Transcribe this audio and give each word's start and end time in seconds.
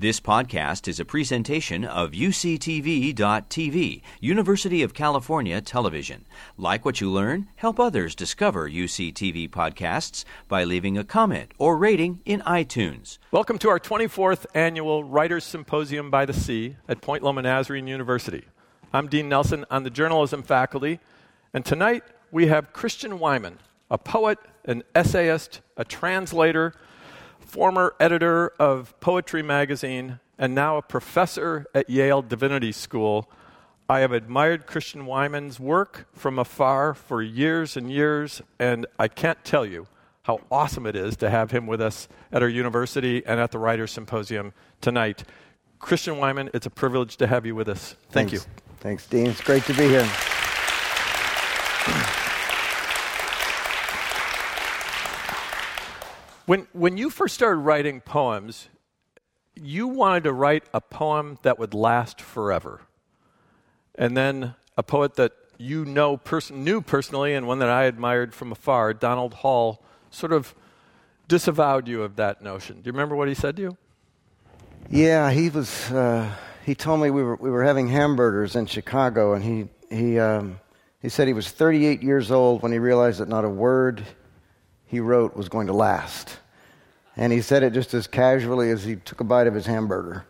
This 0.00 0.20
podcast 0.20 0.86
is 0.86 1.00
a 1.00 1.04
presentation 1.04 1.84
of 1.84 2.12
UCTV.tv, 2.12 4.02
University 4.20 4.82
of 4.84 4.94
California 4.94 5.60
Television. 5.60 6.24
Like 6.56 6.84
what 6.84 7.00
you 7.00 7.10
learn? 7.10 7.48
Help 7.56 7.80
others 7.80 8.14
discover 8.14 8.70
UCTV 8.70 9.50
podcasts 9.50 10.24
by 10.46 10.62
leaving 10.62 10.96
a 10.96 11.02
comment 11.02 11.50
or 11.58 11.76
rating 11.76 12.20
in 12.24 12.42
iTunes. 12.42 13.18
Welcome 13.32 13.58
to 13.58 13.70
our 13.70 13.80
24th 13.80 14.46
annual 14.54 15.02
Writers 15.02 15.42
Symposium 15.42 16.12
by 16.12 16.24
the 16.24 16.32
Sea 16.32 16.76
at 16.86 17.00
Point 17.00 17.24
Loma 17.24 17.42
Nazarene 17.42 17.88
University. 17.88 18.44
I'm 18.92 19.08
Dean 19.08 19.28
Nelson 19.28 19.64
on 19.68 19.82
the 19.82 19.90
journalism 19.90 20.44
faculty, 20.44 21.00
and 21.52 21.64
tonight 21.64 22.04
we 22.30 22.46
have 22.46 22.72
Christian 22.72 23.18
Wiman, 23.18 23.54
a 23.90 23.98
poet, 23.98 24.38
an 24.64 24.84
essayist, 24.94 25.60
a 25.76 25.84
translator, 25.84 26.72
former 27.48 27.94
editor 27.98 28.52
of 28.58 28.98
Poetry 29.00 29.42
Magazine, 29.42 30.20
and 30.38 30.54
now 30.54 30.76
a 30.76 30.82
professor 30.82 31.66
at 31.74 31.88
Yale 31.88 32.22
Divinity 32.22 32.72
School. 32.72 33.28
I 33.88 34.00
have 34.00 34.12
admired 34.12 34.66
Christian 34.66 35.06
Wiman's 35.06 35.58
work 35.58 36.06
from 36.12 36.38
afar 36.38 36.92
for 36.92 37.22
years 37.22 37.76
and 37.76 37.90
years, 37.90 38.42
and 38.58 38.86
I 38.98 39.08
can't 39.08 39.42
tell 39.44 39.64
you 39.64 39.86
how 40.24 40.40
awesome 40.50 40.84
it 40.84 40.94
is 40.94 41.16
to 41.16 41.30
have 41.30 41.50
him 41.50 41.66
with 41.66 41.80
us 41.80 42.06
at 42.30 42.42
our 42.42 42.48
university 42.48 43.24
and 43.24 43.40
at 43.40 43.50
the 43.50 43.58
Writers' 43.58 43.92
Symposium 43.92 44.52
tonight. 44.82 45.24
Christian 45.78 46.16
Wiman, 46.16 46.50
it's 46.52 46.66
a 46.66 46.70
privilege 46.70 47.16
to 47.16 47.26
have 47.26 47.46
you 47.46 47.54
with 47.54 47.68
us. 47.68 47.96
Thank 48.10 48.30
Thanks. 48.30 48.44
you. 48.44 48.52
Thanks, 48.80 49.06
Dean. 49.06 49.26
It's 49.28 49.40
great 49.40 49.64
to 49.64 49.72
be 49.72 49.88
here. 49.88 50.08
When, 56.48 56.66
when 56.72 56.96
you 56.96 57.10
first 57.10 57.34
started 57.34 57.58
writing 57.58 58.00
poems, 58.00 58.70
you 59.54 59.86
wanted 59.86 60.24
to 60.24 60.32
write 60.32 60.64
a 60.72 60.80
poem 60.80 61.38
that 61.42 61.58
would 61.58 61.74
last 61.74 62.22
forever. 62.22 62.80
And 63.96 64.16
then 64.16 64.54
a 64.74 64.82
poet 64.82 65.16
that 65.16 65.32
you 65.58 65.84
know 65.84 66.16
pers- 66.16 66.50
knew 66.50 66.80
personally 66.80 67.34
and 67.34 67.46
one 67.46 67.58
that 67.58 67.68
I 67.68 67.84
admired 67.84 68.34
from 68.34 68.50
afar, 68.50 68.94
Donald 68.94 69.34
Hall, 69.34 69.84
sort 70.10 70.32
of 70.32 70.54
disavowed 71.28 71.86
you 71.86 72.02
of 72.02 72.16
that 72.16 72.40
notion. 72.40 72.76
Do 72.76 72.86
you 72.86 72.92
remember 72.92 73.14
what 73.14 73.28
he 73.28 73.34
said 73.34 73.54
to 73.56 73.62
you? 73.62 73.76
Yeah, 74.88 75.30
he 75.30 75.50
was. 75.50 75.92
Uh, 75.92 76.34
he 76.64 76.74
told 76.74 77.02
me 77.02 77.10
we 77.10 77.22
were 77.22 77.36
we 77.36 77.50
were 77.50 77.64
having 77.64 77.88
hamburgers 77.88 78.56
in 78.56 78.64
Chicago, 78.64 79.34
and 79.34 79.44
he 79.44 79.68
he 79.94 80.18
um, 80.18 80.60
he 81.02 81.10
said 81.10 81.26
he 81.26 81.34
was 81.34 81.50
38 81.50 82.02
years 82.02 82.30
old 82.30 82.62
when 82.62 82.72
he 82.72 82.78
realized 82.78 83.20
that 83.20 83.28
not 83.28 83.44
a 83.44 83.50
word 83.50 84.02
he 84.88 85.00
wrote 85.00 85.36
was 85.36 85.48
going 85.48 85.68
to 85.68 85.72
last, 85.72 86.38
and 87.16 87.32
he 87.32 87.40
said 87.40 87.62
it 87.62 87.72
just 87.72 87.94
as 87.94 88.06
casually 88.06 88.70
as 88.70 88.82
he 88.82 88.96
took 88.96 89.20
a 89.20 89.24
bite 89.24 89.46
of 89.46 89.54
his 89.54 89.66
hamburger. 89.66 90.24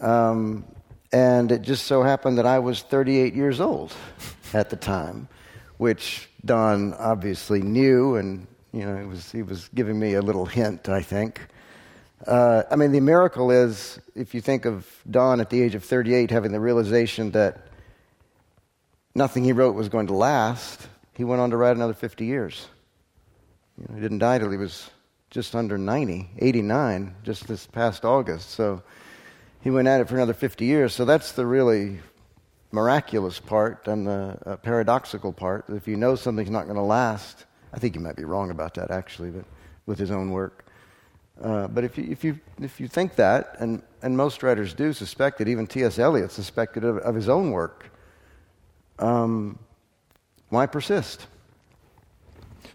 Um, 0.00 0.64
and 1.12 1.52
it 1.52 1.62
just 1.62 1.86
so 1.86 2.02
happened 2.02 2.38
that 2.38 2.46
I 2.46 2.58
was 2.58 2.82
38 2.82 3.34
years 3.34 3.60
old 3.60 3.92
at 4.52 4.70
the 4.70 4.76
time, 4.76 5.28
which 5.78 6.28
Don 6.44 6.94
obviously 6.94 7.60
knew, 7.60 8.16
and 8.16 8.46
you 8.72 8.84
know 8.84 8.96
he 8.96 9.06
was 9.06 9.32
he 9.32 9.42
was 9.42 9.68
giving 9.74 9.98
me 9.98 10.14
a 10.14 10.22
little 10.22 10.46
hint, 10.46 10.88
I 10.88 11.02
think. 11.02 11.40
Uh, 12.26 12.62
I 12.70 12.76
mean, 12.76 12.92
the 12.92 13.00
miracle 13.00 13.50
is 13.50 14.00
if 14.14 14.34
you 14.34 14.40
think 14.40 14.64
of 14.64 14.86
Don 15.10 15.40
at 15.40 15.50
the 15.50 15.60
age 15.60 15.74
of 15.74 15.84
38 15.84 16.30
having 16.30 16.52
the 16.52 16.60
realization 16.60 17.32
that 17.32 17.66
nothing 19.14 19.44
he 19.44 19.52
wrote 19.52 19.74
was 19.74 19.88
going 19.88 20.06
to 20.06 20.14
last, 20.14 20.88
he 21.14 21.24
went 21.24 21.40
on 21.40 21.50
to 21.50 21.56
write 21.56 21.76
another 21.76 21.94
50 21.94 22.24
years. 22.24 22.68
You 23.78 23.86
know, 23.88 23.94
he 23.94 24.00
didn't 24.00 24.18
die 24.18 24.38
till 24.38 24.50
he 24.50 24.56
was 24.56 24.90
just 25.30 25.54
under 25.54 25.76
90, 25.76 26.30
89, 26.38 27.14
just 27.24 27.46
this 27.46 27.66
past 27.66 28.04
August. 28.04 28.50
So 28.50 28.82
he 29.60 29.70
went 29.70 29.88
at 29.88 30.00
it 30.00 30.08
for 30.08 30.14
another 30.14 30.34
50 30.34 30.64
years. 30.64 30.94
So 30.94 31.04
that's 31.04 31.32
the 31.32 31.44
really 31.44 31.98
miraculous 32.72 33.38
part 33.38 33.86
and 33.88 34.06
the 34.06 34.38
uh, 34.46 34.56
paradoxical 34.56 35.32
part. 35.32 35.66
If 35.68 35.86
you 35.88 35.96
know 35.96 36.14
something's 36.14 36.50
not 36.50 36.64
going 36.64 36.76
to 36.76 36.82
last, 36.82 37.44
I 37.72 37.78
think 37.78 37.94
you 37.94 38.00
might 38.00 38.16
be 38.16 38.24
wrong 38.24 38.50
about 38.50 38.74
that 38.74 38.90
actually, 38.90 39.30
but 39.30 39.44
with 39.86 39.98
his 39.98 40.10
own 40.10 40.30
work. 40.30 40.64
Uh, 41.42 41.68
but 41.68 41.84
if 41.84 41.98
you, 41.98 42.06
if, 42.10 42.24
you, 42.24 42.38
if 42.60 42.80
you 42.80 42.88
think 42.88 43.16
that, 43.16 43.56
and, 43.58 43.82
and 44.02 44.16
most 44.16 44.42
writers 44.42 44.72
do 44.72 44.92
suspect 44.92 45.40
it, 45.40 45.48
even 45.48 45.66
T.S. 45.66 45.98
Eliot 45.98 46.32
suspected 46.32 46.82
of, 46.82 46.96
of 46.98 47.14
his 47.14 47.28
own 47.28 47.50
work, 47.50 47.90
um, 48.98 49.58
why 50.48 50.64
persist? 50.64 51.26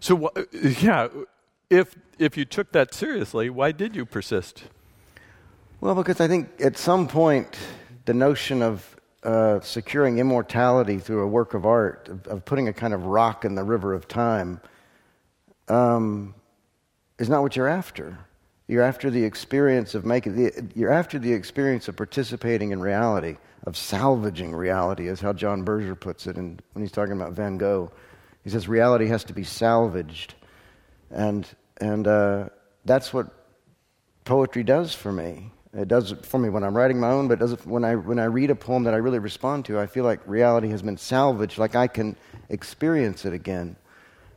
So, 0.02 0.32
yeah, 0.80 1.06
if, 1.70 1.94
if 2.18 2.36
you 2.36 2.44
took 2.44 2.72
that 2.72 2.92
seriously, 2.92 3.48
why 3.50 3.70
did 3.70 3.94
you 3.94 4.04
persist? 4.04 4.64
Well, 5.80 5.94
because 5.94 6.20
I 6.20 6.26
think 6.26 6.48
at 6.60 6.76
some 6.76 7.06
point 7.06 7.56
the 8.04 8.12
notion 8.12 8.62
of 8.62 8.96
uh, 9.22 9.60
securing 9.60 10.18
immortality 10.18 10.98
through 10.98 11.22
a 11.22 11.28
work 11.28 11.54
of 11.54 11.64
art, 11.64 12.08
of, 12.08 12.26
of, 12.26 12.44
putting 12.44 12.66
a 12.66 12.72
kind 12.72 12.92
of 12.92 13.04
rock 13.04 13.44
in 13.44 13.54
the 13.54 13.62
river 13.62 13.94
of 13.94 14.08
time, 14.08 14.60
um, 15.68 16.34
is 17.20 17.28
not 17.28 17.42
what 17.42 17.54
you're 17.54 17.68
after. 17.68 18.18
You're 18.66 18.82
after 18.82 19.08
the 19.08 19.22
experience 19.22 19.94
of 19.94 20.04
making 20.04 20.34
the, 20.34 20.68
you're 20.74 20.90
after 20.90 21.20
the 21.20 21.32
experience 21.32 21.86
of 21.86 21.94
participating 21.94 22.72
in 22.72 22.80
reality, 22.80 23.36
of 23.66 23.76
salvaging 23.76 24.52
reality, 24.52 25.06
is 25.06 25.20
how 25.20 25.32
John 25.32 25.62
Berger 25.62 25.94
puts 25.94 26.26
it 26.26 26.36
in, 26.38 26.58
when 26.72 26.82
he's 26.82 26.90
talking 26.90 27.12
about 27.12 27.34
Van 27.34 27.56
Gogh. 27.56 27.92
He 28.44 28.50
says 28.50 28.68
reality 28.68 29.06
has 29.06 29.24
to 29.24 29.32
be 29.32 29.44
salvaged, 29.44 30.34
and 31.10 31.46
and 31.80 32.06
uh, 32.06 32.48
that's 32.84 33.12
what 33.12 33.28
poetry 34.24 34.64
does 34.64 34.94
for 34.94 35.12
me. 35.12 35.50
It 35.74 35.88
does 35.88 36.12
it 36.12 36.26
for 36.26 36.38
me 36.38 36.50
when 36.50 36.64
I'm 36.64 36.76
writing 36.76 37.00
my 37.00 37.10
own, 37.10 37.28
but 37.28 37.38
does 37.38 37.52
it 37.52 37.66
when 37.66 37.84
I 37.84 37.96
when 37.96 38.18
I 38.18 38.24
read 38.24 38.50
a 38.50 38.54
poem 38.54 38.84
that 38.84 38.94
I 38.94 38.98
really 38.98 39.18
respond 39.18 39.64
to. 39.66 39.80
I 39.80 39.86
feel 39.86 40.04
like 40.04 40.20
reality 40.26 40.68
has 40.68 40.82
been 40.82 40.98
salvaged, 40.98 41.58
like 41.58 41.74
I 41.74 41.86
can 41.86 42.16
experience 42.48 43.24
it 43.24 43.32
again. 43.32 43.76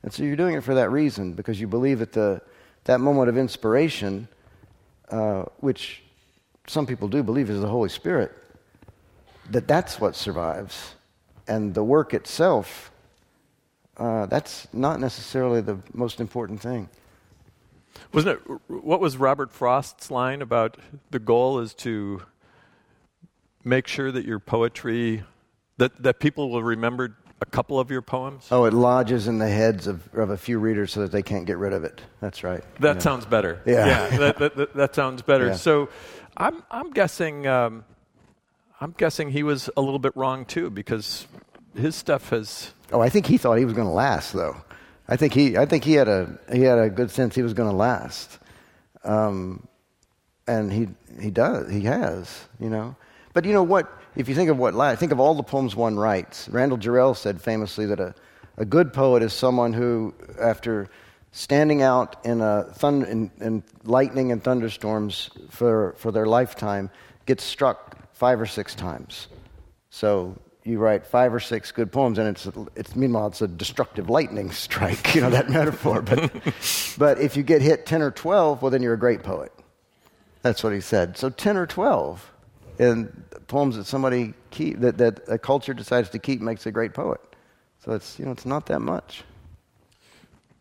And 0.04 0.14
so 0.14 0.24
you're 0.24 0.36
doing 0.36 0.56
it 0.56 0.64
for 0.64 0.76
that 0.76 0.92
reason 0.92 1.34
because 1.34 1.60
you 1.60 1.68
believe 1.68 2.00
that 2.00 2.14
the 2.14 2.42
that 2.86 3.00
moment 3.00 3.28
of 3.28 3.38
inspiration, 3.38 4.28
uh, 5.10 5.44
which 5.58 6.04
some 6.68 6.86
people 6.86 7.08
do 7.08 7.24
believe 7.24 7.50
is 7.50 7.60
the 7.60 7.68
Holy 7.68 7.90
Spirit, 7.90 8.32
that 9.50 9.68
that's 9.68 10.00
what 10.00 10.16
survives. 10.16 10.96
And 11.48 11.74
the 11.74 11.84
work 11.84 12.14
itself, 12.14 12.92
uh, 13.98 14.26
that's 14.26 14.68
not 14.74 15.00
necessarily 15.00 15.62
the 15.62 15.78
most 15.94 16.20
important 16.20 16.62
thing. 16.62 16.90
Wasn't 18.14 18.40
it, 18.40 18.52
what 18.68 19.00
was 19.00 19.18
Robert 19.18 19.52
Frost's 19.52 20.12
line 20.12 20.42
about 20.42 20.78
the 21.12 21.20
goal 21.20 21.60
is 21.60 21.74
to 21.76 22.22
make 23.64 23.88
sure 23.88 24.12
that 24.12 24.26
your 24.26 24.40
poetry, 24.40 25.24
that, 25.78 26.02
that 26.04 26.20
people 26.20 26.50
will 26.50 26.64
remember 26.64 27.18
a 27.42 27.46
couple 27.46 27.80
of 27.80 27.90
your 27.90 28.02
poems? 28.02 28.48
Oh, 28.52 28.66
it 28.66 28.74
lodges 28.74 29.28
in 29.28 29.40
the 29.40 29.48
heads 29.48 29.88
of, 29.88 30.14
of 30.14 30.30
a 30.30 30.38
few 30.38 30.60
readers 30.60 30.92
so 30.92 31.02
that 31.02 31.12
they 31.12 31.24
can't 31.24 31.46
get 31.46 31.58
rid 31.58 31.74
of 31.74 31.84
it. 31.84 32.02
That's 32.20 32.44
right. 32.44 32.64
That 32.80 32.98
yeah. 32.98 33.02
sounds 33.02 33.26
better. 33.26 33.62
Yeah, 33.66 33.86
yeah 33.86 34.18
that, 34.18 34.40
that, 34.40 34.56
that, 34.56 34.74
that, 34.76 34.96
sounds 34.96 35.22
better. 35.22 35.48
Yeah. 35.48 35.56
So, 35.56 35.90
I'm 36.38 36.64
I'm 36.70 36.92
guessing 36.92 37.48
um, 37.48 37.86
I'm 38.82 38.94
guessing 38.98 39.32
he 39.32 39.44
was 39.44 39.70
a 39.78 39.82
little 39.82 40.00
bit 40.00 40.16
wrong 40.16 40.46
too 40.46 40.70
because 40.70 41.28
his 41.76 41.96
stuff 41.96 42.30
has. 42.30 42.72
Oh, 42.92 43.02
I 43.02 43.10
think 43.10 43.26
he 43.26 43.38
thought 43.38 43.56
he 43.56 43.66
was 43.66 43.74
going 43.74 43.88
to 43.88 43.94
last 43.94 44.34
though. 44.34 44.56
I 45.08 45.18
think 45.18 45.34
he 45.34 45.58
I 45.58 45.66
think 45.66 45.84
he 45.84 45.94
had 45.94 46.08
a 46.08 46.38
he 46.52 46.62
had 46.62 46.80
a 46.80 46.90
good 46.90 47.12
sense 47.12 47.36
he 47.36 47.44
was 47.44 47.54
going 47.54 47.70
to 47.70 47.76
last, 47.76 48.40
um, 49.04 49.68
and 50.48 50.72
he 50.72 50.88
he 51.20 51.30
does 51.30 51.72
he 51.72 51.82
has 51.82 52.48
you 52.60 52.70
know. 52.70 52.96
But 53.34 53.46
you 53.46 53.54
know 53.54 53.64
what? 53.64 53.92
If 54.16 54.30
you 54.30 54.36
think 54.36 54.50
of 54.50 54.58
what 54.58 54.74
last, 54.74 55.00
think 55.00 55.12
of 55.12 55.20
all 55.20 55.36
the 55.36 55.44
poems 55.44 55.76
one 55.76 55.98
writes. 55.98 56.48
Randall 56.48 56.78
Jarrell 56.78 57.18
said 57.18 57.42
famously 57.42 57.86
that 57.88 58.00
a, 58.00 58.16
a 58.56 58.64
good 58.64 58.94
poet 58.94 59.22
is 59.22 59.34
someone 59.34 59.74
who, 59.74 60.14
after 60.40 60.88
standing 61.34 61.82
out 61.82 62.16
in, 62.26 62.40
a 62.40 62.66
thund- 62.78 63.10
in, 63.10 63.30
in 63.42 63.62
lightning 63.84 64.32
and 64.32 64.42
thunderstorms 64.42 65.30
for, 65.50 65.96
for 65.98 66.14
their 66.14 66.26
lifetime, 66.26 66.90
gets 67.26 67.44
struck 67.44 67.98
five 68.14 68.40
or 68.40 68.46
six 68.46 68.74
times. 68.74 69.28
So 69.90 70.38
you 70.66 70.80
write 70.80 71.06
five 71.06 71.32
or 71.34 71.40
six 71.40 71.72
good 71.72 71.92
poems, 71.92 72.18
and 72.18 72.28
it's, 72.28 72.50
it's 72.76 72.96
meanwhile 72.96 73.28
it's 73.28 73.42
a 73.42 73.48
destructive 73.48 74.10
lightning 74.10 74.52
strike. 74.52 74.96
You 75.16 75.22
know 75.22 75.30
that 75.30 75.50
metaphor. 75.50 76.02
But 76.02 76.32
but 76.98 77.22
if 77.22 77.38
you 77.38 77.44
get 77.44 77.62
hit 77.62 77.86
ten 77.86 78.02
or 78.02 78.12
twelve, 78.12 78.62
well, 78.62 78.72
then 78.72 78.82
you're 78.82 78.96
a 78.96 79.00
great 79.00 79.24
poet. 79.24 79.54
That's 80.42 80.64
what 80.64 80.74
he 80.74 80.82
said. 80.82 81.18
So 81.18 81.30
ten 81.30 81.56
or 81.56 81.66
twelve 81.66 82.32
and 82.80 83.24
poems 83.48 83.78
that 83.78 83.86
somebody 83.86 84.34
keep 84.50 84.80
that, 84.80 84.98
that 84.98 85.22
a 85.28 85.38
culture 85.38 85.74
decides 85.74 86.10
to 86.10 86.20
keep 86.20 86.42
makes 86.42 86.66
a 86.66 86.72
great 86.72 86.94
poet. 86.94 87.22
So 87.86 87.94
it's 87.94 88.20
you 88.20 88.26
know 88.26 88.32
it's 88.32 88.46
not 88.46 88.66
that 88.66 88.82
much. 88.82 89.24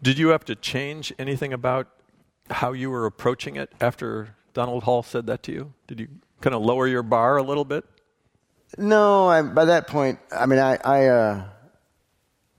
Did 0.02 0.18
you 0.18 0.28
have 0.28 0.44
to 0.44 0.54
change 0.54 1.12
anything 1.18 1.52
about 1.52 1.88
how 2.50 2.72
you 2.72 2.90
were 2.90 3.06
approaching 3.06 3.56
it 3.56 3.72
after 3.80 4.36
Donald 4.52 4.84
Hall 4.84 5.02
said 5.02 5.26
that 5.26 5.42
to 5.44 5.52
you? 5.52 5.72
Did 5.86 5.98
you 5.98 6.08
kind 6.42 6.54
of 6.54 6.62
lower 6.62 6.86
your 6.86 7.02
bar 7.02 7.38
a 7.38 7.42
little 7.42 7.64
bit? 7.64 7.86
No, 8.76 9.28
I, 9.28 9.42
by 9.42 9.66
that 9.66 9.86
point, 9.86 10.18
I 10.32 10.46
mean 10.46 10.58
I 10.58 10.78
I, 10.84 11.06
uh, 11.06 11.44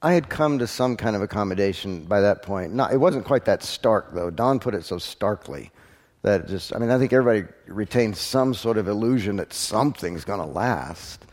I 0.05 0.13
had 0.13 0.29
come 0.29 0.59
to 0.59 0.67
some 0.67 0.97
kind 0.97 1.15
of 1.15 1.23
accommodation 1.23 2.05
by 2.05 2.21
that 2.21 2.43
point. 2.43 2.73
Not, 2.75 2.93
it 2.93 2.97
wasn't 2.97 3.25
quite 3.25 3.45
that 3.45 3.63
stark 3.63 4.13
though. 4.13 4.29
Don 4.29 4.59
put 4.59 4.75
it 4.75 4.85
so 4.85 4.99
starkly 4.99 5.71
That 6.21 6.41
it 6.41 6.47
just, 6.47 6.75
I 6.75 6.77
mean, 6.77 6.91
I 6.91 6.99
think 6.99 7.11
everybody 7.11 7.51
retains 7.65 8.19
some 8.19 8.53
sort 8.53 8.77
of 8.77 8.87
illusion 8.87 9.37
that 9.37 9.51
something's 9.51 10.23
going 10.23 10.39
to 10.39 10.45
last. 10.45 11.25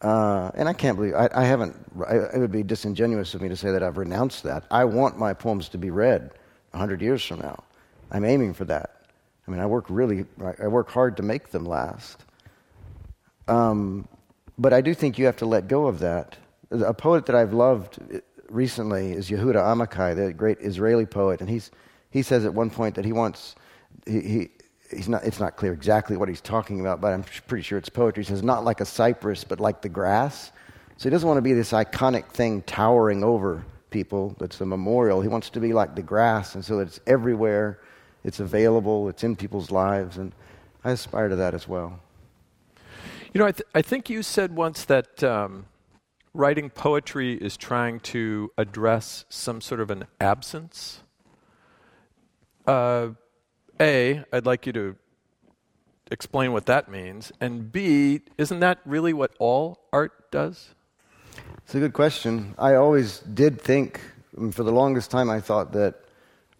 Uh, 0.00 0.50
and 0.54 0.70
I 0.70 0.72
can't 0.72 0.96
believe, 0.96 1.14
I, 1.14 1.28
I 1.34 1.44
haven't, 1.44 1.76
I, 2.08 2.14
it 2.34 2.38
would 2.38 2.52
be 2.52 2.62
disingenuous 2.62 3.34
of 3.34 3.42
me 3.42 3.50
to 3.50 3.56
say 3.56 3.72
that 3.72 3.82
I've 3.82 3.98
renounced 3.98 4.44
that. 4.44 4.64
I 4.70 4.86
want 4.86 5.18
my 5.18 5.34
poems 5.34 5.68
to 5.70 5.78
be 5.78 5.90
read 5.90 6.30
100 6.70 7.02
years 7.02 7.22
from 7.22 7.40
now. 7.40 7.62
I'm 8.10 8.24
aiming 8.24 8.54
for 8.54 8.64
that. 8.66 9.02
I 9.46 9.50
mean, 9.50 9.60
I 9.60 9.66
work 9.66 9.84
really, 9.90 10.24
I 10.62 10.68
work 10.68 10.88
hard 10.88 11.18
to 11.18 11.22
make 11.22 11.50
them 11.50 11.66
last. 11.66 12.24
Um, 13.48 14.06
but 14.58 14.72
I 14.72 14.80
do 14.80 14.94
think 14.94 15.18
you 15.18 15.26
have 15.26 15.36
to 15.38 15.46
let 15.46 15.68
go 15.68 15.86
of 15.86 16.00
that. 16.00 16.36
A 16.70 16.92
poet 16.92 17.26
that 17.26 17.36
I've 17.36 17.52
loved 17.52 17.98
recently 18.48 19.12
is 19.12 19.30
Yehuda 19.30 19.54
Amichai, 19.54 20.14
the 20.16 20.32
great 20.32 20.58
Israeli 20.60 21.06
poet, 21.06 21.40
and 21.40 21.48
he's, 21.48 21.70
he 22.10 22.22
says 22.22 22.44
at 22.44 22.52
one 22.52 22.70
point 22.70 22.94
that 22.96 23.04
he 23.04 23.12
wants, 23.12 23.54
he, 24.06 24.20
he, 24.20 24.48
he's 24.90 25.08
not, 25.08 25.24
it's 25.24 25.40
not 25.40 25.56
clear 25.56 25.72
exactly 25.72 26.16
what 26.16 26.28
he's 26.28 26.40
talking 26.40 26.80
about, 26.80 27.00
but 27.00 27.12
I'm 27.12 27.24
pretty 27.46 27.62
sure 27.62 27.78
it's 27.78 27.88
poetry. 27.88 28.24
He 28.24 28.28
says, 28.28 28.42
not 28.42 28.64
like 28.64 28.80
a 28.80 28.84
cypress, 28.84 29.44
but 29.44 29.60
like 29.60 29.80
the 29.80 29.88
grass. 29.88 30.52
So 30.96 31.08
he 31.08 31.10
doesn't 31.10 31.26
want 31.28 31.38
to 31.38 31.42
be 31.42 31.52
this 31.52 31.72
iconic 31.72 32.26
thing 32.28 32.62
towering 32.62 33.22
over 33.22 33.64
people 33.90 34.34
that's 34.38 34.60
a 34.60 34.66
memorial. 34.66 35.20
He 35.22 35.28
wants 35.28 35.50
to 35.50 35.60
be 35.60 35.72
like 35.72 35.94
the 35.94 36.02
grass, 36.02 36.54
and 36.54 36.64
so 36.64 36.78
that 36.78 36.88
it's 36.88 37.00
everywhere, 37.06 37.78
it's 38.24 38.40
available, 38.40 39.08
it's 39.08 39.24
in 39.24 39.36
people's 39.36 39.70
lives, 39.70 40.18
and 40.18 40.32
I 40.84 40.90
aspire 40.90 41.28
to 41.28 41.36
that 41.36 41.54
as 41.54 41.68
well. 41.68 42.00
You 43.34 43.40
know, 43.40 43.46
I, 43.46 43.52
th- 43.52 43.68
I 43.74 43.82
think 43.82 44.08
you 44.08 44.22
said 44.22 44.56
once 44.56 44.86
that 44.86 45.22
um, 45.22 45.66
writing 46.32 46.70
poetry 46.70 47.34
is 47.34 47.58
trying 47.58 48.00
to 48.00 48.50
address 48.56 49.26
some 49.28 49.60
sort 49.60 49.80
of 49.80 49.90
an 49.90 50.06
absence. 50.18 51.02
Uh, 52.66 53.08
a, 53.78 54.24
I'd 54.32 54.46
like 54.46 54.66
you 54.66 54.72
to 54.72 54.96
explain 56.10 56.52
what 56.52 56.64
that 56.66 56.90
means. 56.90 57.30
And 57.38 57.70
B, 57.70 58.22
isn't 58.38 58.60
that 58.60 58.78
really 58.86 59.12
what 59.12 59.32
all 59.38 59.86
art 59.92 60.30
does? 60.30 60.70
It's 61.58 61.74
a 61.74 61.80
good 61.80 61.92
question. 61.92 62.54
I 62.56 62.76
always 62.76 63.18
did 63.20 63.60
think, 63.60 64.00
for 64.52 64.62
the 64.62 64.72
longest 64.72 65.10
time, 65.10 65.28
I 65.28 65.40
thought 65.40 65.72
that 65.72 65.96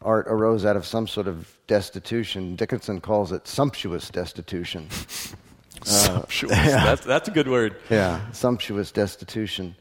art 0.03 0.27
arose 0.29 0.67
out 0.67 0.77
of 0.77 0.85
some 0.85 1.09
sort 1.09 1.29
of 1.29 1.59
destitution. 1.67 2.57
Dickinson 2.57 3.01
calls 3.01 3.33
it 3.33 3.49
sumptuous 3.49 4.11
destitution. 4.11 4.89
sumptuous. 5.91 6.53
Yeah. 6.57 6.85
that's, 6.85 7.05
that's 7.05 7.29
a 7.29 7.31
good 7.33 7.49
word. 7.49 7.77
Yeah, 7.91 8.21
sumptuous 8.33 8.93
destitution. 8.93 9.75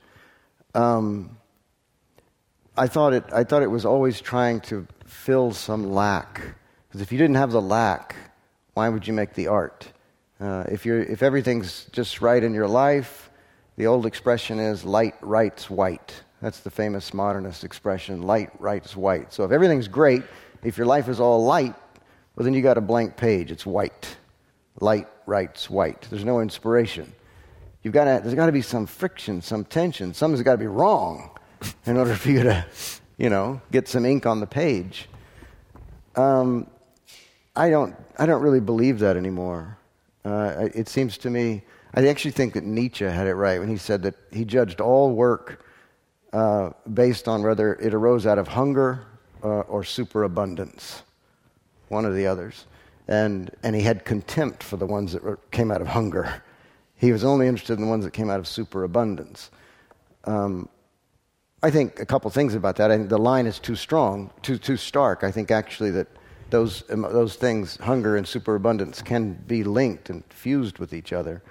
Um, 0.74 1.38
I 2.78 2.88
thought 2.88 3.14
it. 3.14 3.24
I 3.34 3.44
thought 3.44 3.64
it 3.64 3.72
was 3.72 3.86
always 3.86 4.22
trying 4.22 4.62
to 4.62 4.88
fill 5.06 5.52
some 5.52 5.92
lack. 5.92 6.42
Because 6.88 7.02
if 7.02 7.12
you 7.12 7.18
didn't 7.18 7.36
have 7.36 7.52
the 7.52 7.62
lack, 7.62 8.16
why 8.74 8.90
would 8.90 9.08
you 9.08 9.14
make 9.14 9.34
the 9.34 9.48
art? 9.48 9.92
Uh, 10.40 10.64
if 10.70 10.86
you're, 10.86 11.02
if 11.02 11.24
everything's 11.24 11.86
just 11.92 12.22
right 12.22 12.44
in 12.44 12.54
your 12.54 12.68
life, 12.68 13.32
the 13.76 13.88
old 13.88 14.06
expression 14.06 14.60
is 14.60 14.86
"light 14.86 15.16
writes 15.22 15.70
white." 15.70 16.22
That's 16.42 16.60
the 16.60 16.70
famous 16.70 17.14
modernist 17.14 17.64
expression: 17.64 18.22
"Light 18.22 18.52
writes 18.60 18.96
white." 18.96 19.34
So 19.34 19.44
if 19.44 19.52
everything's 19.52 19.88
great, 19.88 20.24
if 20.64 20.78
your 20.78 20.86
life 20.86 21.08
is 21.10 21.20
all 21.20 21.44
light, 21.44 21.74
well, 22.36 22.44
then 22.44 22.54
you 22.54 22.62
got 22.62 22.78
a 22.78 22.82
blank 22.82 23.18
page. 23.18 23.52
It's 23.52 23.66
white. 23.66 24.17
Light 24.80 25.08
writes 25.26 25.70
white. 25.70 26.08
There's 26.10 26.26
no 26.26 26.40
inspiration. 26.40 27.12
You've 27.84 27.94
got 27.94 28.06
to, 28.06 28.22
there's 28.22 28.36
got 28.36 28.48
to 28.48 28.52
be 28.52 28.62
some 28.62 28.86
friction, 28.86 29.42
some 29.42 29.64
tension. 29.66 30.14
Something's 30.14 30.44
got 30.44 30.54
to 30.54 30.58
be 30.58 30.68
wrong 30.68 31.32
in 31.86 31.98
order 31.98 32.16
for 32.16 32.30
you 32.30 32.44
to, 32.44 32.66
you 33.18 33.30
know, 33.30 33.62
get 33.72 33.88
some 33.88 34.06
ink 34.06 34.26
on 34.26 34.40
the 34.40 34.48
page. 34.48 35.08
Um, 36.16 36.68
I 37.56 37.70
don't, 37.70 37.96
I 38.18 38.26
don't 38.26 38.42
really 38.42 38.60
believe 38.60 39.00
that 39.00 39.18
anymore. 39.18 39.78
Uh, 40.24 40.70
it 40.74 40.90
seems 40.90 41.18
to 41.20 41.30
me, 41.30 41.64
I 41.94 42.06
actually 42.08 42.32
think 42.32 42.54
that 42.54 42.64
Nietzsche 42.64 43.06
had 43.06 43.28
it 43.28 43.36
right 43.36 43.60
when 43.60 43.70
he 43.70 43.78
said 43.78 44.04
that 44.04 44.16
he 44.32 44.46
judged 44.46 44.82
all 44.82 45.16
work 45.16 45.66
uh, 46.34 46.72
based 46.94 47.28
on 47.28 47.42
whether 47.42 47.76
it 47.76 47.94
arose 47.94 48.28
out 48.28 48.38
of 48.38 48.48
hunger 48.50 49.06
uh, 49.44 49.62
or 49.62 49.84
superabundance, 49.84 51.02
one 51.88 52.06
of 52.06 52.14
the 52.14 52.28
others. 52.28 52.66
And, 53.08 53.52
and 53.64 53.76
he 53.76 53.82
had 53.82 54.04
contempt 54.04 54.64
for 54.64 54.78
the 54.78 54.86
ones 54.86 55.14
that 55.14 55.24
were, 55.24 55.40
came 55.52 55.72
out 55.72 55.82
of 55.82 55.88
hunger. 55.88 56.44
He 56.96 57.12
was 57.12 57.24
only 57.24 57.48
interested 57.48 57.74
in 57.74 57.82
the 57.82 57.90
ones 57.90 58.04
that 58.04 58.12
came 58.12 58.30
out 58.30 58.40
of 58.40 58.48
superabundance. 58.48 59.50
Um, 60.26 60.68
I 61.64 61.72
think 61.72 62.00
a 62.00 62.06
couple 62.06 62.30
things 62.32 62.54
about 62.54 62.76
that. 62.76 62.92
I 62.92 62.98
think 62.98 63.10
the 63.10 63.18
line 63.18 63.48
is 63.48 63.60
too 63.60 63.76
strong, 63.76 64.32
too, 64.42 64.58
too 64.58 64.78
stark. 64.78 65.24
I 65.24 65.32
think 65.32 65.52
actually 65.52 65.92
that 65.92 66.08
those, 66.50 66.84
um, 66.90 67.02
those 67.02 67.36
things, 67.36 67.78
hunger 67.78 68.16
and 68.16 68.28
superabundance, 68.28 69.02
can 69.02 69.34
be 69.34 69.64
linked 69.64 70.10
and 70.10 70.24
fused 70.30 70.78
with 70.78 70.94
each 70.94 71.14
other. 71.14 71.42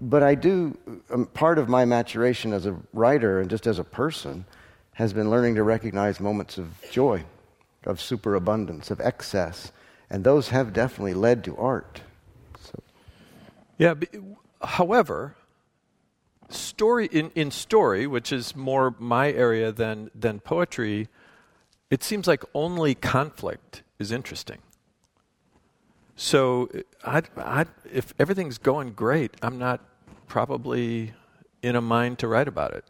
But 0.00 0.22
I 0.22 0.34
do, 0.34 0.76
um, 1.10 1.26
part 1.26 1.58
of 1.58 1.68
my 1.68 1.84
maturation 1.84 2.52
as 2.52 2.66
a 2.66 2.76
writer 2.92 3.40
and 3.40 3.50
just 3.50 3.66
as 3.66 3.78
a 3.78 3.84
person 3.84 4.44
has 4.92 5.12
been 5.12 5.30
learning 5.30 5.56
to 5.56 5.62
recognize 5.62 6.20
moments 6.20 6.56
of 6.58 6.68
joy, 6.90 7.24
of 7.84 8.00
superabundance, 8.00 8.90
of 8.90 9.00
excess. 9.00 9.72
And 10.10 10.24
those 10.24 10.48
have 10.48 10.72
definitely 10.72 11.14
led 11.14 11.44
to 11.44 11.56
art. 11.56 12.02
So. 12.60 12.82
Yeah, 13.78 13.94
however, 14.60 15.36
story 16.48 17.06
in, 17.06 17.30
in 17.34 17.50
story, 17.50 18.06
which 18.06 18.32
is 18.32 18.56
more 18.56 18.94
my 18.98 19.30
area 19.30 19.70
than, 19.70 20.10
than 20.14 20.40
poetry, 20.40 21.08
it 21.90 22.02
seems 22.02 22.26
like 22.26 22.44
only 22.54 22.94
conflict 22.94 23.82
is 23.98 24.10
interesting. 24.12 24.58
So 26.16 26.68
i 27.04 27.22
i 27.38 27.64
if 27.90 28.12
everything's 28.18 28.58
going 28.58 28.92
great, 28.92 29.36
I'm 29.42 29.58
not 29.58 29.80
probably 30.28 31.14
in 31.62 31.76
a 31.76 31.80
mind 31.80 32.18
to 32.18 32.28
write 32.28 32.46
about 32.46 32.72
it. 32.74 32.84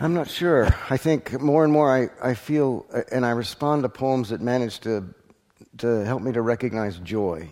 I'm 0.00 0.14
not 0.14 0.28
sure. 0.28 0.68
I 0.90 0.96
think 0.96 1.40
more 1.40 1.64
and 1.64 1.72
more 1.72 1.90
I, 1.92 2.30
I 2.30 2.34
feel, 2.34 2.86
uh, 2.94 3.00
and 3.10 3.26
I 3.26 3.30
respond 3.30 3.82
to 3.82 3.88
poems 3.88 4.28
that 4.28 4.40
manage 4.40 4.78
to, 4.80 5.12
to 5.78 6.04
help 6.04 6.22
me 6.22 6.32
to 6.32 6.42
recognize 6.42 6.98
joy. 6.98 7.48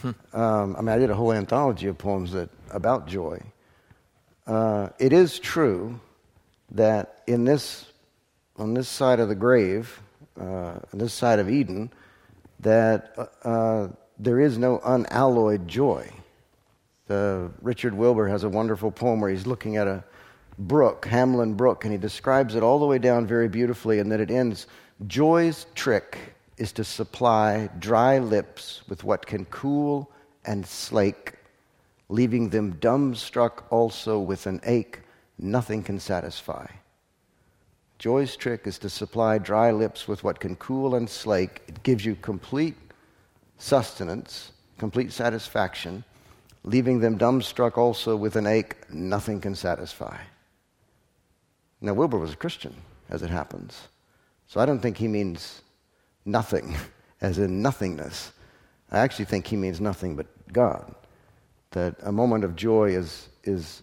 Hmm. 0.00 0.10
Um, 0.32 0.76
I 0.76 0.80
mean, 0.80 0.88
I 0.88 0.98
did 0.98 1.10
a 1.10 1.14
whole 1.14 1.32
anthology 1.32 1.86
of 1.86 1.98
poems 1.98 2.32
that, 2.32 2.48
about 2.70 3.06
joy. 3.06 3.40
Uh, 4.46 4.88
it 4.98 5.12
is 5.12 5.38
true 5.38 6.00
that 6.70 7.22
in 7.26 7.44
this, 7.44 7.86
on 8.56 8.74
this 8.74 8.88
side 8.88 9.20
of 9.20 9.28
the 9.28 9.34
grave, 9.34 10.00
uh, 10.40 10.78
on 10.92 10.98
this 10.98 11.12
side 11.12 11.38
of 11.38 11.50
Eden, 11.50 11.90
that 12.60 13.14
uh, 13.16 13.48
uh 13.48 13.88
there 14.18 14.38
is 14.38 14.58
no 14.58 14.80
unalloyed 14.84 15.66
joy. 15.66 16.06
The, 17.06 17.50
Richard 17.62 17.94
Wilbur 17.94 18.28
has 18.28 18.44
a 18.44 18.48
wonderful 18.50 18.90
poem 18.90 19.20
where 19.20 19.30
he's 19.30 19.46
looking 19.46 19.78
at 19.78 19.88
a 19.88 20.04
brook, 20.58 21.06
Hamlen 21.06 21.56
Brook, 21.56 21.84
and 21.84 21.92
he 21.92 21.98
describes 21.98 22.54
it 22.54 22.62
all 22.62 22.78
the 22.78 22.84
way 22.84 22.98
down 22.98 23.26
very 23.26 23.48
beautifully, 23.48 23.98
and 23.98 24.12
then 24.12 24.20
it 24.20 24.30
ends 24.30 24.66
Joy's 25.06 25.66
trick 25.74 26.18
is 26.60 26.72
to 26.72 26.84
supply 26.84 27.70
dry 27.78 28.18
lips 28.18 28.82
with 28.88 29.02
what 29.02 29.26
can 29.26 29.46
cool 29.46 30.10
and 30.44 30.66
slake, 30.66 31.34
leaving 32.08 32.50
them 32.50 32.74
dumbstruck 32.74 33.64
also 33.70 34.20
with 34.20 34.46
an 34.46 34.60
ache 34.64 35.00
nothing 35.38 35.82
can 35.82 35.98
satisfy. 35.98 36.66
Joy's 37.98 38.36
trick 38.36 38.66
is 38.66 38.78
to 38.78 38.90
supply 38.90 39.38
dry 39.38 39.70
lips 39.70 40.06
with 40.06 40.22
what 40.22 40.38
can 40.38 40.54
cool 40.56 40.94
and 40.94 41.08
slake. 41.08 41.62
It 41.66 41.82
gives 41.82 42.04
you 42.04 42.14
complete 42.14 42.76
sustenance, 43.58 44.52
complete 44.78 45.12
satisfaction, 45.12 46.04
leaving 46.64 47.00
them 47.00 47.18
dumbstruck 47.18 47.78
also 47.78 48.16
with 48.16 48.36
an 48.36 48.46
ache 48.46 48.76
nothing 48.90 49.40
can 49.40 49.54
satisfy. 49.54 50.16
Now, 51.80 51.94
Wilbur 51.94 52.18
was 52.18 52.34
a 52.34 52.36
Christian, 52.36 52.74
as 53.08 53.22
it 53.22 53.30
happens. 53.30 53.88
So 54.46 54.60
I 54.60 54.66
don't 54.66 54.80
think 54.80 54.98
he 54.98 55.08
means 55.08 55.62
nothing, 56.24 56.76
as 57.20 57.38
in 57.38 57.62
nothingness. 57.62 58.32
I 58.90 58.98
actually 58.98 59.26
think 59.26 59.46
he 59.46 59.56
means 59.56 59.80
nothing 59.80 60.16
but 60.16 60.26
God. 60.52 60.94
That 61.72 61.96
a 62.02 62.12
moment 62.12 62.44
of 62.44 62.56
joy 62.56 62.90
is, 62.90 63.28
is 63.44 63.82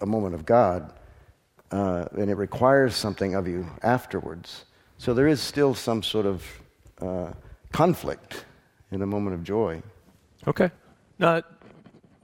a 0.00 0.06
moment 0.06 0.34
of 0.34 0.46
God, 0.46 0.92
uh, 1.70 2.06
and 2.12 2.30
it 2.30 2.36
requires 2.36 2.94
something 2.94 3.34
of 3.34 3.48
you 3.48 3.66
afterwards. 3.82 4.64
So 4.98 5.14
there 5.14 5.26
is 5.26 5.40
still 5.40 5.74
some 5.74 6.02
sort 6.02 6.26
of 6.26 6.44
uh, 7.00 7.32
conflict 7.72 8.44
in 8.90 9.02
a 9.02 9.06
moment 9.06 9.34
of 9.34 9.44
joy. 9.44 9.82
Okay. 10.46 10.70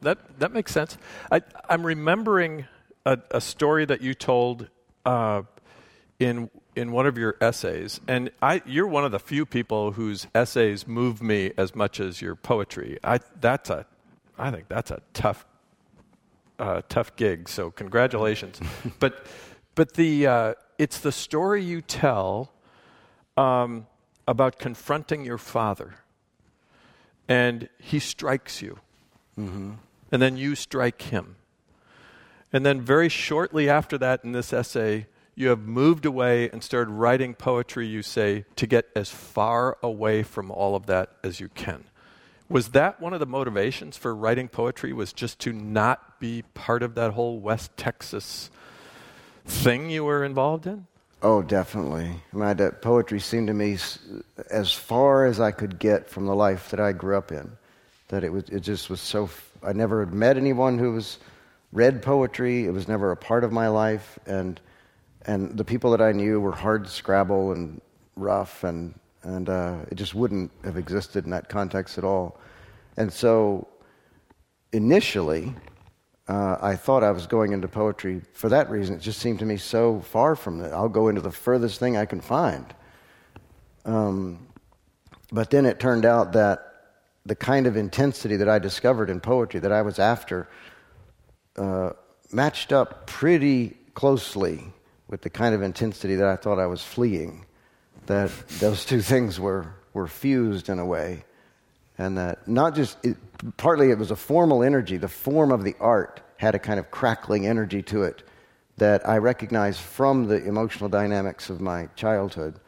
That, 0.05 0.39
that 0.39 0.53
makes 0.53 0.71
sense. 0.71 0.99
I, 1.33 1.41
am 1.69 1.85
remembering 1.85 2.67
a, 3.07 3.19
a, 3.31 3.41
story 3.41 3.87
that 3.87 4.03
you 4.03 4.13
told 4.13 4.69
uh, 5.07 5.43
in 6.19 6.51
in 6.77 6.93
one 6.93 7.07
of 7.07 7.17
your 7.17 7.37
essays, 7.41 8.01
and 8.09 8.31
I, 8.43 8.63
you're 8.67 8.87
one 8.87 9.05
of 9.05 9.13
the 9.13 9.19
few 9.19 9.47
people 9.47 9.93
whose 9.93 10.27
essays 10.35 10.87
move 10.87 11.23
me 11.23 11.53
as 11.57 11.75
much 11.75 12.01
as 12.01 12.21
your 12.21 12.35
poetry. 12.35 12.99
I, 13.05 13.21
that's 13.41 13.71
a, 13.71 13.87
I 14.39 14.51
think 14.51 14.69
that's 14.69 14.91
a 14.91 15.01
tough, 15.13 15.47
uh, 16.59 16.83
tough 16.89 17.15
gig. 17.17 17.49
So 17.49 17.71
congratulations. 17.71 18.61
but, 18.99 19.27
but 19.75 19.95
the, 19.95 20.27
uh, 20.27 20.55
it's 20.79 20.99
the 20.99 21.13
story 21.13 21.63
you 21.63 21.81
tell 21.81 22.53
um, 23.37 23.87
about 24.27 24.59
confronting 24.59 25.25
your 25.25 25.39
father, 25.39 25.95
and 27.29 27.69
he 27.79 27.99
strikes 27.99 28.61
you, 28.63 28.79
mm-hmm. 29.39 29.73
and 30.13 30.23
then 30.23 30.37
you 30.37 30.55
strike 30.55 31.03
him. 31.03 31.37
And 32.53 32.65
then, 32.65 32.81
very 32.81 33.09
shortly 33.09 33.69
after 33.69 33.99
that, 33.99 34.23
in 34.23 34.31
this 34.31 34.53
essay, 34.53 35.07
you 35.35 35.49
have 35.49 35.61
moved 35.61 36.07
away 36.07 36.49
and 36.51 36.63
started 36.63 36.91
writing 36.91 37.35
poetry, 37.35 37.87
you 37.87 38.03
say, 38.03 38.45
to 38.57 38.67
get 38.67 38.89
as 38.95 39.11
far 39.11 39.77
away 39.83 40.23
from 40.23 40.51
all 40.51 40.77
of 40.77 40.87
that 40.87 41.11
as 41.23 41.41
you 41.41 41.49
can. 41.49 41.85
Was 42.49 42.69
that 42.69 43.01
one 43.01 43.13
of 43.13 43.21
the 43.21 43.27
motivations 43.27 43.97
for 43.97 44.15
writing 44.15 44.49
poetry? 44.49 44.93
Was 44.93 45.13
just 45.13 45.39
to 45.41 45.53
not 45.53 46.21
be 46.21 46.43
part 46.55 46.83
of 46.83 46.95
that 46.95 47.13
whole 47.13 47.39
West 47.41 47.77
Texas 47.77 48.51
thing 49.45 49.91
you 49.91 50.05
were 50.05 50.25
involved 50.25 50.67
in? 50.67 50.87
Oh, 51.23 51.41
definitely. 51.41 52.21
My 52.33 52.53
that 52.55 52.83
poetry 52.83 53.19
seemed 53.19 53.47
to 53.47 53.55
me 53.55 53.79
as 54.51 54.73
far 54.73 55.25
as 55.25 55.41
I 55.41 55.53
could 55.53 55.79
get 55.79 56.09
from 56.09 56.27
the 56.27 56.35
life 56.35 56.71
that 56.71 56.81
I 56.81 56.93
grew 56.93 57.17
up 57.17 57.33
in. 57.33 57.51
That 58.09 58.25
it 58.25 58.31
was, 58.31 58.45
it 58.51 58.61
just 58.61 58.91
was 58.91 59.01
so. 59.01 59.31
I 59.63 59.73
never 59.73 60.05
met 60.05 60.37
anyone 60.37 60.79
who 60.79 60.93
was 60.93 61.19
read 61.73 62.03
poetry. 62.03 62.67
It 62.67 62.73
was 62.73 62.87
never 62.87 63.11
a 63.11 63.17
part 63.17 63.43
of 63.43 63.53
my 63.53 63.69
life, 63.69 64.19
and 64.27 64.61
and 65.27 65.57
the 65.57 65.65
people 65.65 65.91
that 65.93 66.01
I 66.01 66.13
knew 66.13 66.41
were 66.41 66.53
hard 66.53 66.89
scrabble 66.89 67.53
and 67.53 67.81
rough, 68.17 68.65
and 68.65 68.95
and 69.23 69.49
uh, 69.49 69.77
it 69.91 69.95
just 69.95 70.15
wouldn't 70.15 70.51
have 70.65 70.77
existed 70.77 71.25
in 71.25 71.31
that 71.31 71.49
context 71.49 71.97
at 71.99 72.05
all. 72.05 72.39
And 72.97 73.13
so, 73.13 73.67
initially, 74.73 75.55
uh, 76.29 76.59
I 76.61 76.77
thought 76.77 77.03
I 77.03 77.11
was 77.11 77.27
going 77.27 77.53
into 77.53 77.69
poetry 77.69 78.21
for 78.33 78.49
that 78.51 78.71
reason. 78.71 78.97
It 78.97 79.01
just 79.01 79.21
seemed 79.21 79.39
to 79.39 79.47
me 79.47 79.57
so 79.57 80.01
far 80.01 80.37
from 80.37 80.61
it. 80.61 80.73
I'll 80.73 80.89
go 80.89 81.09
into 81.09 81.21
the 81.21 81.33
furthest 81.33 81.81
thing 81.81 81.97
I 81.97 82.05
can 82.05 82.21
find. 82.21 82.67
Um, 83.85 84.47
but 85.33 85.51
then 85.51 85.67
it 85.67 85.81
turned 85.81 86.05
out 86.05 86.33
that 86.33 86.75
the 87.27 87.35
kind 87.35 87.67
of 87.67 87.77
intensity 87.77 88.37
that 88.37 88.49
I 88.49 88.59
discovered 88.59 89.09
in 89.09 89.21
poetry 89.21 89.61
that 89.61 89.73
I 89.73 89.83
was 89.83 89.99
after 89.99 90.49
uh, 91.57 91.91
matched 92.31 92.73
up 92.73 93.07
pretty 93.07 93.77
closely 93.95 94.74
with 95.09 95.23
the 95.23 95.31
kind 95.31 95.55
of 95.55 95.63
intensity 95.63 96.15
that 96.17 96.29
I 96.29 96.37
thought 96.37 96.59
I 96.59 96.67
was 96.67 96.83
fleeing. 96.83 97.47
That 98.07 98.31
those 98.61 98.85
two 98.85 99.01
things 99.01 99.41
were, 99.41 99.75
were 99.93 100.07
fused 100.07 100.69
in 100.69 100.79
a 100.79 100.85
way 100.85 101.25
and 101.99 102.19
that 102.19 102.47
not 102.49 102.75
just 102.75 102.99
it, 103.05 103.17
partly 103.57 103.91
it 103.91 103.99
was 103.99 104.11
a 104.11 104.17
formal 104.17 104.63
energy 104.63 104.97
the 104.97 105.09
form 105.09 105.51
of 105.51 105.65
the 105.65 105.75
art 105.81 106.21
had 106.37 106.55
a 106.55 106.59
kind 106.59 106.81
of 106.81 106.91
crackling 106.91 107.47
energy 107.47 107.83
to 107.83 108.03
it 108.03 108.23
that 108.77 109.07
i 109.09 109.17
recognized 109.17 109.81
from 109.81 110.27
the 110.27 110.45
emotional 110.45 110.89
dynamics 110.89 111.51
of 111.51 111.61
my 111.61 111.89
childhood 111.97 112.59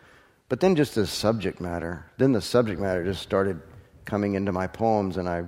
but 0.49 0.61
then 0.61 0.77
just 0.77 0.97
as 0.97 1.11
subject 1.11 1.61
matter 1.61 2.07
then 2.19 2.33
the 2.33 2.41
subject 2.41 2.81
matter 2.81 3.05
just 3.05 3.23
started 3.23 3.61
coming 4.05 4.35
into 4.35 4.53
my 4.53 4.67
poems 4.67 5.17
and 5.17 5.29
i 5.29 5.43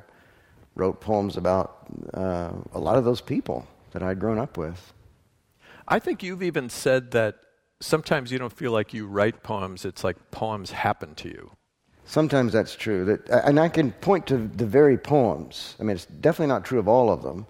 wrote 0.74 1.00
poems 1.00 1.36
about 1.36 1.86
uh, 2.14 2.50
a 2.72 2.78
lot 2.78 2.96
of 2.96 3.04
those 3.04 3.20
people 3.20 3.66
that 3.92 4.02
i'd 4.02 4.18
grown 4.18 4.38
up 4.38 4.56
with 4.56 4.92
i 5.88 5.98
think 5.98 6.22
you've 6.22 6.42
even 6.42 6.68
said 6.68 7.10
that 7.10 7.36
sometimes 7.80 8.30
you 8.30 8.38
don't 8.38 8.52
feel 8.52 8.72
like 8.72 8.94
you 8.94 9.06
write 9.06 9.42
poems 9.42 9.84
it's 9.84 10.04
like 10.04 10.16
poems 10.30 10.70
happen 10.70 11.14
to 11.14 11.28
you 11.28 11.50
Sometimes 12.08 12.54
that's 12.54 12.74
true. 12.74 13.04
That, 13.04 13.28
and 13.44 13.60
I 13.60 13.68
can 13.68 13.92
point 13.92 14.26
to 14.28 14.38
the 14.38 14.64
very 14.64 14.96
poems. 14.96 15.76
I 15.78 15.82
mean, 15.82 15.94
it's 15.94 16.06
definitely 16.06 16.46
not 16.46 16.64
true 16.64 16.78
of 16.78 16.88
all 16.88 17.12
of 17.12 17.22
them. 17.22 17.46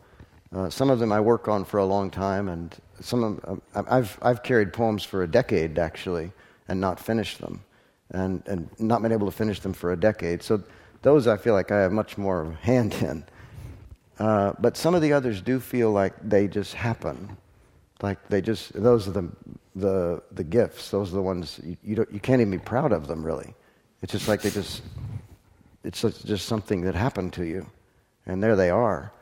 Uh, 0.52 0.68
some 0.68 0.90
of 0.90 0.98
them 0.98 1.12
I 1.12 1.20
work 1.20 1.46
on 1.46 1.64
for 1.64 1.78
a 1.78 1.84
long 1.84 2.10
time, 2.10 2.48
and 2.48 2.74
some 3.00 3.22
of, 3.22 3.40
um, 3.76 3.86
I've, 3.88 4.18
I've 4.20 4.42
carried 4.42 4.72
poems 4.72 5.04
for 5.04 5.22
a 5.22 5.28
decade, 5.28 5.78
actually, 5.78 6.32
and 6.66 6.80
not 6.80 6.98
finished 6.98 7.38
them, 7.40 7.62
and, 8.10 8.42
and 8.48 8.68
not 8.80 9.00
been 9.00 9.12
able 9.12 9.26
to 9.26 9.36
finish 9.36 9.60
them 9.60 9.72
for 9.72 9.92
a 9.92 9.96
decade. 9.96 10.42
So 10.42 10.60
those 11.02 11.28
I 11.28 11.36
feel 11.36 11.54
like 11.54 11.70
I 11.70 11.78
have 11.78 11.92
much 11.92 12.18
more 12.18 12.58
hand 12.62 12.94
in. 12.94 13.24
Uh, 14.18 14.54
but 14.58 14.76
some 14.76 14.96
of 14.96 15.02
the 15.02 15.12
others 15.12 15.40
do 15.40 15.60
feel 15.60 15.92
like 15.92 16.14
they 16.20 16.48
just 16.48 16.74
happen. 16.74 17.36
Like 18.00 18.28
they 18.28 18.40
just, 18.40 18.72
those 18.72 19.08
are 19.08 19.12
the, 19.12 19.28
the, 19.74 20.22
the 20.32 20.44
gifts. 20.44 20.90
Those 20.90 21.12
are 21.12 21.16
the 21.16 21.22
ones 21.22 21.60
you, 21.64 21.76
you, 21.82 22.06
you 22.12 22.20
can't 22.20 22.40
even 22.40 22.52
be 22.52 22.58
proud 22.58 22.92
of 22.92 23.06
them, 23.06 23.24
really. 23.24 23.54
It's 24.02 24.12
just 24.12 24.28
like 24.28 24.42
they 24.42 24.50
just, 24.50 24.82
it's 25.82 26.00
just 26.02 26.46
something 26.46 26.82
that 26.82 26.94
happened 26.94 27.32
to 27.34 27.44
you. 27.44 27.66
And 28.26 28.42
there 28.42 28.56
they 28.56 28.70
are. 28.70 29.12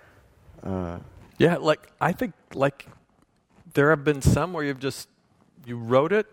Uh, 0.63 0.99
yeah, 1.39 1.57
like, 1.57 1.89
I 2.01 2.13
think, 2.13 2.35
like, 2.55 2.89
there 3.73 3.91
have 3.91 4.05
been 4.05 4.21
some 4.21 4.53
where 4.53 4.65
you've 4.65 4.81
just, 4.81 5.09
you 5.65 5.79
wrote 5.79 6.13
it 6.13 6.27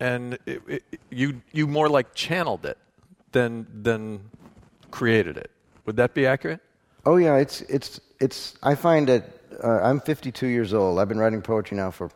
and 0.00 0.38
it, 0.46 0.62
it, 0.66 0.82
you, 1.10 1.40
you 1.52 1.66
more 1.66 1.88
like 1.88 2.14
channeled 2.14 2.66
it 2.66 2.78
than, 3.32 3.66
than 3.82 4.30
created 4.90 5.36
it. 5.36 5.50
Would 5.84 5.96
that 5.96 6.12
be 6.12 6.26
accurate? 6.26 6.60
Oh, 7.06 7.18
yeah. 7.18 7.36
It's, 7.36 7.60
it's, 7.62 8.00
it's, 8.18 8.56
I 8.64 8.74
find 8.74 9.08
that 9.08 9.30
uh, 9.62 9.78
I'm 9.80 10.00
52 10.00 10.48
years 10.48 10.74
old. 10.74 10.98
I've 10.98 11.08
been 11.08 11.20
writing 11.20 11.40
poetry 11.40 11.76
now 11.76 11.92
for, 11.92 12.10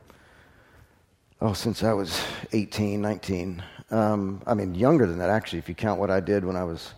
oh, 1.41 1.53
since 1.53 1.85
I 1.85 1.93
was 1.93 2.21
18, 2.53 3.01
19. 3.01 3.63
Um, 3.93 4.43
I 4.49 4.55
mean, 4.55 4.75
younger 4.75 5.07
than 5.07 5.19
that, 5.19 5.31
actually, 5.31 5.61
if 5.61 5.69
you 5.69 5.77
count 5.77 6.01
what 6.01 6.11
I 6.11 6.19
did 6.19 6.45
when 6.45 6.57
I 6.57 6.65
was 6.65 6.93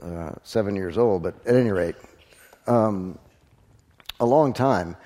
uh, 0.00 0.30
seven 0.44 0.76
years 0.76 0.96
old. 0.96 1.24
But 1.24 1.34
at 1.44 1.56
any 1.56 1.72
rate, 1.72 1.96
um, 2.68 3.18
a 4.20 4.24
long 4.24 4.52
time. 4.52 4.96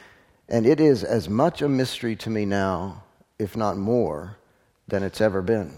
And 0.50 0.66
it 0.66 0.80
is 0.80 1.02
as 1.02 1.30
much 1.30 1.62
a 1.62 1.68
mystery 1.68 2.14
to 2.16 2.28
me 2.28 2.44
now, 2.44 3.04
if 3.38 3.56
not 3.56 3.78
more, 3.78 4.36
than 4.86 5.02
it's 5.02 5.22
ever 5.22 5.40
been. 5.40 5.72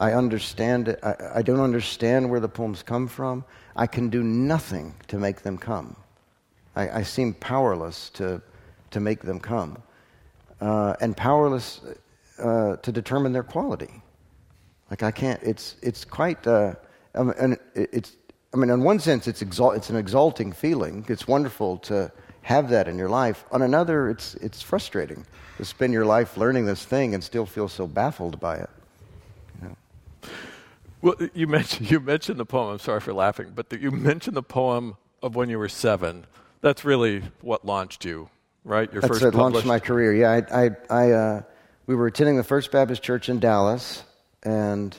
I 0.00 0.14
understand 0.14 0.88
it. 0.88 0.98
I, 1.02 1.14
I 1.36 1.42
don't 1.42 1.60
understand 1.60 2.30
where 2.30 2.40
the 2.40 2.48
poems 2.48 2.82
come 2.82 3.06
from. 3.06 3.44
I 3.76 3.86
can 3.86 4.08
do 4.08 4.22
nothing 4.22 4.94
to 5.08 5.18
make 5.18 5.42
them 5.42 5.58
come. 5.58 5.94
I, 6.74 7.00
I 7.00 7.02
seem 7.02 7.34
powerless 7.34 8.08
to, 8.14 8.40
to 8.92 9.00
make 9.00 9.20
them 9.20 9.38
come, 9.38 9.82
uh, 10.60 10.96
and 11.02 11.14
powerless 11.14 11.82
uh, 12.38 12.76
to 12.76 12.92
determine 12.92 13.32
their 13.32 13.42
quality. 13.42 14.02
Like 14.90 15.02
I 15.02 15.10
can't. 15.10 15.40
It's 15.42 15.76
it's 15.82 16.04
quite. 16.04 16.46
Uh, 16.46 16.74
I 17.14 17.22
mean, 17.22 17.56
it's. 17.74 18.16
I 18.52 18.56
mean, 18.56 18.70
in 18.70 18.82
one 18.82 18.98
sense, 18.98 19.28
it's 19.28 19.42
exalt, 19.42 19.76
It's 19.76 19.90
an 19.90 19.96
exalting 19.96 20.50
feeling. 20.50 21.04
It's 21.08 21.28
wonderful 21.28 21.78
to 21.78 22.10
have 22.42 22.70
that 22.70 22.88
in 22.88 22.98
your 22.98 23.08
life. 23.08 23.44
On 23.52 23.62
another, 23.62 24.08
it's 24.08 24.34
it's 24.36 24.62
frustrating 24.62 25.24
to 25.58 25.64
spend 25.64 25.92
your 25.92 26.06
life 26.06 26.36
learning 26.36 26.66
this 26.66 26.84
thing 26.84 27.14
and 27.14 27.22
still 27.22 27.46
feel 27.46 27.68
so 27.68 27.86
baffled 27.86 28.40
by 28.40 28.56
it. 28.56 28.70
Well, 31.02 31.14
you 31.34 31.46
mentioned 31.46 31.90
you 31.90 32.00
mentioned 32.00 32.38
the 32.38 32.46
poem. 32.46 32.72
I'm 32.72 32.78
sorry 32.78 33.00
for 33.00 33.12
laughing, 33.12 33.52
but 33.54 33.70
the, 33.70 33.80
you 33.80 33.90
mentioned 33.90 34.36
the 34.36 34.42
poem 34.42 34.96
of 35.22 35.34
when 35.34 35.48
you 35.48 35.58
were 35.58 35.68
seven. 35.68 36.26
That's 36.60 36.84
really 36.84 37.22
what 37.40 37.64
launched 37.64 38.04
you, 38.04 38.28
right? 38.64 38.92
Your 38.92 39.00
That's 39.00 39.18
first. 39.18 39.22
That 39.22 39.34
launched 39.34 39.64
my 39.64 39.78
career. 39.78 40.12
Yeah, 40.12 40.40
I, 40.50 40.64
I, 40.64 40.70
I 40.90 41.10
uh, 41.12 41.42
we 41.86 41.94
were 41.94 42.06
attending 42.06 42.36
the 42.36 42.44
First 42.44 42.70
Baptist 42.70 43.02
Church 43.02 43.28
in 43.28 43.40
Dallas 43.40 44.04
and 44.42 44.96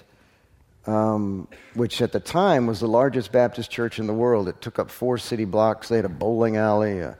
um, 0.87 1.47
which 1.73 2.01
at 2.01 2.11
the 2.11 2.19
time 2.19 2.67
was 2.67 2.79
the 2.79 2.87
largest 2.87 3.31
Baptist 3.31 3.69
church 3.69 3.99
in 3.99 4.07
the 4.07 4.13
world. 4.13 4.47
It 4.47 4.61
took 4.61 4.79
up 4.79 4.89
four 4.89 5.17
city 5.17 5.45
blocks. 5.45 5.89
They 5.89 5.97
had 5.97 6.05
a 6.05 6.09
bowling 6.09 6.57
alley. 6.57 6.99
A, 6.99 7.17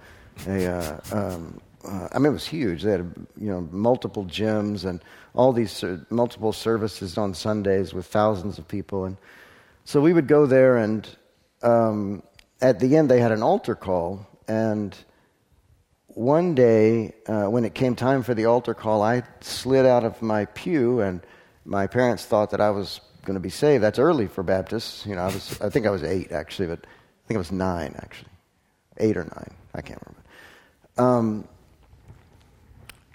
a, 0.47 0.65
uh, 0.65 0.99
um, 1.11 1.61
uh, 1.85 2.07
I 2.11 2.19
mean, 2.19 2.27
it 2.27 2.33
was 2.33 2.47
huge. 2.47 2.83
They 2.83 2.91
had 2.91 3.13
you 3.37 3.49
know 3.49 3.67
multiple 3.71 4.25
gyms 4.25 4.85
and 4.85 5.01
all 5.33 5.53
these 5.53 5.83
multiple 6.09 6.53
services 6.53 7.17
on 7.17 7.33
Sundays 7.33 7.93
with 7.93 8.05
thousands 8.05 8.57
of 8.57 8.67
people. 8.67 9.05
And 9.05 9.17
so 9.85 10.01
we 10.01 10.13
would 10.13 10.27
go 10.27 10.45
there, 10.45 10.77
and 10.77 11.07
um, 11.63 12.23
at 12.61 12.79
the 12.79 12.95
end 12.95 13.09
they 13.09 13.19
had 13.19 13.31
an 13.31 13.43
altar 13.43 13.75
call. 13.75 14.27
And 14.47 14.95
one 16.07 16.55
day, 16.55 17.13
uh, 17.27 17.45
when 17.45 17.63
it 17.65 17.73
came 17.73 17.95
time 17.95 18.23
for 18.23 18.33
the 18.33 18.45
altar 18.45 18.73
call, 18.73 19.01
I 19.01 19.23
slid 19.39 19.85
out 19.85 20.03
of 20.03 20.21
my 20.21 20.45
pew 20.45 20.99
and 20.99 21.21
my 21.65 21.87
parents 21.87 22.25
thought 22.25 22.51
that 22.51 22.61
I 22.61 22.71
was 22.71 22.99
going 23.23 23.35
to 23.35 23.39
be 23.39 23.49
saved. 23.49 23.83
That's 23.83 23.99
early 23.99 24.27
for 24.27 24.43
Baptists. 24.43 25.05
You 25.05 25.15
know, 25.15 25.21
I 25.21 25.27
was 25.27 25.59
I 25.61 25.69
think 25.69 25.85
I 25.85 25.89
was 25.89 26.03
eight 26.03 26.31
actually, 26.31 26.67
but 26.67 26.79
I 26.85 27.27
think 27.27 27.37
I 27.37 27.39
was 27.39 27.51
nine 27.51 27.95
actually, 27.97 28.31
eight 28.97 29.17
or 29.17 29.23
nine. 29.23 29.51
I 29.73 29.81
can't 29.81 30.01
remember. 30.05 30.21
Um, 30.97 31.47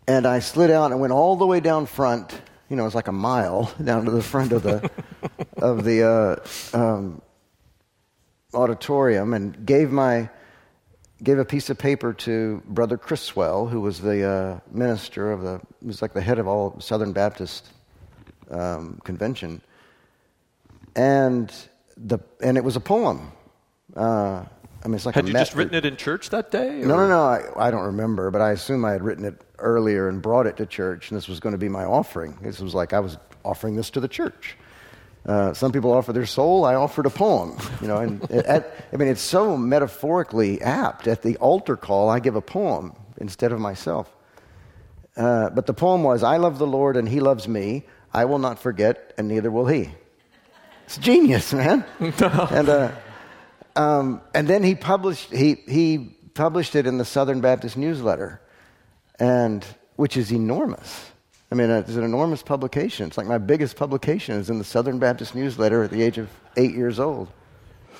and 0.06 0.26
I 0.26 0.38
slid 0.38 0.70
out 0.70 0.92
and 0.92 1.00
went 1.00 1.12
all 1.12 1.36
the 1.36 1.46
way 1.46 1.60
down 1.60 1.86
front. 1.86 2.40
You 2.68 2.76
know, 2.76 2.82
it 2.82 2.86
was 2.86 2.94
like 2.94 3.08
a 3.08 3.12
mile 3.12 3.72
down 3.84 4.04
to 4.04 4.10
the 4.10 4.22
front 4.22 4.52
of 4.52 4.62
the 4.62 4.90
of 5.56 5.84
the 5.84 6.02
uh, 6.74 6.76
um, 6.76 7.22
auditorium, 8.54 9.34
and 9.34 9.66
gave 9.66 9.90
my 9.90 10.28
gave 11.22 11.38
a 11.38 11.44
piece 11.44 11.70
of 11.70 11.78
paper 11.78 12.12
to 12.12 12.62
Brother 12.66 12.98
Criswell, 12.98 13.66
who 13.66 13.80
was 13.80 14.00
the 14.00 14.28
uh, 14.28 14.60
minister 14.70 15.32
of 15.32 15.42
the 15.42 15.60
was 15.82 16.02
like 16.02 16.12
the 16.12 16.20
head 16.20 16.38
of 16.38 16.46
all 16.46 16.78
Southern 16.80 17.12
Baptist 17.12 17.68
um, 18.50 19.00
convention, 19.04 19.60
and 20.94 21.52
the 21.96 22.18
and 22.42 22.56
it 22.56 22.64
was 22.64 22.76
a 22.76 22.80
poem. 22.80 23.32
Uh, 23.94 24.44
I 24.84 24.88
mean, 24.88 24.94
it's 24.96 25.06
like 25.06 25.14
had 25.14 25.26
you 25.26 25.32
just 25.32 25.54
written 25.54 25.74
it 25.74 25.86
in 25.86 25.96
church 25.96 26.30
that 26.30 26.50
day? 26.50 26.82
Or? 26.82 26.86
No, 26.86 26.96
no, 26.96 27.08
no. 27.08 27.24
I, 27.24 27.68
I, 27.68 27.70
don't 27.70 27.86
remember, 27.86 28.30
but 28.30 28.40
I 28.40 28.52
assume 28.52 28.84
I 28.84 28.92
had 28.92 29.02
written 29.02 29.24
it 29.24 29.40
earlier 29.58 30.08
and 30.08 30.20
brought 30.22 30.46
it 30.46 30.56
to 30.58 30.66
church, 30.66 31.10
and 31.10 31.16
this 31.16 31.28
was 31.28 31.40
going 31.40 31.52
to 31.52 31.58
be 31.58 31.68
my 31.68 31.84
offering. 31.84 32.38
This 32.42 32.60
was 32.60 32.74
like 32.74 32.92
I 32.92 33.00
was 33.00 33.18
offering 33.44 33.76
this 33.76 33.90
to 33.90 34.00
the 34.00 34.08
church, 34.08 34.56
Uh, 35.26 35.52
some 35.52 35.72
people 35.72 35.92
offer 35.92 36.12
their 36.12 36.26
soul. 36.26 36.64
I 36.64 36.76
offered 36.76 37.06
a 37.06 37.10
poem. 37.10 37.56
You 37.80 37.88
know, 37.88 37.96
and 37.96 38.30
at, 38.54 38.72
I 38.92 38.96
mean, 38.96 39.08
it's 39.08 39.22
so 39.22 39.56
metaphorically 39.56 40.62
apt. 40.62 41.08
At 41.08 41.22
the 41.22 41.36
altar 41.38 41.76
call, 41.76 42.08
I 42.08 42.20
give 42.20 42.36
a 42.36 42.40
poem 42.40 42.92
instead 43.18 43.52
of 43.52 43.58
myself. 43.58 44.08
Uh, 45.16 45.50
but 45.50 45.66
the 45.66 45.74
poem 45.74 46.04
was, 46.04 46.22
"I 46.22 46.36
love 46.36 46.58
the 46.58 46.66
Lord, 46.66 46.96
and 46.96 47.08
He 47.08 47.20
loves 47.20 47.48
me. 47.48 47.84
I 48.12 48.24
will 48.26 48.38
not 48.38 48.58
forget, 48.58 49.14
and 49.18 49.26
neither 49.28 49.50
will 49.50 49.66
He." 49.66 49.90
It's 50.84 50.98
genius, 50.98 51.52
man. 51.52 51.84
and 51.98 52.68
uh, 52.68 52.90
um, 53.74 54.20
and 54.32 54.46
then 54.46 54.62
he 54.62 54.74
published 54.74 55.32
he 55.32 55.54
he 55.66 56.16
published 56.34 56.76
it 56.76 56.86
in 56.86 56.98
the 56.98 57.04
Southern 57.04 57.40
Baptist 57.40 57.76
Newsletter, 57.76 58.40
and 59.18 59.64
which 59.96 60.16
is 60.16 60.32
enormous. 60.32 61.10
I 61.50 61.54
mean, 61.54 61.70
it's 61.70 61.94
an 61.94 62.04
enormous 62.04 62.42
publication. 62.42 63.06
It's 63.06 63.16
like 63.16 63.26
my 63.26 63.38
biggest 63.38 63.76
publication 63.76 64.36
is 64.36 64.50
in 64.50 64.58
the 64.58 64.64
Southern 64.64 64.98
Baptist 64.98 65.34
Newsletter 65.34 65.84
at 65.84 65.90
the 65.90 66.02
age 66.02 66.18
of 66.18 66.28
eight 66.56 66.74
years 66.74 66.98
old. 66.98 67.28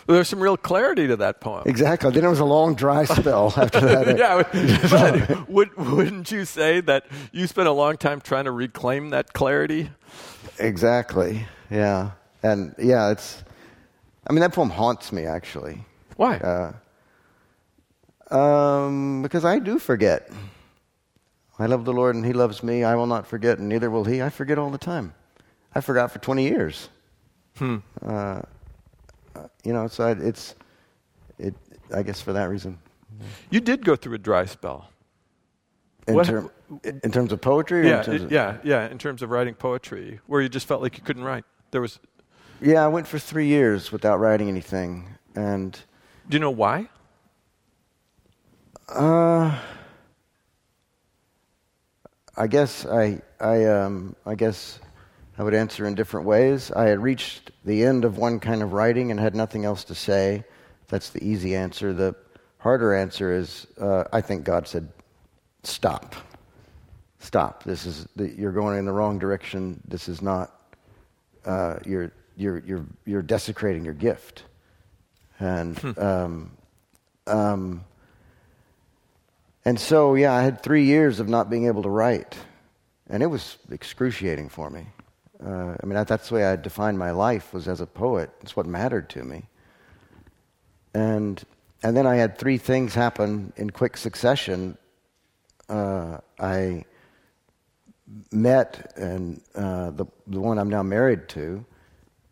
Well, 0.06 0.14
there's 0.14 0.28
some 0.28 0.40
real 0.40 0.56
clarity 0.56 1.08
to 1.08 1.16
that 1.16 1.40
poem. 1.40 1.64
Exactly. 1.66 2.12
Then 2.12 2.24
it 2.24 2.28
was 2.28 2.38
a 2.38 2.44
long 2.44 2.74
dry 2.76 3.04
spell 3.06 3.52
after 3.56 3.80
that. 3.80 4.18
yeah, 4.18 4.42
but 5.28 5.48
would, 5.48 5.76
wouldn't 5.76 6.30
you 6.30 6.44
say 6.44 6.80
that 6.82 7.06
you 7.32 7.46
spent 7.46 7.66
a 7.66 7.72
long 7.72 7.96
time 7.96 8.20
trying 8.20 8.44
to 8.44 8.52
reclaim 8.52 9.10
that 9.10 9.32
clarity? 9.32 9.90
Exactly. 10.58 11.46
Yeah, 11.70 12.12
and 12.42 12.74
yeah, 12.78 13.10
it's. 13.10 13.42
I 14.28 14.32
mean, 14.32 14.40
that 14.40 14.52
poem 14.52 14.70
haunts 14.70 15.12
me 15.12 15.24
actually. 15.24 15.84
Why? 16.16 16.38
Uh, 18.30 18.34
um, 18.34 19.22
because 19.22 19.44
I 19.44 19.58
do 19.58 19.78
forget. 19.78 20.30
I 21.58 21.66
love 21.66 21.84
the 21.84 21.92
Lord 21.92 22.14
and 22.14 22.24
He 22.24 22.32
loves 22.32 22.62
me. 22.62 22.84
I 22.84 22.94
will 22.94 23.06
not 23.06 23.26
forget, 23.26 23.58
and 23.58 23.68
neither 23.68 23.90
will 23.90 24.04
He. 24.04 24.22
I 24.22 24.28
forget 24.28 24.58
all 24.58 24.70
the 24.70 24.78
time. 24.78 25.14
I 25.74 25.80
forgot 25.80 26.10
for 26.10 26.18
20 26.18 26.42
years. 26.42 26.88
Hmm. 27.56 27.76
Uh, 28.04 28.42
you 29.64 29.72
know, 29.72 29.86
so 29.88 30.08
it's, 30.08 30.54
it, 31.38 31.54
I 31.94 32.02
guess 32.02 32.20
for 32.20 32.32
that 32.32 32.44
reason. 32.50 32.78
You 33.50 33.60
did 33.60 33.84
go 33.84 33.96
through 33.96 34.14
a 34.14 34.18
dry 34.18 34.44
spell. 34.44 34.90
In, 36.06 36.22
term, 36.24 36.50
in 36.84 37.10
terms 37.10 37.32
of 37.32 37.40
poetry? 37.40 37.80
or 37.80 37.82
in 37.82 37.88
Yeah, 37.88 38.00
it- 38.10 38.22
of- 38.22 38.32
yeah, 38.32 38.56
yeah. 38.62 38.88
In 38.88 38.98
terms 38.98 39.22
of 39.22 39.30
writing 39.30 39.54
poetry, 39.54 40.20
where 40.26 40.40
you 40.40 40.48
just 40.48 40.66
felt 40.68 40.80
like 40.82 40.96
you 40.98 41.02
couldn't 41.04 41.24
write. 41.24 41.44
There 41.72 41.80
was. 41.80 41.98
Yeah, 42.60 42.84
I 42.84 42.88
went 42.88 43.06
for 43.06 43.18
three 43.18 43.46
years 43.46 43.90
without 43.92 44.18
writing 44.18 44.48
anything. 44.48 45.08
And 45.34 45.72
Do 46.28 46.36
you 46.36 46.38
know 46.40 46.50
why? 46.50 46.88
Uh, 48.88 49.58
I 52.36 52.46
guess 52.46 52.84
I, 52.84 53.22
I, 53.40 53.64
um, 53.64 54.14
I 54.26 54.34
guess 54.34 54.78
I 55.38 55.42
would 55.42 55.54
answer 55.54 55.86
in 55.86 55.94
different 55.94 56.26
ways. 56.26 56.70
I 56.70 56.84
had 56.84 57.00
reached 57.00 57.50
the 57.64 57.84
end 57.84 58.04
of 58.04 58.18
one 58.18 58.40
kind 58.40 58.62
of 58.62 58.72
writing 58.72 59.10
and 59.10 59.18
had 59.18 59.34
nothing 59.34 59.64
else 59.64 59.84
to 59.84 59.94
say. 59.94 60.44
That's 60.88 61.10
the 61.10 61.24
easy 61.24 61.56
answer. 61.56 61.92
The 61.92 62.14
harder 62.58 62.94
answer 62.94 63.32
is 63.32 63.66
uh, 63.80 64.04
I 64.12 64.20
think 64.20 64.44
God 64.44 64.68
said, 64.68 64.88
"Stop, 65.62 66.14
stop. 67.18 67.64
This 67.64 67.86
is 67.86 68.06
the, 68.16 68.28
you're 68.28 68.52
going 68.52 68.78
in 68.78 68.84
the 68.84 68.92
wrong 68.92 69.18
direction. 69.18 69.80
This 69.88 70.08
is 70.08 70.20
not. 70.20 70.52
Uh, 71.44 71.78
you're 71.86 72.12
you're 72.36 72.58
you're 72.58 72.86
you're 73.04 73.22
desecrating 73.22 73.84
your 73.84 73.94
gift." 73.94 74.44
And 75.38 75.98
um, 75.98 76.56
um, 77.26 77.84
and 79.66 79.80
so, 79.80 80.14
yeah, 80.14 80.32
I 80.32 80.44
had 80.44 80.62
three 80.62 80.84
years 80.84 81.18
of 81.18 81.28
not 81.28 81.50
being 81.50 81.66
able 81.66 81.82
to 81.82 81.88
write. 81.90 82.36
And 83.10 83.20
it 83.20 83.26
was 83.26 83.58
excruciating 83.68 84.48
for 84.48 84.70
me. 84.70 84.86
Uh, 85.44 85.74
I 85.82 85.84
mean, 85.84 85.94
that, 85.94 86.06
that's 86.06 86.28
the 86.28 86.36
way 86.36 86.44
I 86.44 86.54
defined 86.54 87.00
my 87.00 87.10
life 87.10 87.52
was 87.52 87.66
as 87.66 87.80
a 87.80 87.86
poet. 87.86 88.30
It's 88.42 88.54
what 88.54 88.66
mattered 88.66 89.10
to 89.10 89.24
me. 89.24 89.42
And, 90.94 91.42
and 91.82 91.96
then 91.96 92.06
I 92.06 92.14
had 92.14 92.38
three 92.38 92.58
things 92.58 92.94
happen 92.94 93.52
in 93.56 93.70
quick 93.70 93.96
succession. 93.96 94.78
Uh, 95.68 96.18
I 96.38 96.84
met 98.30 98.92
and 98.96 99.42
uh, 99.56 99.90
the, 99.90 100.06
the 100.28 100.40
one 100.40 100.60
I'm 100.60 100.70
now 100.70 100.84
married 100.84 101.28
to. 101.30 101.64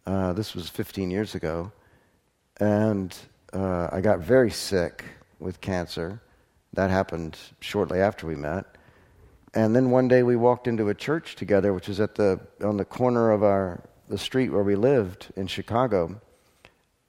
Uh, 0.07 0.35
this 0.35 0.55
was 0.55 0.69
15 0.69 1.11
years 1.11 1.35
ago. 1.35 1.73
And 2.59 3.13
uh, 3.53 3.89
I 3.91 4.01
got 4.03 4.21
very 4.21 4.53
sick 4.53 5.05
with 5.41 5.61
cancer. 5.61 6.21
That 6.75 6.91
happened 6.91 7.39
shortly 7.61 8.01
after 8.01 8.27
we 8.27 8.35
met. 8.35 8.65
And 9.55 9.75
then 9.75 9.91
one 9.91 10.09
day 10.09 10.23
we 10.25 10.35
walked 10.35 10.67
into 10.67 10.89
a 10.89 10.95
church 10.95 11.37
together, 11.37 11.73
which 11.73 11.87
was 11.87 12.01
at 12.01 12.17
the 12.17 12.41
on 12.63 12.77
the 12.77 12.85
corner 12.85 13.31
of 13.31 13.43
our 13.43 13.81
the 14.09 14.19
street 14.19 14.51
where 14.51 14.63
we 14.63 14.75
lived 14.75 15.29
in 15.37 15.47
Chicago. 15.47 16.21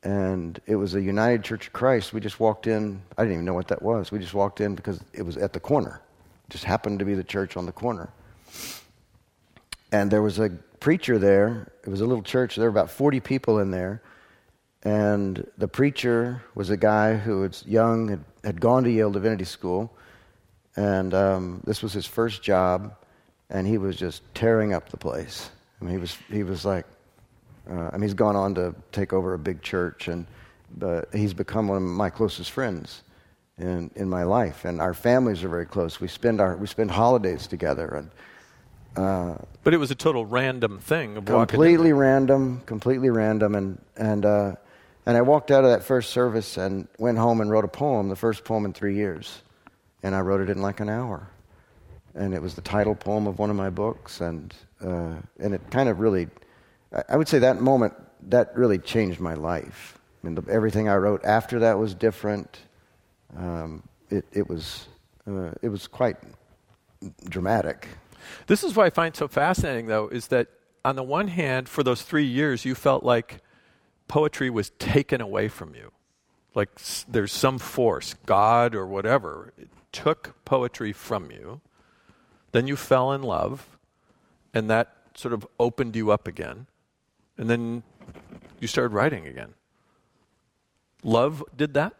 And 0.04 0.60
it 0.67 0.75
was 0.75 0.93
a 0.93 1.01
United 1.01 1.43
Church 1.43 1.67
of 1.67 1.73
Christ. 1.73 2.13
We 2.13 2.19
just 2.19 2.39
walked 2.39 2.67
in. 2.67 3.01
I 3.17 3.23
didn't 3.23 3.34
even 3.34 3.45
know 3.45 3.56
what 3.56 3.69
that 3.69 3.82
was. 3.82 4.12
We 4.12 4.19
just 4.19 4.36
walked 4.36 4.62
in 4.62 4.75
because 4.75 5.04
it 5.13 5.23
was 5.23 5.36
at 5.36 5.54
the 5.54 5.60
corner. 5.60 5.99
It 6.47 6.51
just 6.51 6.63
happened 6.63 6.99
to 6.99 7.06
be 7.06 7.15
the 7.15 7.23
church 7.23 7.58
on 7.58 7.65
the 7.65 7.71
corner. 7.71 8.10
And 9.91 10.12
there 10.12 10.21
was 10.21 10.38
a 10.38 10.49
preacher 10.80 11.17
there. 11.17 11.71
It 11.84 11.89
was 11.89 12.01
a 12.01 12.06
little 12.06 12.23
church. 12.23 12.56
There 12.56 12.65
were 12.65 12.80
about 12.80 12.91
40 12.91 13.19
people 13.21 13.58
in 13.58 13.71
there. 13.71 14.04
And 14.86 15.50
the 15.58 15.67
preacher 15.67 16.43
was 16.54 16.69
a 16.69 16.78
guy 16.78 17.15
who 17.15 17.39
was 17.39 17.63
young, 17.65 18.08
had, 18.08 18.24
had 18.43 18.62
gone 18.62 18.84
to 18.84 18.91
Yale 18.91 19.12
Divinity 19.12 19.43
School, 19.43 19.91
and 20.76 21.12
um, 21.15 21.62
this 21.65 21.82
was 21.82 21.91
his 21.91 22.06
first 22.06 22.43
job, 22.43 22.95
and 23.50 23.65
he 23.65 23.80
was 23.80 23.98
just 23.98 24.21
tearing 24.36 24.74
up 24.74 24.89
the 24.89 24.98
place. 24.98 25.50
I 25.82 25.86
mean, 25.86 25.93
he 25.93 25.98
was 26.00 26.17
he 26.30 26.43
was 26.43 26.65
like, 26.65 26.86
uh, 27.69 27.89
I 27.91 27.93
mean, 27.93 28.04
he's 28.04 28.13
gone 28.13 28.36
on 28.36 28.54
to 28.56 28.76
take 28.91 29.12
over 29.12 29.34
a 29.34 29.39
big 29.39 29.63
church, 29.63 30.08
and 30.08 30.28
but 30.78 31.10
he's 31.12 31.34
become 31.34 31.67
one 31.67 31.78
of 31.78 31.84
my 31.84 32.12
closest 32.12 32.52
friends 32.52 33.02
in 33.58 33.89
in 33.95 34.08
my 34.08 34.21
life, 34.21 34.65
and 34.65 34.80
our 34.80 34.93
families 34.93 35.43
are 35.43 35.50
very 35.50 35.65
close. 35.65 36.00
We 36.00 36.08
spend 36.08 36.39
our 36.39 36.56
we 36.58 36.67
spend 36.67 36.91
holidays 36.91 37.48
together, 37.48 37.88
and 37.88 39.04
uh, 39.04 39.38
But 39.63 39.74
it 39.74 39.78
was 39.78 39.89
a 39.89 39.95
total 39.95 40.28
random 40.28 40.78
thing 40.78 41.17
completely 41.48 41.91
random, 41.93 42.62
completely 42.67 43.10
random, 43.10 43.56
and 43.56 43.82
and 43.98 44.26
uh, 44.26 44.56
and 45.05 45.17
I 45.17 45.21
walked 45.21 45.51
out 45.51 45.63
of 45.63 45.69
that 45.69 45.83
first 45.83 46.11
service 46.11 46.57
and 46.57 46.87
went 46.97 47.17
home 47.17 47.41
and 47.41 47.49
wrote 47.49 47.65
a 47.65 47.69
poem, 47.69 48.09
the 48.09 48.15
first 48.15 48.43
poem 48.43 48.65
in 48.65 48.73
three 48.73 48.95
years, 48.95 49.41
and 50.03 50.15
I 50.15 50.21
wrote 50.21 50.41
it 50.41 50.49
in 50.49 50.61
like 50.61 50.79
an 50.79 50.89
hour, 50.89 51.27
and 52.13 52.33
it 52.33 52.41
was 52.41 52.55
the 52.55 52.61
title 52.61 52.95
poem 52.95 53.27
of 53.27 53.39
one 53.39 53.49
of 53.49 53.55
my 53.55 53.69
books, 53.69 54.21
and 54.21 54.53
uh, 54.81 55.15
and 55.39 55.53
it 55.53 55.61
kind 55.71 55.89
of 55.89 55.99
really, 55.99 56.27
I- 57.09 57.17
would 57.17 57.27
say 57.27 57.39
that 57.39 57.61
moment 57.61 57.93
that 58.29 58.55
really 58.57 58.77
changed 58.77 59.19
my 59.19 59.33
life. 59.33 59.97
I 60.23 60.27
mean, 60.27 60.35
the, 60.35 60.43
everything 60.51 60.89
I 60.89 60.95
wrote 60.95 61.23
after 61.23 61.59
that 61.59 61.77
was 61.77 61.93
different. 61.93 62.59
Um, 63.37 63.83
it 64.09 64.25
it 64.31 64.49
was 64.49 64.87
uh, 65.27 65.51
it 65.61 65.69
was 65.69 65.87
quite 65.87 66.17
dramatic. 67.29 67.87
This 68.47 68.63
is 68.63 68.75
what 68.75 68.85
I 68.85 68.89
find 68.89 69.15
so 69.15 69.27
fascinating, 69.27 69.87
though, 69.87 70.07
is 70.07 70.27
that 70.27 70.47
on 70.83 70.95
the 70.95 71.03
one 71.03 71.27
hand, 71.27 71.69
for 71.69 71.83
those 71.83 72.01
three 72.01 72.25
years, 72.25 72.65
you 72.65 72.75
felt 72.75 73.03
like 73.03 73.37
poetry 74.07 74.49
was 74.49 74.69
taken 74.71 75.21
away 75.21 75.47
from 75.47 75.75
you. 75.75 75.91
Like 76.53 76.69
there's 77.07 77.31
some 77.31 77.59
force, 77.59 78.15
God 78.25 78.75
or 78.75 78.87
whatever, 78.87 79.53
it 79.57 79.69
took 79.91 80.35
poetry 80.45 80.93
from 80.93 81.31
you. 81.31 81.61
Then 82.51 82.67
you 82.67 82.75
fell 82.77 83.11
in 83.11 83.21
love, 83.21 83.77
and 84.53 84.69
that 84.69 84.95
sort 85.15 85.33
of 85.33 85.45
opened 85.59 85.95
you 85.95 86.11
up 86.11 86.27
again. 86.27 86.67
And 87.37 87.49
then 87.49 87.83
you 88.61 88.67
started 88.67 88.93
writing 88.93 89.27
again. 89.27 89.53
Love 91.03 91.43
did 91.55 91.73
that? 91.73 91.93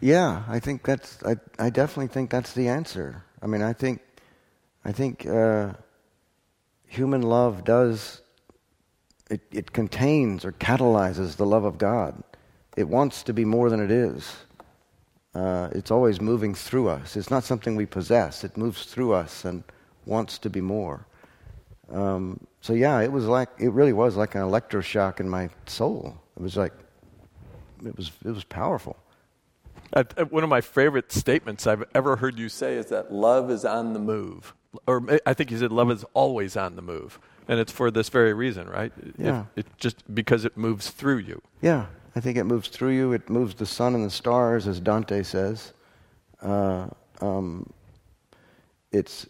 Yeah, 0.00 0.42
I 0.48 0.58
think 0.58 0.84
that's. 0.84 1.22
I 1.24 1.36
I 1.58 1.70
definitely 1.70 2.08
think 2.08 2.30
that's 2.30 2.52
the 2.52 2.68
answer. 2.68 3.24
I 3.40 3.46
mean, 3.46 3.62
I 3.62 3.72
think, 3.72 4.00
I 4.84 4.92
think 4.92 5.26
uh, 5.26 5.74
human 6.86 7.22
love 7.22 7.64
does. 7.64 8.22
It 9.30 9.42
it 9.50 9.72
contains 9.72 10.44
or 10.44 10.52
catalyzes 10.52 11.36
the 11.36 11.46
love 11.46 11.64
of 11.64 11.78
God. 11.78 12.22
It 12.76 12.88
wants 12.88 13.22
to 13.24 13.32
be 13.32 13.44
more 13.44 13.70
than 13.70 13.80
it 13.80 13.90
is. 13.90 14.36
Uh, 15.34 15.68
it's 15.72 15.90
always 15.90 16.20
moving 16.20 16.54
through 16.54 16.88
us. 16.88 17.16
It's 17.16 17.30
not 17.30 17.44
something 17.44 17.76
we 17.76 17.86
possess. 17.86 18.44
It 18.44 18.56
moves 18.56 18.84
through 18.84 19.12
us 19.12 19.44
and 19.44 19.62
wants 20.06 20.38
to 20.38 20.50
be 20.50 20.60
more. 20.60 21.06
Um, 21.92 22.46
so 22.60 22.72
yeah, 22.72 23.00
it 23.00 23.12
was 23.12 23.26
like 23.26 23.48
it 23.58 23.70
really 23.70 23.92
was 23.92 24.16
like 24.16 24.34
an 24.34 24.42
electroshock 24.42 25.20
in 25.20 25.28
my 25.28 25.50
soul. 25.66 26.16
It 26.36 26.42
was 26.42 26.56
like 26.56 26.72
it 27.84 27.96
was 27.96 28.10
it 28.24 28.30
was 28.30 28.44
powerful. 28.44 28.96
Uh, 29.92 30.04
one 30.28 30.44
of 30.44 30.50
my 30.50 30.60
favorite 30.60 31.12
statements 31.12 31.66
I've 31.66 31.84
ever 31.94 32.16
heard 32.16 32.38
you 32.38 32.48
say 32.48 32.74
is 32.74 32.86
that 32.86 33.12
love 33.12 33.50
is 33.50 33.64
on 33.64 33.94
the 33.94 34.00
move. 34.00 34.54
Or 34.86 35.02
I 35.24 35.32
think 35.34 35.50
you 35.50 35.58
said 35.58 35.72
love 35.72 35.90
is 35.90 36.04
always 36.12 36.56
on 36.56 36.76
the 36.76 36.82
move. 36.82 37.18
And 37.48 37.58
it's 37.58 37.72
for 37.72 37.90
this 37.90 38.08
very 38.10 38.34
reason, 38.34 38.68
right? 38.68 38.92
If- 38.98 39.18
Yeah. 39.18 39.44
it 39.56 39.66
just 39.78 40.14
because 40.14 40.44
it 40.44 40.56
moves 40.56 40.90
through 40.90 41.18
you. 41.18 41.40
Yeah, 41.62 41.86
I 42.14 42.20
think 42.20 42.36
it 42.36 42.44
moves 42.44 42.68
through 42.68 42.90
you. 42.90 43.12
It 43.12 43.30
moves 43.30 43.54
the 43.54 43.66
sun 43.66 43.94
and 43.94 44.04
the 44.04 44.10
stars, 44.10 44.66
as 44.68 44.80
Dante 44.80 45.22
says. 45.22 45.72
Uh, 46.42 46.88
um, 47.20 47.70
it's 48.92 49.26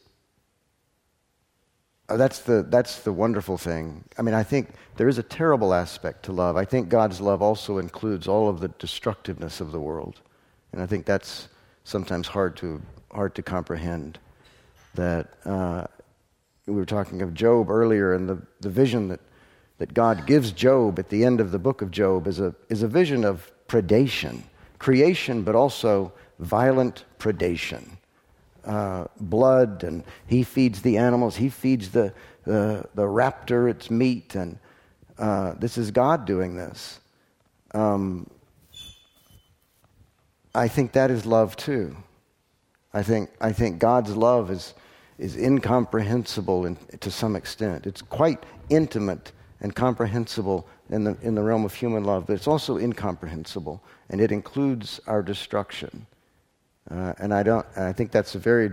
uh, 2.08 2.16
that's 2.16 2.40
the 2.40 2.62
that's 2.68 3.00
the 3.00 3.12
wonderful 3.12 3.58
thing. 3.58 4.04
I 4.18 4.22
mean, 4.22 4.34
I 4.34 4.42
think 4.42 4.70
there 4.96 5.08
is 5.08 5.18
a 5.18 5.22
terrible 5.22 5.74
aspect 5.74 6.24
to 6.24 6.32
love. 6.32 6.56
I 6.56 6.64
think 6.64 6.88
God's 6.88 7.20
love 7.20 7.42
also 7.42 7.78
includes 7.78 8.26
all 8.26 8.48
of 8.48 8.60
the 8.60 8.68
destructiveness 8.78 9.60
of 9.60 9.72
the 9.72 9.80
world, 9.80 10.20
and 10.72 10.82
I 10.82 10.86
think 10.86 11.04
that's 11.06 11.48
sometimes 11.84 12.28
hard 12.28 12.56
to 12.58 12.80
hard 13.12 13.34
to 13.36 13.42
comprehend. 13.42 14.18
That 14.94 15.34
uh, 15.44 15.86
we 16.68 16.74
were 16.74 16.86
talking 16.86 17.22
of 17.22 17.34
Job 17.34 17.70
earlier, 17.70 18.14
and 18.14 18.28
the, 18.28 18.42
the 18.60 18.70
vision 18.70 19.08
that 19.08 19.20
that 19.78 19.94
God 19.94 20.26
gives 20.26 20.50
Job 20.50 20.98
at 20.98 21.08
the 21.08 21.24
end 21.24 21.40
of 21.40 21.52
the 21.52 21.58
book 21.58 21.82
of 21.82 21.90
Job 21.90 22.26
is 22.26 22.40
a 22.40 22.54
is 22.68 22.82
a 22.82 22.88
vision 22.88 23.24
of 23.24 23.50
predation, 23.68 24.42
creation, 24.78 25.42
but 25.42 25.54
also 25.54 26.12
violent 26.38 27.04
predation 27.18 27.98
uh, 28.68 29.06
blood, 29.18 29.82
and 29.82 30.04
he 30.26 30.42
feeds 30.42 30.82
the 30.82 30.98
animals. 30.98 31.36
He 31.36 31.48
feeds 31.48 31.90
the, 31.90 32.12
the, 32.44 32.84
the 32.94 33.04
raptor 33.04 33.68
its 33.70 33.90
meat, 33.90 34.34
and 34.34 34.58
uh, 35.18 35.54
this 35.58 35.78
is 35.78 35.90
God 35.90 36.26
doing 36.26 36.56
this. 36.56 37.00
Um, 37.72 38.28
I 40.54 40.68
think 40.68 40.92
that 40.92 41.10
is 41.10 41.26
love 41.26 41.56
too. 41.56 41.96
I 42.92 43.02
think, 43.02 43.30
I 43.40 43.52
think 43.52 43.78
God's 43.78 44.16
love 44.16 44.50
is, 44.50 44.74
is 45.18 45.36
incomprehensible 45.36 46.64
in, 46.66 46.76
to 47.00 47.10
some 47.10 47.36
extent. 47.36 47.86
It's 47.86 48.02
quite 48.02 48.44
intimate 48.70 49.32
and 49.60 49.74
comprehensible 49.74 50.66
in 50.90 51.04
the, 51.04 51.16
in 51.22 51.34
the 51.34 51.42
realm 51.42 51.64
of 51.64 51.74
human 51.74 52.04
love, 52.04 52.26
but 52.26 52.34
it's 52.34 52.46
also 52.46 52.76
incomprehensible, 52.76 53.82
and 54.08 54.20
it 54.20 54.32
includes 54.32 55.00
our 55.06 55.22
destruction. 55.22 56.06
Uh, 56.90 57.12
and 57.18 57.34
I 57.34 57.42
don't. 57.42 57.66
I 57.76 57.92
think 57.92 58.12
that's 58.12 58.34
a 58.34 58.38
very 58.38 58.70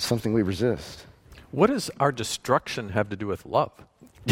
something 0.00 0.32
we 0.32 0.42
resist. 0.42 1.06
What 1.52 1.68
does 1.68 1.90
our 2.00 2.10
destruction 2.10 2.88
have 2.88 3.10
to 3.10 3.16
do 3.16 3.28
with 3.28 3.46
love? 3.46 3.70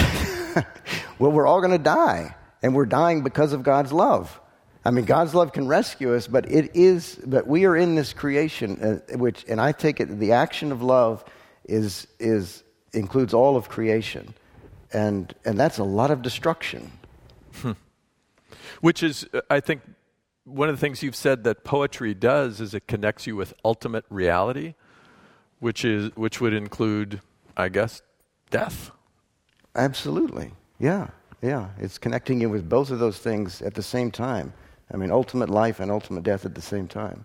well, 1.18 1.30
we're 1.30 1.46
all 1.46 1.60
going 1.60 1.70
to 1.70 1.78
die, 1.78 2.34
and 2.62 2.74
we're 2.74 2.86
dying 2.86 3.22
because 3.22 3.52
of 3.52 3.62
God's 3.62 3.92
love. 3.92 4.40
I 4.84 4.90
mean, 4.90 5.06
God's 5.06 5.34
love 5.34 5.52
can 5.52 5.66
rescue 5.66 6.14
us, 6.14 6.26
but 6.26 6.50
it 6.50 6.70
is. 6.74 7.18
But 7.24 7.46
we 7.46 7.64
are 7.64 7.76
in 7.76 7.94
this 7.94 8.12
creation, 8.12 8.80
uh, 9.10 9.16
which, 9.16 9.44
and 9.48 9.60
I 9.60 9.72
take 9.72 9.98
it, 10.00 10.18
the 10.18 10.32
action 10.32 10.72
of 10.72 10.82
love 10.82 11.24
is 11.64 12.06
is 12.18 12.62
includes 12.92 13.32
all 13.32 13.56
of 13.56 13.68
creation, 13.68 14.34
and 14.92 15.34
and 15.44 15.58
that's 15.58 15.78
a 15.78 15.84
lot 15.84 16.10
of 16.10 16.22
destruction. 16.22 16.92
Hmm. 17.54 17.72
Which 18.80 19.02
is, 19.02 19.26
I 19.48 19.60
think, 19.60 19.80
one 20.44 20.68
of 20.68 20.76
the 20.76 20.80
things 20.80 21.02
you've 21.02 21.16
said 21.16 21.44
that 21.44 21.64
poetry 21.64 22.12
does 22.12 22.60
is 22.60 22.74
it 22.74 22.86
connects 22.86 23.26
you 23.26 23.36
with 23.36 23.54
ultimate 23.64 24.04
reality, 24.10 24.74
which 25.60 25.84
is 25.84 26.10
which 26.14 26.40
would 26.40 26.52
include, 26.52 27.20
I 27.56 27.70
guess, 27.70 28.02
death. 28.50 28.90
Absolutely. 29.74 30.52
Yeah. 30.78 31.08
Yeah. 31.40 31.70
It's 31.78 31.98
connecting 31.98 32.40
you 32.40 32.50
with 32.50 32.68
both 32.68 32.90
of 32.90 32.98
those 32.98 33.18
things 33.18 33.62
at 33.62 33.74
the 33.74 33.82
same 33.82 34.10
time. 34.10 34.52
I 34.92 34.96
mean, 34.96 35.10
ultimate 35.10 35.50
life 35.50 35.80
and 35.80 35.90
ultimate 35.90 36.22
death 36.22 36.44
at 36.44 36.54
the 36.54 36.62
same 36.62 36.88
time. 36.88 37.24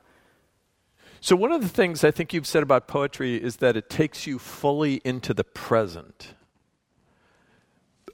So, 1.21 1.35
one 1.35 1.51
of 1.51 1.61
the 1.61 1.69
things 1.69 2.03
I 2.03 2.11
think 2.11 2.33
you've 2.33 2.47
said 2.47 2.63
about 2.63 2.87
poetry 2.87 3.35
is 3.35 3.57
that 3.57 3.75
it 3.75 3.89
takes 3.89 4.25
you 4.25 4.39
fully 4.39 5.01
into 5.03 5.33
the 5.33 5.43
present. 5.43 6.33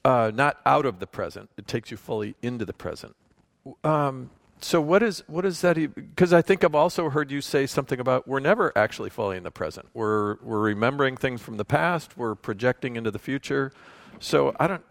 Uh, 0.04 0.32
not 0.34 0.58
out 0.66 0.86
of 0.86 1.00
the 1.00 1.08
present, 1.08 1.50
it 1.58 1.68
takes 1.68 1.92
you 1.92 1.98
fully 1.98 2.36
into 2.42 2.66
the 2.66 2.74
present. 2.74 3.16
Um, 3.84 4.30
so 4.62 4.82
what 4.82 5.04
is 5.04 5.24
what 5.28 5.46
is 5.46 5.62
that? 5.62 5.76
Because 5.76 6.34
I 6.34 6.42
think 6.42 6.64
I've 6.64 6.76
also 6.76 7.10
heard 7.10 7.30
you 7.30 7.42
say 7.42 7.66
something 7.66 8.00
about 8.00 8.28
we're 8.28 8.40
never 8.40 8.76
actually 8.76 9.10
fully 9.10 9.38
in 9.38 9.44
the 9.44 9.52
present. 9.52 9.88
We're 9.94 10.38
we're 10.42 10.60
remembering 10.60 11.18
things 11.18 11.42
from 11.42 11.58
the 11.58 11.66
past. 11.66 12.18
We're 12.18 12.36
projecting 12.36 12.96
into 12.96 13.12
the 13.12 13.20
future. 13.20 13.72
So 14.20 14.56
I 14.60 14.68
don't. 14.68 14.84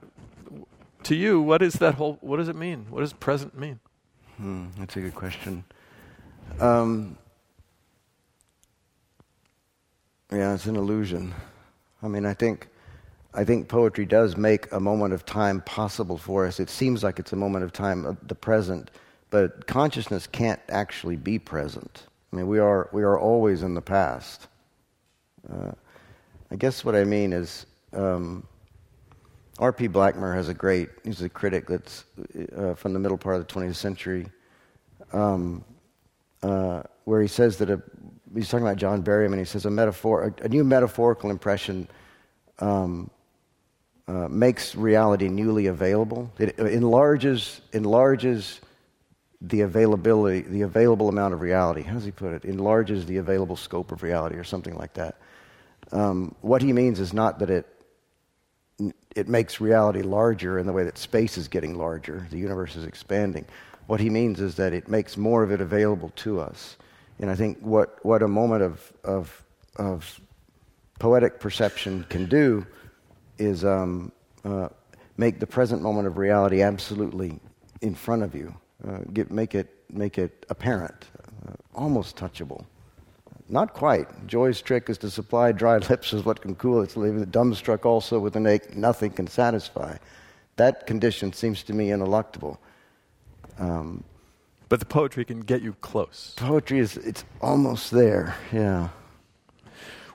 To 1.05 1.15
you, 1.15 1.41
what 1.41 1.63
is 1.63 1.75
that 1.75 1.95
whole? 1.95 2.19
What 2.21 2.37
does 2.37 2.49
it 2.49 2.57
mean? 2.57 2.87
What 2.91 3.01
does 3.01 3.13
present 3.13 3.59
mean? 3.59 3.81
Hmm, 4.37 4.67
that's 4.79 4.97
a 4.97 5.01
good 5.01 5.15
question. 5.15 5.65
Um, 6.61 7.17
yeah, 10.33 10.55
it's 10.55 10.67
an 10.67 10.77
illusion. 10.77 11.35
I 12.03 12.09
mean, 12.09 12.27
I 12.27 12.35
think 12.35 12.69
I 13.33 13.45
think 13.45 13.69
poetry 13.69 14.07
does 14.07 14.37
make 14.37 14.71
a 14.71 14.79
moment 14.79 15.13
of 15.13 15.27
time 15.27 15.61
possible 15.63 16.19
for 16.19 16.47
us. 16.47 16.61
It 16.61 16.71
seems 16.71 17.03
like 17.03 17.19
it's 17.19 17.33
a 17.33 17.37
moment 17.37 17.65
of 17.65 17.73
time, 17.73 18.17
the 18.23 18.35
present 18.35 18.91
but 19.35 19.67
consciousness 19.67 20.29
can't 20.29 20.61
actually 20.69 21.17
be 21.17 21.41
present. 21.41 22.05
I 22.33 22.37
mean, 22.37 22.47
we 22.47 22.61
are, 22.61 22.89
we 22.93 23.03
are 23.03 23.19
always 23.19 23.65
in 23.65 23.75
the 23.75 23.83
past. 23.83 24.47
Uh, 25.53 25.73
I 26.53 26.55
guess 26.55 26.85
what 26.85 26.95
I 26.95 27.03
mean 27.03 27.33
is 27.33 27.67
um, 27.93 28.47
R.P. 29.59 29.89
Blackmur 29.89 30.35
has 30.35 30.49
a 30.49 30.55
great, 30.55 30.89
he's 31.05 31.23
a 31.23 31.29
critic 31.29 31.67
that's 31.69 32.05
uh, 32.57 32.75
from 32.75 32.93
the 32.93 32.99
middle 32.99 33.17
part 33.17 33.37
of 33.37 33.47
the 33.47 33.53
20th 33.53 33.77
century, 33.77 34.27
um, 35.13 35.65
uh, 36.43 36.83
where 37.05 37.23
he 37.23 37.29
says 37.29 37.59
that 37.59 37.71
a, 37.71 37.81
he's 38.35 38.49
talking 38.49 38.67
about 38.67 38.77
John 38.77 39.03
Berryman, 39.03 39.39
he 39.39 39.45
says 39.45 39.65
a, 39.65 39.71
metaphor, 39.71 40.35
a, 40.41 40.45
a 40.45 40.49
new 40.49 40.65
metaphorical 40.65 41.31
impression 41.31 41.89
um, 42.59 43.11
uh, 44.09 44.29
makes 44.29 44.75
reality 44.75 45.29
newly 45.29 45.67
available. 45.67 46.33
It 46.39 46.59
enlarges, 46.59 47.61
enlarges 47.73 48.61
the 49.41 49.61
availability, 49.61 50.43
the 50.43 50.63
available 50.63 51.09
amount 51.09 51.35
of 51.35 51.41
reality. 51.41 51.83
How 51.83 51.95
does 51.95 52.05
he 52.05 52.11
put 52.11 52.33
it? 52.33 52.45
Enlarges 52.45 53.07
the 53.07 53.19
available 53.19 53.57
scope 53.57 53.93
of 53.93 54.03
reality, 54.03 54.37
or 54.37 54.45
something 54.45 54.77
like 54.77 54.95
that. 54.95 55.17
Um, 55.93 56.35
what 56.41 56.61
he 56.61 56.73
means 56.73 56.99
is 56.99 57.13
not 57.13 57.39
that 57.39 57.51
it 57.51 57.67
it 59.15 59.29
makes 59.29 59.61
reality 59.61 60.03
larger 60.03 60.59
in 60.59 60.67
the 60.67 60.73
way 60.73 60.85
that 60.85 60.99
space 60.99 61.39
is 61.39 61.49
getting 61.49 61.77
larger, 61.77 62.27
the 62.31 62.39
universe 62.39 62.77
is 62.77 62.85
expanding. 62.85 63.45
What 63.87 64.01
he 64.01 64.11
means 64.11 64.41
is 64.41 64.57
that 64.57 64.73
it 64.73 64.89
makes 64.89 65.17
more 65.17 65.43
of 65.43 65.53
it 65.53 65.61
available 65.61 66.11
to 66.17 66.41
us. 66.41 66.77
And 67.19 67.31
I 67.31 67.35
think 67.35 67.59
what, 67.61 68.05
what 68.05 68.23
a 68.23 68.29
moment 68.29 68.63
of, 68.63 68.93
of, 69.05 69.45
of 69.77 70.21
poetic 70.99 71.39
perception 71.39 72.05
can 72.09 72.27
do 72.27 72.67
is 73.39 73.65
um, 73.65 74.11
uh, 74.45 74.69
make 75.17 75.39
the 75.39 75.47
present 75.47 75.83
moment 75.83 76.07
of 76.07 76.19
reality 76.19 76.63
absolutely 76.63 77.39
in 77.83 77.95
front 77.95 78.23
of 78.23 78.35
you 78.35 78.55
uh, 78.89 78.99
get, 79.13 79.31
make, 79.31 79.55
it, 79.55 79.69
make 79.93 80.19
it 80.19 80.47
apparent, 80.51 81.07
uh, 81.47 81.53
almost 81.75 82.17
touchable. 82.17 82.65
Not 83.49 83.75
quite. 83.75 84.27
Joy's 84.27 84.63
trick 84.63 84.89
is 84.89 84.99
to 84.99 85.11
supply 85.11 85.53
dry 85.53 85.79
lips 85.91 86.13
as 86.15 86.25
what 86.25 86.41
can 86.41 86.55
cool 86.55 86.83
its 86.83 86.97
living. 86.97 87.21
The 87.21 87.27
dumbstruck 87.27 87.85
also 87.85 88.19
with 88.19 88.37
an 88.37 88.47
ache 88.47 88.77
nothing 88.77 89.11
can 89.11 89.27
satisfy. 89.27 89.97
That 90.57 90.87
condition 90.87 91.33
seems 91.33 91.63
to 91.65 91.73
me 91.73 91.89
ineluctable. 91.89 92.59
Um, 93.59 94.05
but 94.69 94.81
the 94.81 94.87
poetry 94.87 95.25
can 95.25 95.41
get 95.41 95.63
you 95.63 95.75
close. 95.81 96.35
Poetry 96.37 96.79
is 96.79 96.97
it's 96.97 97.25
almost 97.41 97.91
there. 97.91 98.37
Yeah. 98.53 98.89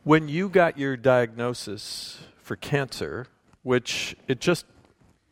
When 0.03 0.27
you 0.27 0.49
got 0.49 0.77
your 0.77 0.97
diagnosis 0.97 2.19
for 2.41 2.55
cancer, 2.55 3.27
which 3.63 4.15
it 4.27 4.39
just 4.39 4.65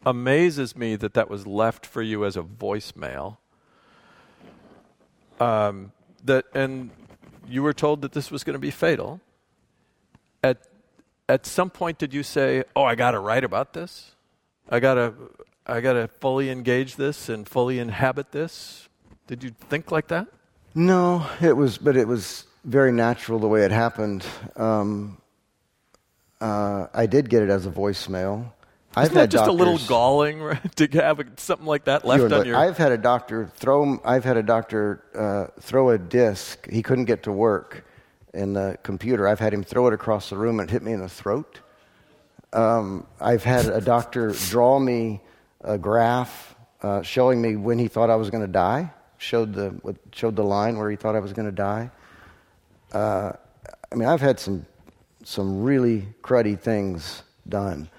amazes 0.06 0.76
me 0.76 0.96
that 0.96 1.14
that 1.16 1.30
was 1.30 1.48
left 1.48 1.86
for 1.86 2.02
you 2.02 2.26
as 2.26 2.38
a 2.38 2.44
voicemail. 2.44 3.38
Um, 5.40 5.92
that 6.24 6.46
and 6.54 6.92
you 7.48 7.64
were 7.64 7.74
told 7.74 8.02
that 8.02 8.12
this 8.12 8.32
was 8.32 8.44
going 8.44 8.56
to 8.56 8.60
be 8.60 8.72
fatal. 8.72 9.20
At 10.44 10.58
at 11.30 11.46
some 11.46 11.70
point, 11.70 11.98
did 11.98 12.14
you 12.14 12.24
say, 12.24 12.64
"Oh, 12.76 12.84
I 12.84 12.96
got 12.96 13.12
to 13.12 13.20
write 13.20 13.44
about 13.44 13.74
this. 13.74 14.12
I 14.70 14.80
got 14.80 14.96
to 14.96 15.14
I 15.66 15.82
got 15.82 15.94
to 15.94 16.08
fully 16.08 16.50
engage 16.50 16.96
this 16.96 17.30
and 17.30 17.48
fully 17.48 17.80
inhabit 17.80 18.32
this"? 18.32 18.88
Did 19.28 19.44
you 19.44 19.52
think 19.70 19.92
like 19.92 20.08
that? 20.08 20.28
No, 20.74 21.28
it 21.42 21.58
was, 21.58 21.78
but 21.78 21.98
it 21.98 22.08
was 22.08 22.46
very 22.64 22.92
natural 22.92 23.40
the 23.40 23.48
way 23.48 23.64
it 23.64 23.72
happened. 23.72 24.26
Um, 24.56 25.18
uh, 26.40 26.88
I 26.94 27.08
did 27.08 27.30
get 27.30 27.42
it 27.42 27.50
as 27.50 27.66
a 27.66 27.72
voicemail. 27.72 28.52
I've 28.98 29.04
Isn't 29.04 29.16
that 29.16 29.30
just 29.30 29.46
doctors, 29.46 29.62
a 29.62 29.64
little 29.64 29.88
galling 29.88 30.42
right, 30.42 30.76
to 30.78 30.88
have 30.88 31.22
something 31.38 31.68
like 31.68 31.84
that 31.84 32.04
left 32.04 32.34
on 32.34 32.48
your? 32.48 32.58
I've 32.58 32.80
had 32.80 32.92
a 32.92 32.98
doctor 32.98 33.52
throw. 33.56 34.02
I've 34.04 34.24
had 34.24 34.38
a 34.38 34.44
doctor 34.44 35.04
uh, 35.14 35.62
throw 35.62 35.92
a 35.92 36.00
disc. 36.00 36.68
He 36.68 36.82
couldn't 36.82 37.06
get 37.06 37.22
to 37.24 37.32
work 37.32 37.86
in 38.34 38.54
the 38.54 38.80
computer. 38.82 39.28
I've 39.28 39.40
had 39.40 39.54
him 39.54 39.64
throw 39.64 39.86
it 39.86 39.94
across 39.94 40.32
the 40.32 40.38
room 40.38 40.60
and 40.60 40.68
it 40.68 40.74
hit 40.74 40.82
me 40.82 40.94
in 40.94 41.00
the 41.00 41.10
throat. 41.10 41.60
Um, 42.54 43.06
I've 43.22 43.44
had 43.44 43.68
a 43.68 43.82
doctor 43.82 44.32
draw 44.50 44.80
me 44.80 45.22
a 45.62 45.78
graph 45.78 46.56
uh, 46.82 47.04
showing 47.04 47.40
me 47.40 47.56
when 47.56 47.78
he 47.78 47.88
thought 47.88 48.10
I 48.10 48.16
was 48.16 48.32
going 48.32 48.44
to 48.44 48.52
die. 48.52 48.92
Showed 49.20 49.54
the 49.54 49.96
showed 50.12 50.36
the 50.36 50.44
line 50.44 50.76
where 50.80 50.90
he 50.90 50.96
thought 50.96 51.16
I 51.16 51.20
was 51.20 51.34
going 51.34 51.48
to 51.48 51.52
die. 51.52 51.92
Uh, 52.92 53.34
I 53.92 53.96
mean, 53.96 54.10
I've 54.10 54.22
had 54.22 54.40
some 54.40 54.66
some 55.24 55.62
really 55.62 56.08
cruddy 56.24 56.60
things 56.60 57.22
done 57.48 57.90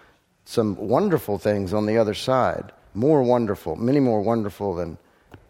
some 0.48 0.74
wonderful 0.76 1.36
things 1.36 1.74
on 1.74 1.84
the 1.84 1.98
other 1.98 2.14
side. 2.14 2.72
More 2.94 3.22
wonderful, 3.22 3.76
many 3.76 4.00
more 4.00 4.22
wonderful 4.22 4.74
than, 4.74 4.96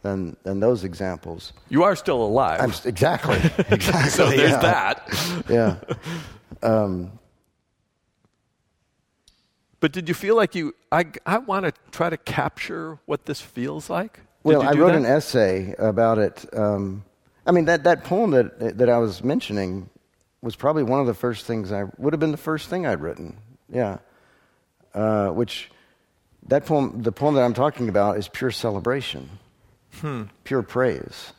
than, 0.03 0.37
than 0.43 0.59
those 0.59 0.83
examples. 0.83 1.53
You 1.69 1.85
are 1.85 1.95
still 1.95 2.21
alive. 2.21 2.61
I'm, 2.61 2.73
exactly. 2.85 3.37
Exactly. 3.71 4.11
so 4.11 4.29
there's 4.29 4.51
yeah. 4.51 4.59
that. 4.59 5.45
yeah. 5.49 5.77
Um, 6.61 7.13
But 9.79 9.93
did 9.93 10.09
you 10.09 10.15
feel 10.15 10.35
like 10.35 10.57
you, 10.57 10.75
I, 10.91 11.05
I 11.25 11.39
want 11.39 11.67
to 11.67 11.73
try 11.93 12.11
to 12.11 12.17
capture 12.17 12.99
what 13.07 13.27
this 13.27 13.41
feels 13.41 13.89
like? 13.89 14.15
Did 14.15 14.23
Well, 14.43 14.63
I 14.63 14.73
wrote 14.73 14.89
that? 14.89 14.97
an 14.97 15.07
essay 15.07 15.77
about 15.79 16.19
it. 16.19 16.45
Um, 16.53 17.05
I 17.47 17.53
mean, 17.53 17.67
that, 17.67 17.85
that 17.85 18.03
poem 18.03 18.33
that, 18.33 18.79
that 18.79 18.89
I 18.89 18.99
was 18.99 19.23
mentioning 19.23 19.89
was 20.43 20.57
probably 20.57 20.83
one 20.83 20.99
of 20.99 21.07
the 21.07 21.15
first 21.15 21.47
things 21.47 21.71
I 21.71 21.85
would 21.99 22.13
have 22.13 22.19
been 22.19 22.33
the 22.33 22.37
first 22.37 22.69
thing 22.69 22.85
I'd 22.85 23.01
written. 23.01 23.37
Yeah. 23.73 23.99
Uh, 24.99 25.29
which, 25.31 25.71
that 26.49 26.67
poem, 26.67 27.03
the 27.03 27.13
poem 27.13 27.37
that 27.37 27.43
I'm 27.45 27.55
talking 27.55 27.89
about 27.89 28.19
is 28.19 28.27
pure 28.27 28.51
celebration, 28.51 29.39
Hmm. 30.01 30.25
pure 30.43 30.63
praise. 30.65 31.33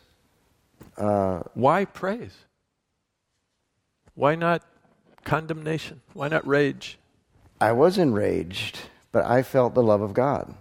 Why 0.96 1.84
praise? 1.84 2.36
Why 4.16 4.36
not 4.36 4.64
condemnation? 5.26 6.00
Why 6.14 6.30
not 6.30 6.48
rage? 6.48 6.98
I 7.60 7.74
was 7.74 7.98
enraged, 7.98 8.80
but 9.12 9.26
I 9.26 9.44
felt 9.44 9.74
the 9.74 9.84
love 9.84 10.02
of 10.02 10.14
God. 10.14 10.56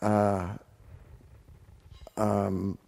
Uh, 0.00 0.48
um, 2.16 2.78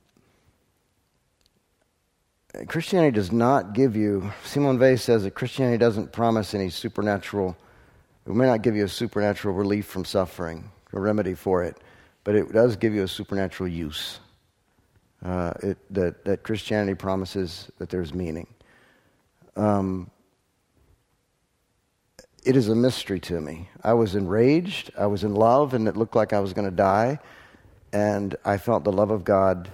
Christianity 2.69 3.15
does 3.15 3.33
not 3.33 3.75
give 3.75 3.97
you, 3.97 4.33
Simone 4.45 4.79
Weil 4.79 4.97
says 4.97 5.25
that 5.25 5.33
Christianity 5.33 5.77
doesn't 5.77 6.13
promise 6.13 6.55
any 6.55 6.71
supernatural, 6.71 7.55
it 8.27 8.33
may 8.33 8.47
not 8.47 8.63
give 8.63 8.75
you 8.75 8.85
a 8.85 8.89
supernatural 8.89 9.55
relief 9.55 9.87
from 9.87 10.05
suffering, 10.05 10.71
a 10.93 11.01
remedy 11.01 11.35
for 11.35 11.63
it, 11.63 11.77
but 12.25 12.35
it 12.35 12.53
does 12.53 12.77
give 12.77 12.95
you 12.95 13.03
a 13.03 13.09
supernatural 13.09 13.69
use. 13.69 14.21
Uh, 15.25 15.53
it, 15.63 15.79
that, 15.91 16.25
that 16.25 16.43
Christianity 16.43 16.95
promises 16.95 17.71
that 17.79 17.89
there's 17.89 18.13
meaning. 18.13 18.47
it 22.45 22.57
is 22.57 22.69
a 22.69 22.75
mystery 22.75 23.21
to 23.21 23.41
me. 23.41 23.71
I 23.83 23.95
was 23.95 24.15
enraged, 24.15 24.91
I 24.99 25.07
was 25.07 25.25
in 25.25 25.35
love, 25.35 25.73
and 25.73 25.89
it 25.89 25.97
looked 25.97 26.15
like 26.15 26.33
I 26.35 26.41
was 26.41 26.53
going 26.53 26.69
to 26.69 26.77
die. 26.77 27.19
And 27.93 28.37
I 28.45 28.59
felt 28.59 28.85
the 28.85 28.93
love 28.93 29.11
of 29.11 29.25
God 29.25 29.71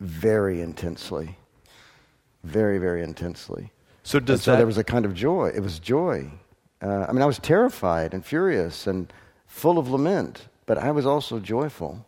very 0.00 0.60
intensely. 0.60 1.36
Very, 2.44 2.78
very 2.78 3.02
intensely. 3.02 3.72
So 4.04 4.18
And 4.18 4.26
does 4.26 4.42
so 4.42 4.52
that, 4.52 4.58
there 4.58 4.66
was 4.66 4.78
a 4.78 4.84
kind 4.84 5.04
of 5.04 5.14
joy. 5.14 5.50
It 5.54 5.60
was 5.60 5.78
joy. 5.78 6.30
Uh, 6.84 7.06
I 7.08 7.12
mean, 7.12 7.22
I 7.22 7.26
was 7.26 7.38
terrified 7.38 8.12
and 8.12 8.22
furious 8.22 8.86
and 8.86 9.10
full 9.46 9.78
of 9.78 9.88
lament, 9.88 10.48
but 10.66 10.76
I 10.76 10.90
was 10.90 11.06
also 11.06 11.40
joyful. 11.40 12.04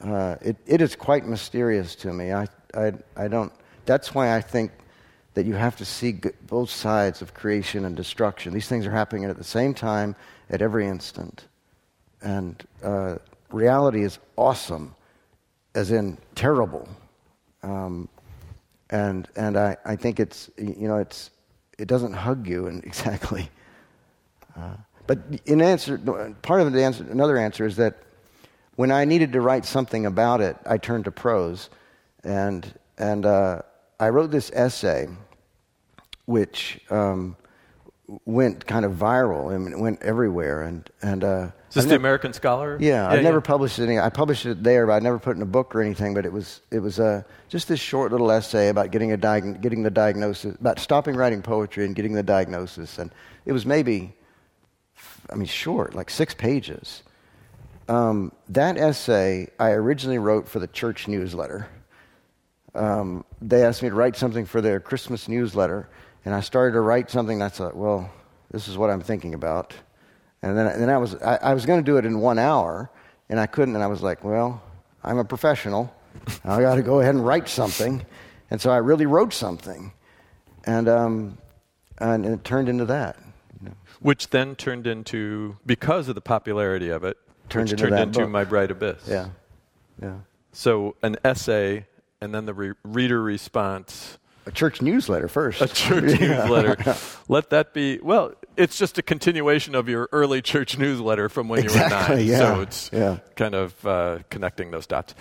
Uh, 0.00 0.36
it, 0.42 0.56
it 0.66 0.80
is 0.80 0.96
quite 0.96 1.24
mysterious 1.24 1.94
to 1.96 2.12
me. 2.12 2.32
I, 2.32 2.48
I, 2.74 2.92
I 3.16 3.28
don't, 3.28 3.52
that's 3.84 4.12
why 4.12 4.34
I 4.34 4.40
think 4.40 4.72
that 5.34 5.46
you 5.46 5.54
have 5.54 5.76
to 5.76 5.84
see 5.84 6.18
both 6.48 6.68
sides 6.68 7.22
of 7.22 7.32
creation 7.32 7.84
and 7.84 7.96
destruction. 7.96 8.52
These 8.52 8.66
things 8.66 8.86
are 8.86 8.90
happening 8.90 9.24
at 9.26 9.38
the 9.38 9.44
same 9.44 9.72
time 9.72 10.16
at 10.48 10.62
every 10.62 10.88
instant. 10.88 11.44
And 12.22 12.60
uh, 12.82 13.16
reality 13.52 14.02
is 14.02 14.18
awesome, 14.36 14.96
as 15.76 15.92
in 15.92 16.18
terrible. 16.34 16.88
Um, 17.62 18.08
and 18.90 19.28
and 19.36 19.56
I, 19.56 19.76
I 19.84 19.94
think 19.94 20.18
it's, 20.18 20.50
you 20.58 20.88
know, 20.88 20.96
it's, 20.96 21.30
it 21.80 21.88
doesn't 21.88 22.12
hug 22.12 22.46
you 22.46 22.66
and 22.66 22.84
exactly. 22.90 23.50
Uh, 24.56 24.74
but 25.06 25.18
in 25.46 25.60
answer, 25.60 25.98
part 26.42 26.60
of 26.60 26.72
the 26.72 26.84
answer, 26.84 27.04
another 27.10 27.36
answer 27.36 27.66
is 27.66 27.76
that 27.76 28.02
when 28.76 28.92
I 28.92 29.04
needed 29.04 29.32
to 29.32 29.40
write 29.40 29.64
something 29.64 30.06
about 30.06 30.40
it, 30.40 30.56
I 30.64 30.78
turned 30.78 31.04
to 31.04 31.10
prose, 31.10 31.68
and 32.22 32.72
and 32.96 33.26
uh, 33.26 33.62
I 33.98 34.10
wrote 34.10 34.30
this 34.30 34.50
essay, 34.54 35.08
which 36.26 36.80
um, 36.90 37.36
went 38.24 38.66
kind 38.66 38.84
of 38.84 38.92
viral. 38.92 39.72
It 39.72 39.78
went 39.78 40.00
everywhere, 40.02 40.62
and 40.62 40.88
and 41.02 41.24
uh, 41.24 41.50
is 41.70 41.74
this 41.76 41.84
I've 41.84 41.88
the 41.88 41.94
nev- 41.94 42.00
American 42.00 42.32
Scholar? 42.32 42.76
yeah, 42.80 43.08
I've 43.08 43.22
never 43.22 43.40
published 43.40 43.78
it. 43.78 43.84
Any, 43.84 43.98
I 43.98 44.10
published 44.10 44.44
it 44.44 44.62
there, 44.62 44.86
but 44.88 44.94
I 44.94 44.98
never 44.98 45.20
put 45.20 45.30
it 45.30 45.36
in 45.36 45.42
a 45.42 45.46
book 45.46 45.72
or 45.74 45.80
anything. 45.80 46.14
But 46.14 46.26
it 46.26 46.32
was 46.32 46.60
it 46.72 46.80
was 46.80 46.98
uh, 46.98 47.22
just 47.48 47.68
this 47.68 47.78
short 47.78 48.10
little 48.10 48.30
essay 48.32 48.68
about 48.68 48.90
getting 48.90 49.12
a 49.12 49.16
diag- 49.16 49.60
getting 49.60 49.84
the 49.84 49.90
diagnosis, 49.90 50.56
about 50.56 50.80
stopping 50.80 51.14
writing 51.14 51.42
poetry 51.42 51.86
and 51.86 51.94
getting 51.94 52.12
the 52.12 52.24
diagnosis, 52.24 52.98
and 52.98 53.12
it 53.46 53.52
was 53.52 53.64
maybe, 53.64 54.12
I 55.30 55.36
mean, 55.36 55.46
short, 55.46 55.94
like 55.94 56.10
six 56.10 56.34
pages. 56.34 57.04
Um, 57.88 58.32
that 58.48 58.76
essay 58.76 59.48
I 59.58 59.70
originally 59.70 60.18
wrote 60.18 60.48
for 60.48 60.58
the 60.58 60.66
church 60.68 61.06
newsletter. 61.08 61.68
Um, 62.74 63.24
they 63.40 63.64
asked 63.64 63.82
me 63.82 63.88
to 63.88 63.94
write 63.94 64.16
something 64.16 64.44
for 64.44 64.60
their 64.60 64.80
Christmas 64.80 65.28
newsletter, 65.28 65.88
and 66.24 66.34
I 66.34 66.40
started 66.40 66.72
to 66.72 66.80
write 66.80 67.10
something. 67.10 67.36
And 67.36 67.44
I 67.44 67.48
thought, 67.48 67.76
well, 67.76 68.10
this 68.50 68.66
is 68.66 68.76
what 68.76 68.90
I'm 68.90 69.00
thinking 69.00 69.34
about. 69.34 69.74
And 70.42 70.56
then, 70.56 70.80
then 70.80 70.88
I 70.90 70.98
was, 70.98 71.14
I, 71.16 71.36
I 71.36 71.54
was 71.54 71.66
going 71.66 71.80
to 71.80 71.84
do 71.84 71.96
it 71.98 72.04
in 72.06 72.20
one 72.20 72.38
hour, 72.38 72.90
and 73.28 73.38
I 73.38 73.46
couldn't. 73.46 73.74
And 73.74 73.84
I 73.84 73.88
was 73.88 74.02
like, 74.02 74.24
well, 74.24 74.62
I'm 75.04 75.18
a 75.18 75.24
professional. 75.24 75.94
I 76.44 76.60
got 76.60 76.76
to 76.76 76.82
go 76.82 77.00
ahead 77.00 77.14
and 77.14 77.24
write 77.24 77.48
something. 77.48 78.04
And 78.50 78.60
so 78.60 78.70
I 78.70 78.78
really 78.78 79.06
wrote 79.06 79.32
something, 79.32 79.92
and 80.64 80.88
um, 80.88 81.38
and 81.98 82.26
it 82.26 82.42
turned 82.42 82.68
into 82.68 82.84
that. 82.86 83.16
you 83.62 83.68
know. 83.68 83.74
Which 84.00 84.30
then 84.30 84.56
turned 84.56 84.86
into, 84.88 85.56
because 85.64 86.08
of 86.08 86.14
the 86.16 86.20
popularity 86.20 86.88
of 86.88 87.04
it, 87.04 87.16
Turned 87.48 87.70
into 87.70 87.88
turned 87.88 87.98
into. 87.98 88.26
My 88.26 88.44
Bright 88.44 88.70
Abyss. 88.72 89.06
Yeah, 89.06 89.28
yeah. 90.02 90.16
So 90.52 90.96
an 91.02 91.16
essay 91.24 91.86
and 92.20 92.34
then 92.34 92.44
the 92.46 92.54
re- 92.54 92.72
reader 92.82 93.22
response, 93.22 94.18
A 94.46 94.50
church 94.50 94.80
newsletter 94.82 95.28
first. 95.28 95.60
a 95.60 95.68
church 95.68 96.04
Yeah. 96.20 96.42
newsletter. 96.42 96.96
Let 97.28 97.50
that 97.50 97.74
be, 97.74 97.98
well, 98.02 98.32
it's 98.56 98.78
just 98.78 98.98
a 98.98 99.02
continuation 99.02 99.74
of 99.74 99.88
your 99.88 100.08
early 100.12 100.40
church 100.42 100.78
newsletter 100.78 101.28
from 101.28 101.48
when 101.48 101.62
you 101.64 101.68
were 101.70 101.82
Exactly, 101.82 102.16
nine. 102.16 102.26
yeah, 102.26 102.38
So 102.38 102.60
it's 102.62 102.90
yeah. 102.92 103.18
kind 103.36 103.54
of 103.54 103.86
uh, 103.86 104.18
connecting 104.30 104.70
those 104.70 104.86
dots. 104.86 105.14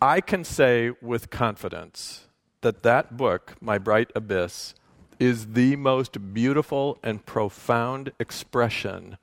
I 0.00 0.20
can 0.20 0.44
say 0.44 0.92
with 1.02 1.28
confidence 1.30 2.26
that 2.62 2.82
that 2.84 3.16
book, 3.16 3.54
My 3.60 3.78
Bright 3.78 4.10
Abyss, 4.14 4.74
is 5.20 5.48
the 5.52 5.76
most 5.76 6.32
beautiful 6.32 6.98
and 7.02 7.24
profound 7.26 8.12
expression 8.18 9.18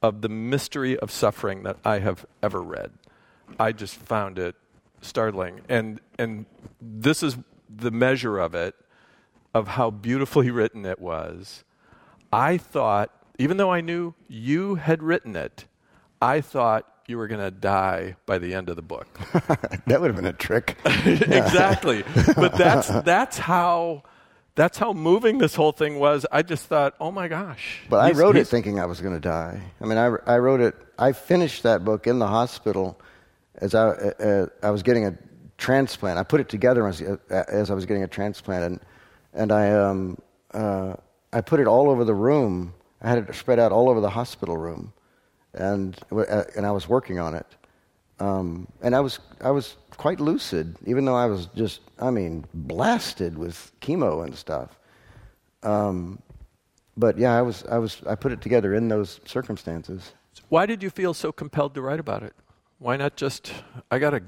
of 0.00 0.22
the 0.22 0.28
mystery 0.28 0.96
of 0.98 1.10
suffering 1.10 1.62
that 1.64 1.76
I 1.84 1.98
have 1.98 2.24
ever 2.42 2.60
read. 2.62 2.92
I 3.58 3.72
just 3.72 3.96
found 3.96 4.38
it 4.38 4.54
startling. 5.00 5.60
And, 5.68 6.00
and 6.18 6.46
this 6.80 7.22
is 7.22 7.36
the 7.74 7.90
measure 7.90 8.38
of 8.38 8.54
it, 8.54 8.74
of 9.54 9.68
how 9.68 9.90
beautifully 9.90 10.50
written 10.50 10.84
it 10.84 11.00
was. 11.00 11.64
I 12.32 12.56
thought, 12.56 13.10
even 13.38 13.56
though 13.56 13.70
I 13.70 13.80
knew 13.80 14.14
you 14.28 14.76
had 14.76 15.02
written 15.02 15.36
it, 15.36 15.66
I 16.20 16.40
thought 16.40 16.88
you 17.06 17.18
were 17.18 17.26
going 17.26 17.40
to 17.40 17.50
die 17.50 18.16
by 18.26 18.38
the 18.38 18.54
end 18.54 18.68
of 18.68 18.76
the 18.76 18.82
book. 18.82 19.06
that 19.86 20.00
would 20.00 20.08
have 20.08 20.16
been 20.16 20.26
a 20.26 20.32
trick. 20.32 20.78
exactly. 20.84 22.04
But 22.36 22.56
that's, 22.56 22.88
that's, 22.88 23.36
how, 23.36 24.04
that's 24.54 24.78
how 24.78 24.92
moving 24.92 25.38
this 25.38 25.54
whole 25.54 25.72
thing 25.72 25.98
was. 25.98 26.24
I 26.30 26.42
just 26.42 26.66
thought, 26.66 26.94
oh 27.00 27.10
my 27.10 27.28
gosh. 27.28 27.80
But 27.90 27.98
I 27.98 28.12
wrote 28.12 28.36
it 28.36 28.46
thinking 28.46 28.80
I 28.80 28.86
was 28.86 29.00
going 29.00 29.14
to 29.14 29.20
die. 29.20 29.60
I 29.80 29.84
mean, 29.84 29.98
I, 29.98 30.14
I 30.26 30.38
wrote 30.38 30.60
it. 30.60 30.74
I 30.98 31.12
finished 31.12 31.64
that 31.64 31.84
book 31.84 32.06
in 32.06 32.18
the 32.18 32.28
hospital 32.28 33.00
as 33.56 33.74
I, 33.74 33.88
uh, 33.88 34.46
I 34.62 34.70
was 34.70 34.82
getting 34.82 35.06
a 35.06 35.18
transplant. 35.62 36.18
I 36.18 36.24
put 36.24 36.40
it 36.40 36.48
together 36.48 36.88
as, 36.88 37.00
as 37.30 37.70
I 37.70 37.74
was 37.74 37.86
getting 37.86 38.02
a 38.02 38.08
transplant, 38.08 38.64
and 38.64 38.80
and 39.32 39.52
I 39.52 39.70
um, 39.70 40.18
uh, 40.52 40.94
I 41.32 41.40
put 41.40 41.60
it 41.60 41.68
all 41.68 41.88
over 41.88 42.04
the 42.04 42.14
room. 42.14 42.74
I 43.00 43.08
had 43.08 43.18
it 43.18 43.34
spread 43.34 43.58
out 43.58 43.70
all 43.70 43.88
over 43.88 44.00
the 44.00 44.10
hospital 44.10 44.56
room, 44.56 44.92
and 45.54 45.96
uh, 46.10 46.42
and 46.56 46.66
I 46.66 46.72
was 46.72 46.88
working 46.88 47.20
on 47.20 47.34
it. 47.34 47.46
Um, 48.18 48.66
and 48.82 48.94
I 48.94 49.00
was 49.00 49.20
I 49.40 49.52
was 49.52 49.76
quite 49.96 50.18
lucid, 50.20 50.76
even 50.84 51.04
though 51.04 51.14
I 51.14 51.26
was 51.26 51.46
just 51.54 51.80
I 52.00 52.10
mean 52.10 52.44
blasted 52.52 53.38
with 53.38 53.72
chemo 53.80 54.24
and 54.24 54.34
stuff. 54.34 54.78
Um, 55.62 56.20
but 56.96 57.18
yeah, 57.18 57.38
I 57.38 57.42
was 57.42 57.64
I 57.70 57.78
was 57.78 58.02
I 58.06 58.16
put 58.16 58.32
it 58.32 58.40
together 58.40 58.74
in 58.74 58.88
those 58.88 59.20
circumstances. 59.24 60.12
Why 60.48 60.66
did 60.66 60.82
you 60.82 60.90
feel 60.90 61.14
so 61.14 61.30
compelled 61.30 61.74
to 61.74 61.82
write 61.82 62.00
about 62.00 62.24
it? 62.24 62.34
Why 62.78 62.96
not 62.96 63.16
just 63.16 63.52
I 63.92 64.00
gotta 64.00 64.22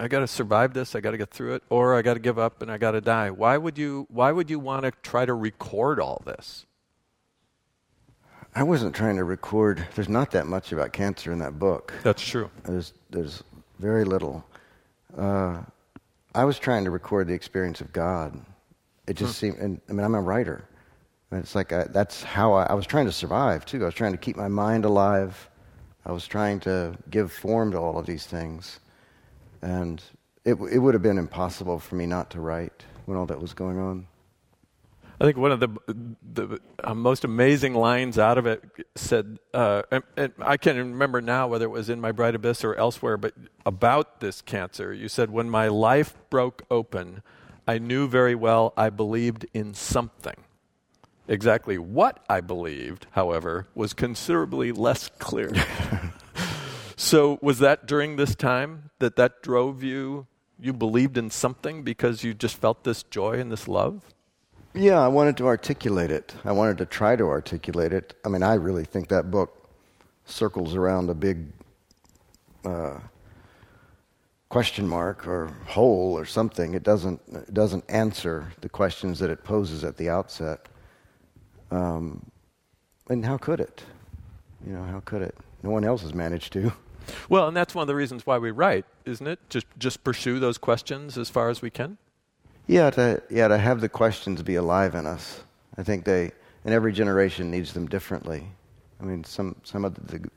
I 0.00 0.08
gotta 0.08 0.26
survive 0.26 0.74
this, 0.74 0.94
I 0.94 1.00
gotta 1.00 1.18
get 1.18 1.30
through 1.30 1.54
it, 1.54 1.62
or 1.70 1.96
I 1.96 2.02
gotta 2.02 2.20
give 2.20 2.38
up 2.38 2.62
and 2.62 2.70
I 2.70 2.78
gotta 2.78 3.00
die? 3.00 3.30
Why 3.30 3.56
would 3.56 3.76
you 3.76 4.06
why 4.10 4.32
would 4.32 4.48
you 4.48 4.58
want 4.58 4.84
to 4.84 4.92
try 5.02 5.26
to 5.26 5.34
record 5.34 6.00
all 6.00 6.22
this? 6.24 6.66
I 8.54 8.62
wasn't 8.62 8.94
trying 8.94 9.16
to 9.16 9.24
record. 9.24 9.84
There's 9.94 10.08
not 10.08 10.30
that 10.32 10.46
much 10.46 10.72
about 10.72 10.92
cancer 10.92 11.32
in 11.32 11.38
that 11.40 11.58
book. 11.58 11.92
That's 12.02 12.22
true. 12.22 12.50
There's 12.64 12.92
there's 13.10 13.42
very 13.78 14.04
little. 14.04 14.44
Uh, 15.16 15.62
I 16.34 16.44
was 16.44 16.58
trying 16.58 16.84
to 16.84 16.90
record 16.90 17.26
the 17.26 17.34
experience 17.34 17.80
of 17.80 17.92
God. 17.92 18.40
It 19.06 19.16
just 19.16 19.38
seemed. 19.38 19.58
And, 19.58 19.80
I 19.88 19.92
mean, 19.92 20.04
I'm 20.04 20.14
a 20.14 20.20
writer. 20.20 20.68
And 21.30 21.40
it's 21.40 21.54
like 21.54 21.72
I, 21.72 21.84
that's 21.84 22.22
how 22.22 22.52
I, 22.52 22.64
I 22.64 22.74
was 22.74 22.86
trying 22.86 23.06
to 23.06 23.12
survive 23.12 23.66
too. 23.66 23.82
I 23.82 23.86
was 23.86 23.94
trying 23.94 24.12
to 24.12 24.18
keep 24.18 24.36
my 24.36 24.48
mind 24.48 24.84
alive. 24.84 25.50
I 26.06 26.12
was 26.12 26.26
trying 26.26 26.60
to 26.60 26.96
give 27.10 27.32
form 27.32 27.72
to 27.72 27.78
all 27.78 27.98
of 27.98 28.06
these 28.06 28.26
things, 28.26 28.80
and 29.62 30.02
it 30.44 30.54
it 30.54 30.78
would 30.78 30.94
have 30.94 31.02
been 31.02 31.18
impossible 31.18 31.78
for 31.78 31.94
me 31.94 32.06
not 32.06 32.30
to 32.30 32.40
write 32.40 32.84
when 33.06 33.16
all 33.16 33.26
that 33.26 33.40
was 33.40 33.54
going 33.54 33.78
on. 33.78 34.06
I 35.20 35.24
think 35.24 35.36
one 35.36 35.50
of 35.50 35.58
the 35.58 35.68
the 36.32 36.60
uh, 36.82 36.94
most 36.94 37.24
amazing 37.24 37.74
lines 37.74 38.18
out 38.18 38.38
of 38.38 38.46
it 38.46 38.62
said, 38.94 39.38
uh, 39.52 39.82
and, 39.90 40.04
and, 40.16 40.32
I 40.40 40.56
can't 40.56 40.78
remember 40.78 41.20
now 41.20 41.48
whether 41.48 41.64
it 41.64 41.70
was 41.70 41.90
in 41.90 42.00
My 42.00 42.12
Bright 42.12 42.36
Abyss 42.36 42.62
or 42.62 42.76
elsewhere, 42.76 43.16
but 43.16 43.34
about 43.66 44.20
this 44.20 44.40
cancer, 44.40 44.92
you 44.92 45.08
said, 45.08 45.30
"When 45.30 45.50
my 45.50 45.66
life 45.66 46.16
broke 46.30 46.62
open, 46.70 47.22
I 47.66 47.78
knew 47.78 48.06
very 48.06 48.36
well 48.36 48.72
I 48.76 48.90
believed 48.90 49.46
in 49.52 49.74
something." 49.74 50.36
Exactly 51.26 51.78
what 51.78 52.24
I 52.30 52.40
believed, 52.40 53.06
however, 53.10 53.66
was 53.74 53.92
considerably 53.92 54.70
less 54.72 55.10
clear. 55.18 55.52
so, 57.08 57.38
was 57.40 57.58
that 57.60 57.86
during 57.86 58.16
this 58.16 58.34
time 58.34 58.90
that 58.98 59.16
that 59.16 59.42
drove 59.42 59.82
you? 59.82 60.26
You 60.60 60.72
believed 60.74 61.16
in 61.16 61.30
something 61.30 61.82
because 61.82 62.22
you 62.22 62.34
just 62.34 62.56
felt 62.56 62.84
this 62.84 63.02
joy 63.04 63.40
and 63.40 63.50
this 63.50 63.66
love? 63.66 64.02
Yeah, 64.74 65.00
I 65.00 65.08
wanted 65.08 65.36
to 65.38 65.46
articulate 65.46 66.10
it. 66.10 66.34
I 66.44 66.52
wanted 66.52 66.76
to 66.78 66.86
try 66.86 67.16
to 67.16 67.24
articulate 67.24 67.92
it. 67.92 68.14
I 68.24 68.28
mean, 68.28 68.42
I 68.42 68.54
really 68.54 68.84
think 68.84 69.08
that 69.08 69.30
book 69.30 69.70
circles 70.26 70.74
around 70.74 71.08
a 71.08 71.14
big 71.14 71.46
uh, 72.64 72.98
question 74.50 74.86
mark 74.86 75.26
or 75.26 75.48
hole 75.66 76.18
or 76.18 76.26
something. 76.26 76.74
It 76.74 76.82
doesn't, 76.82 77.22
it 77.32 77.54
doesn't 77.54 77.84
answer 77.88 78.52
the 78.60 78.68
questions 78.68 79.18
that 79.20 79.30
it 79.30 79.44
poses 79.44 79.82
at 79.84 79.96
the 79.96 80.10
outset. 80.10 80.68
Um, 81.70 82.30
and 83.08 83.24
how 83.24 83.38
could 83.38 83.60
it? 83.60 83.82
You 84.66 84.74
know, 84.74 84.82
how 84.82 85.00
could 85.00 85.22
it? 85.22 85.34
No 85.62 85.70
one 85.70 85.84
else 85.84 86.02
has 86.02 86.12
managed 86.12 86.52
to. 86.52 86.72
Well, 87.28 87.48
and 87.48 87.56
that's 87.56 87.74
one 87.74 87.82
of 87.82 87.88
the 87.88 87.94
reasons 87.94 88.26
why 88.26 88.38
we 88.38 88.50
write, 88.50 88.84
isn't 89.04 89.26
it? 89.26 89.38
Just 89.48 89.66
just 89.78 90.04
pursue 90.04 90.38
those 90.38 90.58
questions 90.58 91.18
as 91.18 91.30
far 91.30 91.50
as 91.50 91.62
we 91.62 91.70
can. 91.70 91.98
Yeah, 92.68 92.90
to, 92.90 93.22
yeah, 93.30 93.48
to 93.48 93.56
have 93.56 93.80
the 93.80 93.88
questions 93.88 94.42
be 94.42 94.56
alive 94.56 94.94
in 94.94 95.06
us. 95.06 95.40
I 95.78 95.82
think 95.82 96.04
they, 96.04 96.32
and 96.66 96.74
every 96.74 96.92
generation 96.92 97.50
needs 97.50 97.72
them 97.72 97.86
differently. 97.86 98.46
I 99.00 99.04
mean, 99.04 99.24
some, 99.24 99.56
some 99.64 99.86
of 99.86 99.94
the, 99.94 100.28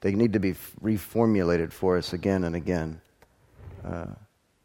they 0.00 0.12
need 0.12 0.32
to 0.32 0.40
be 0.40 0.54
reformulated 0.82 1.72
for 1.72 1.96
us 1.96 2.12
again 2.12 2.42
and 2.42 2.56
again. 2.56 3.00
Uh, 3.84 4.06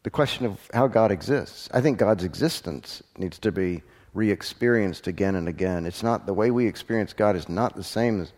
the 0.02 0.10
question 0.10 0.48
of 0.48 0.58
how 0.74 0.88
God 0.88 1.12
exists. 1.12 1.70
I 1.72 1.80
think 1.80 2.00
God's 2.00 2.24
existence 2.24 3.04
needs 3.18 3.38
to 3.40 3.52
be 3.52 3.84
re 4.16 4.32
experienced 4.32 5.06
again 5.06 5.36
and 5.36 5.48
again. 5.48 5.86
It's 5.86 6.02
not, 6.02 6.26
the 6.26 6.34
way 6.34 6.50
we 6.50 6.66
experience 6.66 7.14
God 7.14 7.36
is 7.36 7.48
not 7.48 7.76
the 7.76 7.84
same 7.84 8.22
as, 8.22 8.34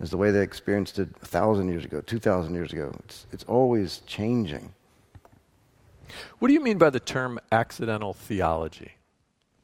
as 0.00 0.10
the 0.10 0.16
way 0.16 0.30
they 0.30 0.42
experienced 0.42 0.98
it 0.98 1.08
a 1.22 1.26
thousand 1.26 1.68
years 1.68 1.84
ago, 1.84 2.00
two 2.00 2.18
thousand 2.18 2.54
years 2.54 2.72
ago. 2.72 2.94
It's, 3.04 3.26
it's 3.32 3.44
always 3.44 4.02
changing. 4.06 4.72
What 6.38 6.48
do 6.48 6.54
you 6.54 6.60
mean 6.60 6.78
by 6.78 6.90
the 6.90 7.00
term 7.00 7.38
accidental 7.52 8.14
theology? 8.14 8.92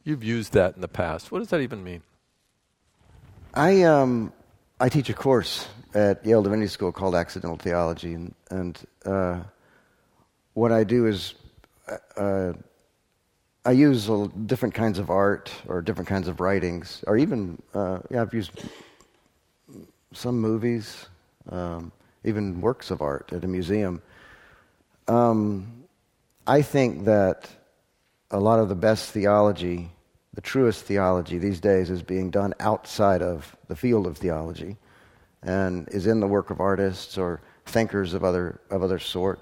You've 0.03 0.23
used 0.23 0.53
that 0.53 0.75
in 0.75 0.81
the 0.81 0.87
past. 0.87 1.31
What 1.31 1.39
does 1.39 1.49
that 1.49 1.61
even 1.61 1.83
mean? 1.83 2.03
I, 3.53 3.83
um, 3.83 4.33
I 4.79 4.89
teach 4.89 5.09
a 5.09 5.13
course 5.13 5.67
at 5.93 6.25
Yale 6.25 6.43
Divinity 6.43 6.67
School 6.67 6.91
called 6.91 7.15
Accidental 7.15 7.57
Theology, 7.57 8.13
and, 8.13 8.35
and 8.51 8.79
uh, 9.05 9.39
what 10.53 10.71
I 10.71 10.83
do 10.83 11.07
is 11.07 11.33
uh, 12.17 12.53
I 13.65 13.71
use 13.71 14.09
different 14.45 14.75
kinds 14.75 14.99
of 14.99 15.09
art 15.09 15.51
or 15.67 15.81
different 15.81 16.07
kinds 16.07 16.27
of 16.27 16.39
writings, 16.39 17.03
or 17.07 17.17
even 17.17 17.61
uh, 17.73 17.99
yeah, 18.11 18.21
I've 18.21 18.33
used 18.33 18.51
some 20.15 20.39
movies, 20.39 21.07
um, 21.49 21.91
even 22.23 22.61
works 22.61 22.91
of 22.91 23.01
art 23.01 23.31
at 23.33 23.43
a 23.43 23.47
museum. 23.47 24.01
Um, 25.07 25.83
I 26.47 26.61
think 26.61 27.05
that 27.05 27.49
a 28.31 28.39
lot 28.39 28.59
of 28.59 28.69
the 28.69 28.75
best 28.75 29.11
theology, 29.11 29.89
the 30.33 30.41
truest 30.41 30.85
theology 30.85 31.37
these 31.37 31.59
days, 31.59 31.89
is 31.89 32.01
being 32.01 32.31
done 32.31 32.53
outside 32.59 33.21
of 33.21 33.55
the 33.67 33.75
field 33.75 34.07
of 34.07 34.17
theology 34.17 34.77
and 35.43 35.87
is 35.89 36.07
in 36.07 36.19
the 36.19 36.27
work 36.27 36.49
of 36.49 36.59
artists 36.59 37.17
or 37.17 37.41
thinkers 37.65 38.13
of 38.13 38.23
other, 38.23 38.59
of 38.69 38.83
other 38.83 38.99
sort. 38.99 39.39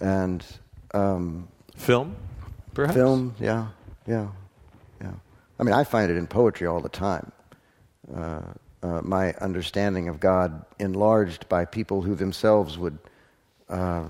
And 0.00 0.44
um, 0.94 1.48
film, 1.76 2.16
perhaps? 2.74 2.94
Film, 2.94 3.34
yeah, 3.40 3.68
yeah, 4.06 4.28
yeah. 5.00 5.12
I 5.58 5.62
mean, 5.62 5.74
I 5.74 5.84
find 5.84 6.10
it 6.10 6.16
in 6.16 6.26
poetry 6.26 6.66
all 6.66 6.80
the 6.80 6.88
time. 6.88 7.32
Uh, 8.14 8.40
uh, 8.82 9.00
my 9.02 9.32
understanding 9.34 10.08
of 10.08 10.20
God 10.20 10.64
enlarged 10.78 11.48
by 11.48 11.64
people 11.64 12.02
who 12.02 12.14
themselves 12.14 12.78
would 12.78 12.98
uh, 13.68 14.04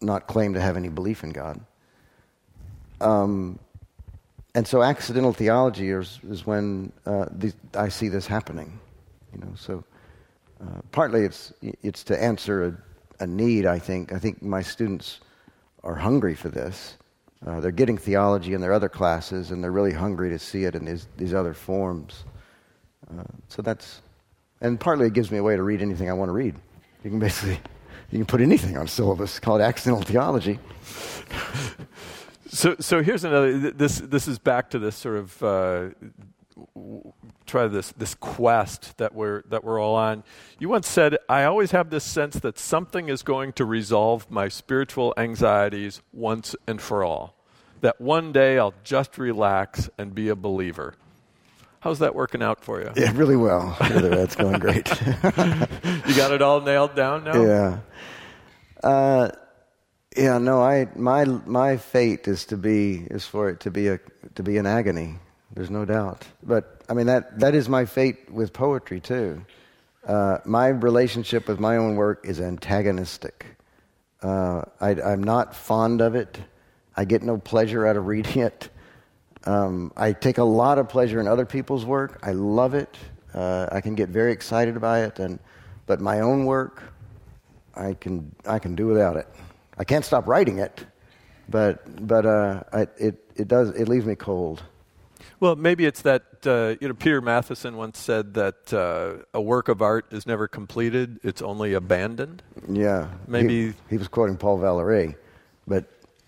not 0.00 0.26
claim 0.26 0.54
to 0.54 0.60
have 0.60 0.76
any 0.76 0.88
belief 0.88 1.24
in 1.24 1.30
God. 1.30 1.60
Um, 3.00 3.58
and 4.54 4.66
so 4.66 4.82
accidental 4.82 5.32
theology 5.32 5.90
is, 5.90 6.18
is 6.28 6.46
when 6.46 6.92
uh, 7.06 7.26
the, 7.30 7.52
I 7.74 7.88
see 7.88 8.08
this 8.08 8.26
happening. 8.26 8.78
You 9.32 9.40
know, 9.40 9.52
so 9.56 9.84
uh, 10.60 10.80
partly 10.90 11.22
it's 11.22 11.52
it's 11.82 12.02
to 12.04 12.20
answer 12.20 12.64
a, 12.64 13.22
a, 13.24 13.26
need. 13.26 13.66
I 13.66 13.78
think 13.78 14.12
I 14.12 14.18
think 14.18 14.42
my 14.42 14.62
students 14.62 15.20
are 15.84 15.94
hungry 15.94 16.34
for 16.34 16.48
this. 16.48 16.96
Uh, 17.46 17.60
they're 17.60 17.70
getting 17.70 17.98
theology 17.98 18.54
in 18.54 18.60
their 18.60 18.72
other 18.72 18.88
classes, 18.88 19.50
and 19.50 19.62
they're 19.62 19.70
really 19.70 19.92
hungry 19.92 20.30
to 20.30 20.38
see 20.38 20.64
it 20.64 20.74
in 20.74 20.84
these 20.86 21.06
these 21.16 21.34
other 21.34 21.54
forms. 21.54 22.24
Uh, 23.10 23.22
so 23.48 23.62
that's, 23.62 24.02
and 24.60 24.78
partly 24.78 25.06
it 25.06 25.12
gives 25.12 25.30
me 25.30 25.38
a 25.38 25.42
way 25.42 25.56
to 25.56 25.62
read 25.62 25.82
anything 25.82 26.10
I 26.10 26.12
want 26.12 26.28
to 26.28 26.32
read. 26.32 26.54
You 27.04 27.10
can 27.10 27.18
basically 27.18 27.60
you 28.10 28.18
can 28.18 28.26
put 28.26 28.40
anything 28.40 28.76
on 28.76 28.86
syllabus. 28.88 29.38
Call 29.38 29.60
it 29.60 29.62
accidental 29.62 30.02
theology. 30.02 30.58
so, 32.48 32.76
so 32.80 33.02
here's 33.02 33.24
another. 33.24 33.70
This 33.70 33.98
this 33.98 34.26
is 34.26 34.38
back 34.38 34.70
to 34.70 34.78
this 34.78 34.96
sort 34.96 35.16
of 35.16 35.42
uh, 35.42 35.88
try 37.46 37.66
this 37.66 37.92
this 37.92 38.14
quest 38.14 38.96
that 38.96 39.14
we're 39.14 39.42
that 39.50 39.62
we're 39.62 39.78
all 39.78 39.94
on. 39.94 40.24
You 40.58 40.70
once 40.70 40.88
said, 40.88 41.18
"I 41.28 41.44
always 41.44 41.72
have 41.72 41.90
this 41.90 42.04
sense 42.04 42.36
that 42.40 42.58
something 42.58 43.10
is 43.10 43.22
going 43.22 43.52
to 43.54 43.66
resolve 43.66 44.30
my 44.30 44.48
spiritual 44.48 45.12
anxieties 45.18 46.00
once 46.12 46.56
and 46.66 46.80
for 46.80 47.04
all. 47.04 47.34
That 47.82 48.00
one 48.00 48.32
day 48.32 48.58
I'll 48.58 48.74
just 48.84 49.18
relax 49.18 49.90
and 49.98 50.14
be 50.14 50.28
a 50.28 50.36
believer." 50.36 50.94
How's 51.80 52.00
that 52.00 52.14
working 52.14 52.42
out 52.42 52.64
for 52.64 52.80
you? 52.80 52.90
Yeah, 52.96 53.12
really 53.14 53.36
well. 53.36 53.76
Really, 53.88 54.08
that's 54.08 54.34
going 54.34 54.58
great. 54.58 54.88
you 55.00 56.16
got 56.16 56.32
it 56.32 56.42
all 56.42 56.60
nailed 56.60 56.94
down 56.94 57.24
now. 57.24 57.42
Yeah. 57.42 57.78
Uh, 58.82 59.30
yeah. 60.16 60.38
No, 60.38 60.60
I 60.60 60.88
my 60.96 61.24
my 61.24 61.76
fate 61.76 62.26
is 62.26 62.46
to 62.46 62.56
be 62.56 63.06
is 63.10 63.24
for 63.24 63.48
it 63.48 63.60
to 63.60 63.70
be 63.70 63.88
a 63.88 64.00
to 64.34 64.42
be 64.42 64.56
an 64.56 64.66
agony. 64.66 65.16
There's 65.54 65.70
no 65.70 65.84
doubt. 65.84 66.26
But 66.42 66.82
I 66.88 66.94
mean 66.94 67.06
that 67.06 67.38
that 67.38 67.54
is 67.54 67.68
my 67.68 67.84
fate 67.84 68.30
with 68.30 68.52
poetry 68.52 69.00
too. 69.00 69.44
Uh, 70.06 70.38
my 70.44 70.68
relationship 70.68 71.46
with 71.46 71.60
my 71.60 71.76
own 71.76 71.96
work 71.96 72.24
is 72.24 72.40
antagonistic. 72.40 73.46
Uh, 74.22 74.62
I, 74.80 74.90
I'm 75.02 75.22
not 75.22 75.54
fond 75.54 76.00
of 76.00 76.14
it. 76.14 76.40
I 76.96 77.04
get 77.04 77.22
no 77.22 77.38
pleasure 77.38 77.86
out 77.86 77.96
of 77.96 78.06
reading 78.06 78.42
it. 78.42 78.70
Um, 79.48 79.92
I 79.96 80.12
take 80.12 80.36
a 80.36 80.44
lot 80.44 80.78
of 80.78 80.90
pleasure 80.90 81.20
in 81.20 81.26
other 81.26 81.46
people's 81.46 81.86
work. 81.86 82.18
I 82.22 82.32
love 82.32 82.74
it. 82.74 82.94
Uh, 83.32 83.66
I 83.72 83.80
can 83.80 83.94
get 83.94 84.10
very 84.10 84.30
excited 84.30 84.78
by 84.78 85.04
it, 85.04 85.18
and 85.18 85.38
but 85.86 86.02
my 86.02 86.20
own 86.20 86.44
work, 86.44 86.82
I 87.74 87.94
can 87.94 88.34
I 88.46 88.58
can 88.58 88.74
do 88.74 88.86
without 88.86 89.16
it. 89.16 89.26
I 89.78 89.84
can't 89.84 90.04
stop 90.04 90.26
writing 90.26 90.58
it, 90.58 90.84
but 91.48 92.06
but 92.06 92.26
uh, 92.26 92.62
I, 92.74 92.88
it 92.98 93.24
it 93.36 93.48
does 93.48 93.70
it 93.70 93.88
leaves 93.88 94.04
me 94.04 94.16
cold. 94.16 94.62
Well, 95.40 95.56
maybe 95.56 95.86
it's 95.86 96.02
that 96.02 96.24
uh, 96.44 96.74
you 96.78 96.88
know 96.88 96.94
Peter 96.94 97.22
Matheson 97.22 97.78
once 97.78 97.98
said 97.98 98.34
that 98.34 98.74
uh, 98.74 99.24
a 99.32 99.40
work 99.40 99.68
of 99.68 99.80
art 99.80 100.12
is 100.12 100.26
never 100.26 100.46
completed; 100.46 101.20
it's 101.22 101.40
only 101.40 101.72
abandoned. 101.72 102.42
Yeah, 102.68 103.08
maybe 103.26 103.68
he, 103.68 103.74
he 103.88 103.96
was 103.96 104.08
quoting 104.08 104.36
Paul 104.36 104.58
Valéry, 104.58 105.16
but 105.66 105.86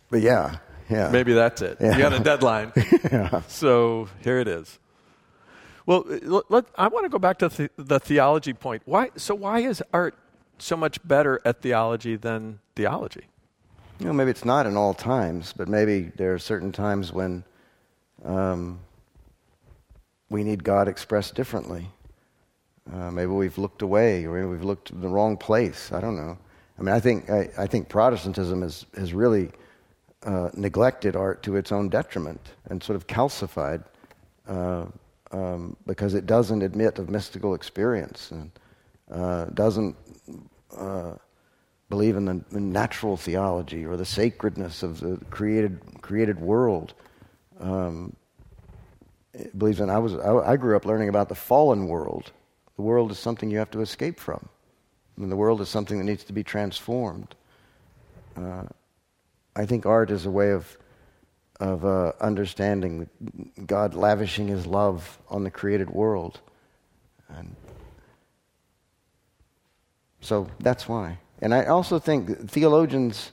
but 0.08 0.22
yeah, 0.22 0.56
yeah. 0.90 1.10
Maybe 1.10 1.32
that's 1.32 1.62
it. 1.62 1.78
Yeah. 1.80 1.92
You 1.92 1.98
got 1.98 2.12
a 2.12 2.20
deadline. 2.20 2.72
yeah. 3.12 3.42
So 3.48 4.08
here 4.22 4.38
it 4.38 4.48
is. 4.48 4.78
Well, 5.86 6.04
let, 6.06 6.66
I 6.76 6.88
want 6.88 7.04
to 7.04 7.08
go 7.08 7.18
back 7.18 7.38
to 7.38 7.48
the, 7.48 7.70
the 7.76 7.98
theology 7.98 8.52
point. 8.52 8.82
Why? 8.84 9.10
So 9.16 9.34
why 9.34 9.60
is 9.60 9.82
art 9.92 10.14
so 10.58 10.76
much 10.76 10.98
better 11.06 11.40
at 11.44 11.62
theology 11.62 12.16
than 12.16 12.60
theology? 12.76 13.26
You 13.98 14.06
know, 14.06 14.12
maybe 14.12 14.30
it's 14.30 14.44
not 14.44 14.66
in 14.66 14.76
all 14.76 14.94
times, 14.94 15.52
but 15.56 15.68
maybe 15.68 16.12
there 16.16 16.32
are 16.32 16.38
certain 16.38 16.72
times 16.72 17.12
when 17.12 17.44
um, 18.24 18.80
we 20.28 20.44
need 20.44 20.64
God 20.64 20.88
expressed 20.88 21.34
differently. 21.34 21.88
Uh, 22.92 23.10
maybe 23.10 23.30
we've 23.30 23.58
looked 23.58 23.82
away, 23.82 24.24
or 24.24 24.34
maybe 24.34 24.46
we've 24.46 24.64
looked 24.64 24.90
in 24.90 25.00
the 25.00 25.08
wrong 25.08 25.36
place. 25.36 25.92
I 25.92 26.00
don't 26.00 26.16
know. 26.16 26.38
I 26.78 26.82
mean, 26.82 26.94
I 26.94 27.00
think 27.00 27.28
I, 27.28 27.50
I 27.58 27.66
think 27.66 27.88
Protestantism 27.88 28.62
has 28.62 28.86
has 28.96 29.12
really 29.12 29.50
uh, 30.24 30.50
neglected 30.54 31.16
art 31.16 31.42
to 31.42 31.56
its 31.56 31.72
own 31.72 31.88
detriment 31.88 32.40
and 32.68 32.82
sort 32.82 32.96
of 32.96 33.06
calcified 33.06 33.84
uh, 34.48 34.84
um, 35.32 35.76
because 35.86 36.14
it 36.14 36.26
doesn't 36.26 36.62
admit 36.62 36.98
of 36.98 37.08
mystical 37.08 37.54
experience 37.54 38.30
and 38.30 38.50
uh, 39.10 39.46
doesn't 39.46 39.96
uh, 40.76 41.14
believe 41.88 42.16
in 42.16 42.24
the, 42.24 42.60
natural 42.60 43.16
theology 43.16 43.84
or 43.84 43.96
the 43.96 44.04
sacredness 44.04 44.82
of 44.82 45.00
the 45.00 45.18
created, 45.30 45.80
created 46.00 46.40
world. 46.40 46.94
Um, 47.58 48.14
believes 49.56 49.80
in. 49.80 49.90
I 49.90 49.98
was 49.98 50.14
I, 50.14 50.52
I 50.52 50.56
grew 50.56 50.76
up 50.76 50.84
learning 50.84 51.08
about 51.08 51.28
the 51.28 51.34
fallen 51.34 51.86
world. 51.86 52.32
The 52.76 52.82
world 52.82 53.10
is 53.10 53.18
something 53.18 53.50
you 53.50 53.58
have 53.58 53.70
to 53.72 53.80
escape 53.80 54.18
from. 54.18 54.48
I 55.16 55.20
mean, 55.20 55.30
the 55.30 55.36
world 55.36 55.60
is 55.60 55.68
something 55.68 55.98
that 55.98 56.04
needs 56.04 56.24
to 56.24 56.32
be 56.32 56.42
transformed. 56.42 57.34
Uh, 58.36 58.64
I 59.60 59.66
think 59.66 59.84
art 59.84 60.10
is 60.10 60.24
a 60.24 60.30
way 60.30 60.52
of 60.52 60.78
of 61.60 61.84
uh, 61.84 62.12
understanding 62.18 63.06
God 63.66 63.92
lavishing 63.94 64.48
His 64.48 64.64
love 64.66 65.18
on 65.28 65.44
the 65.44 65.50
created 65.50 65.90
world, 65.90 66.40
and 67.28 67.54
so 70.22 70.48
that's 70.60 70.88
why. 70.88 71.18
And 71.42 71.52
I 71.52 71.66
also 71.66 71.98
think 71.98 72.50
theologians. 72.50 73.32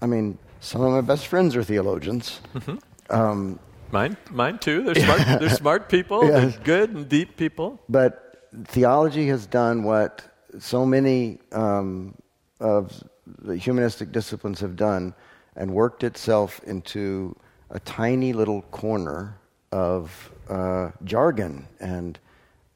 I 0.00 0.06
mean, 0.06 0.38
some 0.60 0.82
of 0.82 0.92
my 0.92 1.00
best 1.00 1.26
friends 1.26 1.56
are 1.56 1.64
theologians. 1.64 2.40
Mm-hmm. 2.54 2.76
Um, 3.10 3.58
mine, 3.90 4.16
mine 4.30 4.58
too. 4.58 4.84
They're 4.84 5.04
smart. 5.04 5.40
they're 5.40 5.48
smart 5.64 5.88
people. 5.88 6.24
Yes. 6.24 6.54
They're 6.54 6.64
good 6.64 6.90
and 6.90 7.08
deep 7.08 7.36
people. 7.36 7.80
But 7.88 8.46
theology 8.68 9.26
has 9.28 9.46
done 9.46 9.82
what 9.82 10.22
so 10.60 10.86
many 10.86 11.40
um, 11.50 12.14
of 12.60 13.02
the 13.26 13.56
humanistic 13.56 14.12
disciplines 14.12 14.60
have 14.60 14.76
done 14.76 15.14
and 15.56 15.72
worked 15.72 16.04
itself 16.04 16.60
into 16.64 17.36
a 17.70 17.80
tiny 17.80 18.32
little 18.32 18.62
corner 18.62 19.38
of 19.72 20.32
uh, 20.48 20.90
jargon 21.04 21.66
and 21.80 22.18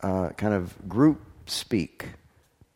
uh, 0.01 0.31
kind 0.31 0.55
of 0.55 0.89
group 0.89 1.21
speak 1.47 2.09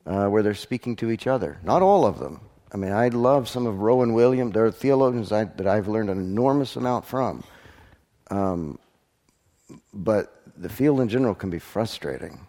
uh, 0.07 0.27
where 0.29 0.43
they're 0.43 0.55
speaking 0.55 0.97
to 0.97 1.11
each 1.11 1.27
other. 1.27 1.59
Not 1.63 1.83
all 1.83 2.05
of 2.05 2.19
them. 2.19 2.41
I 2.73 2.77
mean, 2.77 2.93
I 2.93 3.09
love 3.09 3.49
some 3.49 3.67
of 3.67 3.81
Rowan 3.81 4.15
Williams. 4.15 4.55
There 4.55 4.65
are 4.65 4.71
theologians 4.71 5.31
I, 5.31 5.45
that 5.45 5.67
I've 5.67 5.89
learned 5.89 6.11
an 6.11 6.19
enormous 6.19 6.77
amount 6.77 7.05
from. 7.05 7.45
Um, 8.31 8.79
but 9.93 10.43
the 10.57 10.69
field 10.69 11.01
in 11.01 11.09
general 11.09 11.35
can 11.35 11.51
be 11.51 11.59
frustrating. 11.59 12.47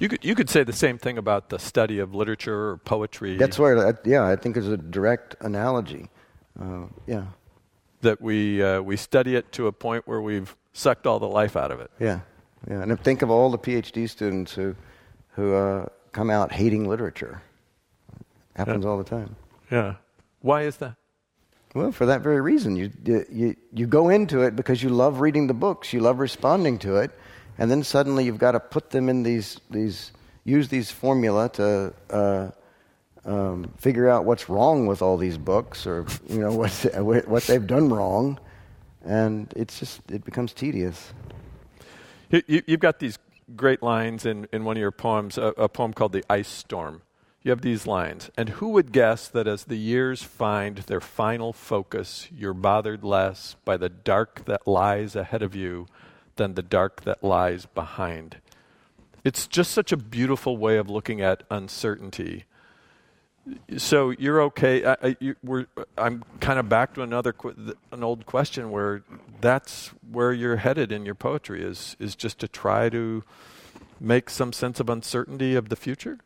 You 0.00 0.08
could, 0.08 0.24
you 0.24 0.34
could 0.34 0.48
say 0.48 0.64
the 0.64 0.72
same 0.72 0.96
thing 0.96 1.18
about 1.18 1.50
the 1.50 1.58
study 1.58 1.98
of 1.98 2.14
literature 2.14 2.70
or 2.70 2.76
poetry. 2.78 3.36
That's 3.36 3.58
where, 3.58 3.98
yeah, 4.04 4.26
I 4.26 4.34
think 4.34 4.56
is 4.56 4.66
a 4.66 4.78
direct 4.78 5.36
analogy. 5.40 6.08
Uh, 6.58 6.86
yeah. 7.06 7.26
That 8.00 8.20
we, 8.20 8.62
uh, 8.62 8.80
we 8.80 8.96
study 8.96 9.36
it 9.36 9.52
to 9.52 9.66
a 9.66 9.72
point 9.72 10.08
where 10.08 10.22
we've 10.22 10.56
sucked 10.72 11.06
all 11.06 11.18
the 11.18 11.28
life 11.28 11.54
out 11.54 11.70
of 11.70 11.80
it. 11.80 11.90
Yeah, 12.00 12.20
yeah. 12.66 12.80
And 12.80 12.98
think 12.98 13.20
of 13.20 13.30
all 13.30 13.50
the 13.50 13.58
PhD 13.58 14.08
students 14.08 14.54
who, 14.54 14.74
who 15.32 15.54
uh, 15.54 15.86
come 16.12 16.30
out 16.30 16.50
hating 16.50 16.88
literature. 16.88 17.42
Happens 18.56 18.84
yeah. 18.84 18.90
all 18.90 18.96
the 18.96 19.04
time. 19.04 19.36
Yeah. 19.70 19.96
Why 20.40 20.62
is 20.62 20.78
that? 20.78 20.96
Well, 21.74 21.92
for 21.92 22.06
that 22.06 22.22
very 22.22 22.40
reason. 22.40 22.74
You, 22.74 22.90
you, 23.04 23.54
you 23.72 23.86
go 23.86 24.08
into 24.08 24.40
it 24.40 24.56
because 24.56 24.82
you 24.82 24.88
love 24.88 25.20
reading 25.20 25.46
the 25.46 25.54
books, 25.54 25.92
you 25.92 26.00
love 26.00 26.20
responding 26.20 26.78
to 26.78 26.96
it, 26.96 27.10
and 27.60 27.70
then 27.70 27.82
suddenly 27.82 28.24
you've 28.24 28.38
got 28.38 28.52
to 28.52 28.60
put 28.60 28.88
them 28.88 29.10
in 29.10 29.22
these, 29.22 29.60
these 29.70 30.12
use 30.44 30.68
these 30.68 30.90
formula 30.90 31.50
to 31.50 31.92
uh, 32.08 32.50
um, 33.26 33.70
figure 33.76 34.08
out 34.08 34.24
what's 34.24 34.48
wrong 34.48 34.86
with 34.86 35.02
all 35.02 35.18
these 35.18 35.36
books 35.36 35.86
or 35.86 36.06
you 36.26 36.40
know 36.40 36.52
what, 36.54 37.28
what 37.28 37.42
they've 37.44 37.66
done 37.66 37.90
wrong, 37.90 38.40
and 39.04 39.52
it's 39.54 39.78
just 39.78 40.00
it 40.10 40.24
becomes 40.24 40.54
tedious. 40.54 41.12
You, 42.30 42.62
have 42.66 42.80
got 42.80 42.98
these 42.98 43.18
great 43.56 43.82
lines 43.82 44.24
in, 44.24 44.48
in 44.52 44.64
one 44.64 44.76
of 44.76 44.80
your 44.80 44.92
poems, 44.92 45.36
a, 45.36 45.52
a 45.58 45.68
poem 45.68 45.92
called 45.92 46.12
"The 46.12 46.24
Ice 46.30 46.48
Storm." 46.48 47.02
You 47.42 47.50
have 47.50 47.62
these 47.62 47.86
lines, 47.86 48.30
and 48.38 48.50
who 48.50 48.68
would 48.70 48.92
guess 48.92 49.28
that 49.28 49.46
as 49.46 49.64
the 49.64 49.76
years 49.76 50.22
find 50.22 50.78
their 50.78 51.00
final 51.00 51.52
focus, 51.52 52.28
you're 52.34 52.54
bothered 52.54 53.02
less 53.02 53.56
by 53.64 53.76
the 53.76 53.88
dark 53.88 54.44
that 54.44 54.66
lies 54.66 55.16
ahead 55.16 55.42
of 55.42 55.54
you 55.54 55.86
than 56.40 56.54
the 56.54 56.62
dark 56.62 57.02
that 57.02 57.22
lies 57.22 57.66
behind. 57.66 58.38
It's 59.24 59.46
just 59.46 59.72
such 59.72 59.92
a 59.92 59.96
beautiful 59.98 60.56
way 60.56 60.78
of 60.78 60.88
looking 60.88 61.20
at 61.20 61.42
uncertainty. 61.50 62.46
So 63.76 64.08
you're 64.08 64.40
okay. 64.44 64.82
I, 64.86 64.96
I, 65.02 65.16
you, 65.20 65.36
I'm 65.98 66.24
kind 66.40 66.58
of 66.58 66.66
back 66.66 66.94
to 66.94 67.02
another 67.02 67.34
an 67.92 68.02
old 68.02 68.24
question 68.24 68.70
where 68.70 69.02
that's 69.42 69.88
where 70.10 70.32
you're 70.32 70.56
headed 70.56 70.92
in 70.92 71.04
your 71.04 71.14
poetry 71.14 71.62
is 71.62 71.94
is 71.98 72.16
just 72.16 72.38
to 72.38 72.48
try 72.48 72.88
to 72.88 73.22
make 74.00 74.30
some 74.30 74.54
sense 74.54 74.80
of 74.80 74.88
uncertainty 74.88 75.54
of 75.56 75.68
the 75.68 75.76
future. 75.76 76.20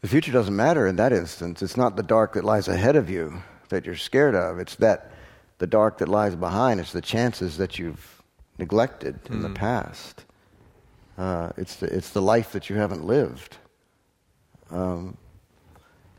The 0.00 0.08
future 0.08 0.32
doesn't 0.32 0.56
matter 0.56 0.86
in 0.86 0.96
that 0.96 1.12
instance. 1.12 1.60
It's 1.60 1.76
not 1.76 1.96
the 1.96 2.02
dark 2.02 2.32
that 2.32 2.44
lies 2.44 2.66
ahead 2.66 2.96
of 2.96 3.10
you 3.10 3.42
that 3.68 3.84
you're 3.84 3.96
scared 3.96 4.34
of. 4.34 4.58
It's 4.58 4.76
that 4.76 5.10
the 5.58 5.66
dark 5.66 5.98
that 5.98 6.08
lies 6.08 6.34
behind. 6.34 6.80
It's 6.80 6.92
the 6.92 7.02
chances 7.02 7.58
that 7.58 7.78
you've 7.78 8.17
neglected 8.58 9.18
in 9.30 9.42
the 9.42 9.48
mm. 9.48 9.54
past. 9.54 10.24
Uh, 11.16 11.50
it's, 11.56 11.76
the, 11.76 11.86
it's 11.86 12.10
the 12.10 12.22
life 12.22 12.52
that 12.52 12.68
you 12.68 12.76
haven't 12.76 13.04
lived. 13.04 13.56
Um, 14.70 15.16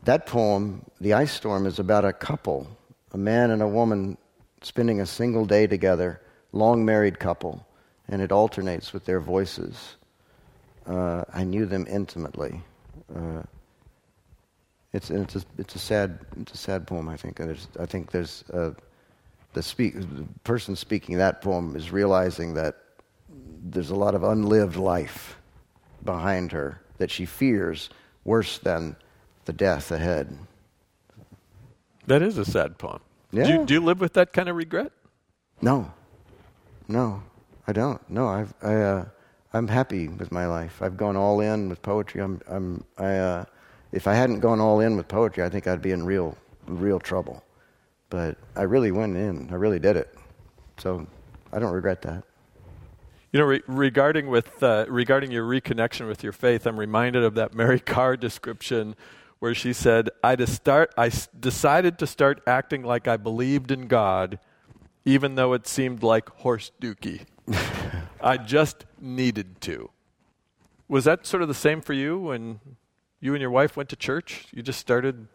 that 0.04 0.26
poem, 0.26 0.84
The 1.00 1.14
Ice 1.14 1.32
Storm, 1.32 1.66
is 1.66 1.78
about 1.78 2.04
a 2.04 2.12
couple, 2.12 2.66
a 3.12 3.18
man 3.18 3.50
and 3.50 3.62
a 3.62 3.68
woman 3.68 4.16
spending 4.62 5.00
a 5.00 5.06
single 5.06 5.44
day 5.44 5.66
together, 5.66 6.20
long 6.52 6.84
married 6.84 7.18
couple, 7.18 7.66
and 8.08 8.20
it 8.20 8.32
alternates 8.32 8.92
with 8.92 9.04
their 9.04 9.20
voices. 9.20 9.96
Uh, 10.86 11.24
I 11.32 11.44
knew 11.44 11.66
them 11.66 11.86
intimately. 11.88 12.60
Uh, 13.14 13.42
it's, 14.92 15.10
it's, 15.10 15.36
a, 15.36 15.42
it's, 15.56 15.74
a 15.76 15.78
sad, 15.78 16.18
it's 16.40 16.54
a 16.54 16.56
sad 16.56 16.86
poem, 16.86 17.08
I 17.08 17.16
think. 17.16 17.40
I 17.40 17.86
think 17.86 18.10
there's 18.10 18.44
the, 19.52 19.62
speak, 19.62 19.94
the 19.94 20.26
person 20.44 20.76
speaking 20.76 21.18
that 21.18 21.42
poem 21.42 21.76
is 21.76 21.90
realizing 21.90 22.54
that 22.54 22.76
there's 23.62 23.90
a 23.90 23.96
lot 23.96 24.14
of 24.14 24.22
unlived 24.22 24.76
life 24.76 25.36
behind 26.04 26.52
her 26.52 26.80
that 26.98 27.10
she 27.10 27.26
fears 27.26 27.90
worse 28.24 28.58
than 28.58 28.96
the 29.44 29.52
death 29.52 29.90
ahead. 29.90 30.36
That 32.06 32.22
is 32.22 32.38
a 32.38 32.44
sad 32.44 32.78
poem. 32.78 33.00
Yeah. 33.32 33.44
Do 33.44 33.52
you, 33.52 33.64
do 33.66 33.74
you 33.74 33.80
live 33.80 34.00
with 34.00 34.14
that 34.14 34.32
kind 34.32 34.48
of 34.48 34.56
regret? 34.56 34.92
No, 35.62 35.92
no, 36.88 37.22
I 37.66 37.72
don't. 37.72 38.00
No, 38.10 38.28
I've, 38.28 38.54
I, 38.62 38.74
uh, 38.74 39.04
I'm 39.52 39.68
happy 39.68 40.08
with 40.08 40.32
my 40.32 40.46
life. 40.46 40.80
I've 40.80 40.96
gone 40.96 41.16
all 41.16 41.40
in 41.40 41.68
with 41.68 41.82
poetry. 41.82 42.22
I'm, 42.22 42.40
I'm, 42.48 42.84
I, 42.98 43.16
uh, 43.16 43.44
if 43.92 44.06
I 44.06 44.14
hadn't 44.14 44.40
gone 44.40 44.60
all 44.60 44.80
in 44.80 44.96
with 44.96 45.08
poetry, 45.08 45.44
I 45.44 45.48
think 45.48 45.66
I'd 45.66 45.82
be 45.82 45.90
in 45.90 46.04
real, 46.04 46.36
real 46.66 46.98
trouble. 46.98 47.42
But 48.10 48.36
I 48.56 48.62
really 48.62 48.90
went 48.90 49.16
in. 49.16 49.48
I 49.50 49.54
really 49.54 49.78
did 49.78 49.96
it. 49.96 50.14
So 50.78 51.06
I 51.52 51.58
don't 51.58 51.72
regret 51.72 52.02
that. 52.02 52.24
You 53.32 53.38
know, 53.38 53.46
re- 53.46 53.62
regarding 53.68 54.26
with 54.26 54.60
uh, 54.62 54.86
regarding 54.88 55.30
your 55.30 55.44
reconnection 55.48 56.08
with 56.08 56.24
your 56.24 56.32
faith, 56.32 56.66
I'm 56.66 56.78
reminded 56.78 57.22
of 57.22 57.34
that 57.36 57.54
Mary 57.54 57.78
Karr 57.80 58.16
description 58.16 58.96
where 59.38 59.54
she 59.54 59.72
said, 59.72 60.10
"I, 60.24 60.34
to 60.34 60.46
start, 60.48 60.92
I 60.98 61.06
s- 61.06 61.28
decided 61.28 61.98
to 62.00 62.06
start 62.08 62.42
acting 62.46 62.82
like 62.82 63.06
I 63.06 63.16
believed 63.16 63.70
in 63.70 63.86
God, 63.86 64.40
even 65.04 65.36
though 65.36 65.52
it 65.52 65.68
seemed 65.68 66.02
like 66.02 66.28
horse 66.28 66.72
dookie. 66.80 67.22
I 68.20 68.36
just 68.36 68.84
needed 69.00 69.60
to." 69.62 69.90
Was 70.88 71.04
that 71.04 71.24
sort 71.24 71.42
of 71.42 71.48
the 71.48 71.54
same 71.54 71.80
for 71.80 71.92
you 71.92 72.18
when 72.18 72.58
you 73.20 73.32
and 73.34 73.40
your 73.40 73.52
wife 73.52 73.76
went 73.76 73.88
to 73.90 73.96
church? 73.96 74.48
You 74.52 74.60
just 74.60 74.80
started 74.80 75.28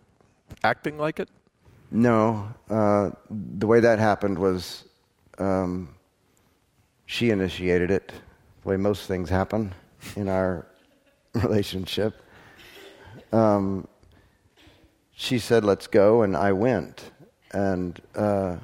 acting 0.66 0.98
like 0.98 1.18
it? 1.18 1.30
No, 1.92 2.48
uh, 2.70 3.12
the 3.30 3.68
way 3.68 3.80
that 3.80 4.00
happened 4.00 4.38
was 4.38 4.86
um, 5.38 5.90
she 7.06 7.30
initiated 7.30 7.92
it. 7.92 8.12
The 8.64 8.70
way 8.70 8.78
most 8.78 9.08
things 9.08 9.30
happen 9.30 9.74
in 10.16 10.28
our 10.28 10.66
relationship. 11.34 12.22
Um, 13.32 13.88
she 15.12 15.40
said, 15.40 15.64
"Let's 15.64 15.88
go," 15.88 16.24
and 16.24 16.36
I 16.36 16.52
went. 16.52 17.12
And 17.52 18.02
uh, 18.16 18.58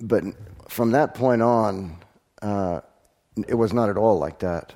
but 0.00 0.24
from 0.68 0.92
that 0.92 1.14
point 1.14 1.42
on, 1.42 1.98
uh, 2.42 2.80
it 3.46 3.54
was 3.54 3.72
not 3.72 3.88
at 3.88 3.96
all 3.96 4.18
like 4.18 4.38
that. 4.40 4.72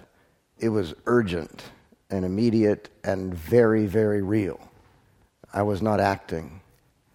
It 0.59 0.69
was 0.69 0.95
urgent 1.07 1.65
and 2.11 2.25
immediate 2.25 2.89
and 3.05 3.35
very, 3.35 3.87
very 3.87 4.23
real. 4.23 4.61
I 5.53 5.63
was 5.63 5.83
not 5.83 6.01
acting. 6.01 6.61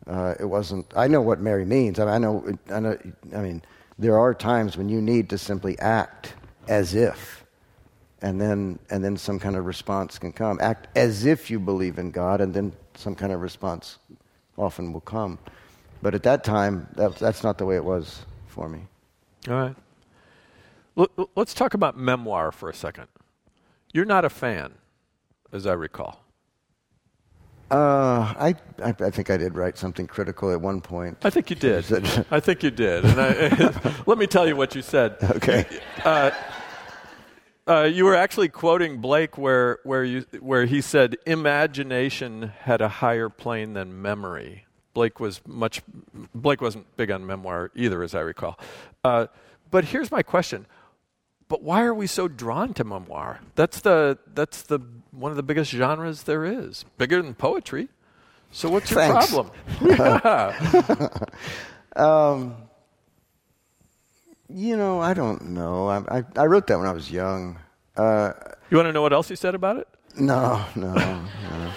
Uh, 0.05 0.35
it 0.39 0.45
wasn't. 0.45 0.85
I 0.95 1.07
know 1.07 1.21
what 1.21 1.39
Mary 1.39 1.65
means. 1.65 1.99
I, 1.99 2.05
mean, 2.05 2.13
I 2.13 2.17
know. 2.17 2.57
I 2.71 2.79
know. 2.79 2.97
I 3.35 3.41
mean, 3.41 3.61
there 3.99 4.17
are 4.17 4.33
times 4.33 4.77
when 4.77 4.89
you 4.89 5.01
need 5.01 5.29
to 5.31 5.37
simply 5.37 5.77
act 5.79 6.33
as 6.67 6.95
if, 6.95 7.45
and 8.21 8.39
then 8.39 8.79
and 8.89 9.03
then 9.03 9.17
some 9.17 9.39
kind 9.39 9.55
of 9.55 9.65
response 9.65 10.17
can 10.17 10.31
come. 10.31 10.59
Act 10.61 10.87
as 10.95 11.25
if 11.25 11.51
you 11.51 11.59
believe 11.59 11.97
in 11.97 12.11
God, 12.11 12.39
and 12.41 12.53
then 12.53 12.71
some 12.95 13.15
kind 13.15 13.33
of 13.33 13.41
response 13.41 13.99
often 14.57 14.93
will 14.93 15.01
come. 15.01 15.39
But 16.01 16.15
at 16.15 16.23
that 16.23 16.43
time, 16.43 16.87
that, 16.95 17.15
that's 17.17 17.43
not 17.43 17.57
the 17.57 17.65
way 17.65 17.75
it 17.75 17.83
was 17.83 18.21
for 18.47 18.69
me. 18.69 18.81
All 19.49 19.55
right. 19.55 19.75
Let's 21.35 21.53
talk 21.53 21.73
about 21.73 21.97
memoir 21.97 22.51
for 22.51 22.69
a 22.69 22.73
second. 22.73 23.07
You're 23.93 24.05
not 24.05 24.25
a 24.25 24.29
fan, 24.29 24.73
as 25.51 25.67
I 25.67 25.73
recall. 25.73 26.23
Uh, 27.69 28.33
I, 28.37 28.55
I, 28.81 28.95
I 28.99 29.09
think 29.09 29.29
I 29.29 29.35
did 29.35 29.55
write 29.55 29.77
something 29.77 30.07
critical 30.07 30.51
at 30.51 30.61
one 30.61 30.79
point. 30.79 31.17
I 31.23 31.29
think 31.29 31.49
you 31.49 31.55
did. 31.55 31.85
I 32.31 32.39
think 32.39 32.63
you 32.63 32.71
did. 32.71 33.03
And 33.03 33.19
I, 33.19 33.93
let 34.05 34.17
me 34.17 34.25
tell 34.25 34.47
you 34.47 34.55
what 34.55 34.73
you 34.73 34.81
said. 34.81 35.17
Okay. 35.21 35.65
Uh, 36.05 36.31
uh, 37.67 37.83
you 37.83 38.05
were 38.05 38.15
actually 38.15 38.47
quoting 38.47 39.01
Blake, 39.01 39.37
where 39.37 39.79
where 39.83 40.03
you 40.03 40.25
where 40.39 40.65
he 40.65 40.79
said 40.79 41.17
imagination 41.25 42.53
had 42.61 42.79
a 42.81 42.87
higher 42.87 43.27
plane 43.27 43.73
than 43.73 44.01
memory. 44.01 44.65
Blake 44.93 45.19
was 45.19 45.41
much. 45.45 45.81
Blake 46.33 46.61
wasn't 46.61 46.95
big 46.95 47.11
on 47.11 47.25
memoir 47.25 47.71
either, 47.75 48.01
as 48.03 48.15
I 48.15 48.21
recall. 48.21 48.57
Uh, 49.03 49.27
but 49.69 49.83
here's 49.83 50.09
my 50.11 50.23
question: 50.23 50.65
But 51.49 51.61
why 51.61 51.83
are 51.83 51.93
we 51.93 52.07
so 52.07 52.29
drawn 52.29 52.73
to 52.75 52.85
memoir? 52.85 53.41
That's 53.55 53.81
the 53.81 54.17
that's 54.33 54.61
the 54.61 54.79
one 55.17 55.31
of 55.31 55.35
the 55.37 55.43
biggest 55.43 55.71
genres 55.71 56.23
there 56.23 56.45
is, 56.45 56.85
bigger 56.97 57.21
than 57.21 57.33
poetry. 57.33 57.89
So 58.51 58.69
what's 58.69 58.89
your 58.91 58.99
Thanks. 59.01 59.29
problem? 59.31 59.51
Yeah. 59.81 61.17
Um, 61.95 62.55
you 64.49 64.77
know, 64.77 65.01
I 65.01 65.13
don't 65.15 65.49
know. 65.49 65.87
I, 65.87 66.19
I, 66.19 66.23
I 66.35 66.45
wrote 66.45 66.67
that 66.67 66.77
when 66.77 66.87
I 66.87 66.91
was 66.91 67.11
young. 67.11 67.57
Uh, 67.95 68.33
you 68.69 68.77
want 68.77 68.87
to 68.87 68.93
know 68.93 69.01
what 69.01 69.13
else 69.13 69.27
he 69.27 69.35
said 69.35 69.55
about 69.55 69.77
it? 69.77 69.87
no, 70.19 70.63
no, 70.75 70.93
no. 70.93 71.71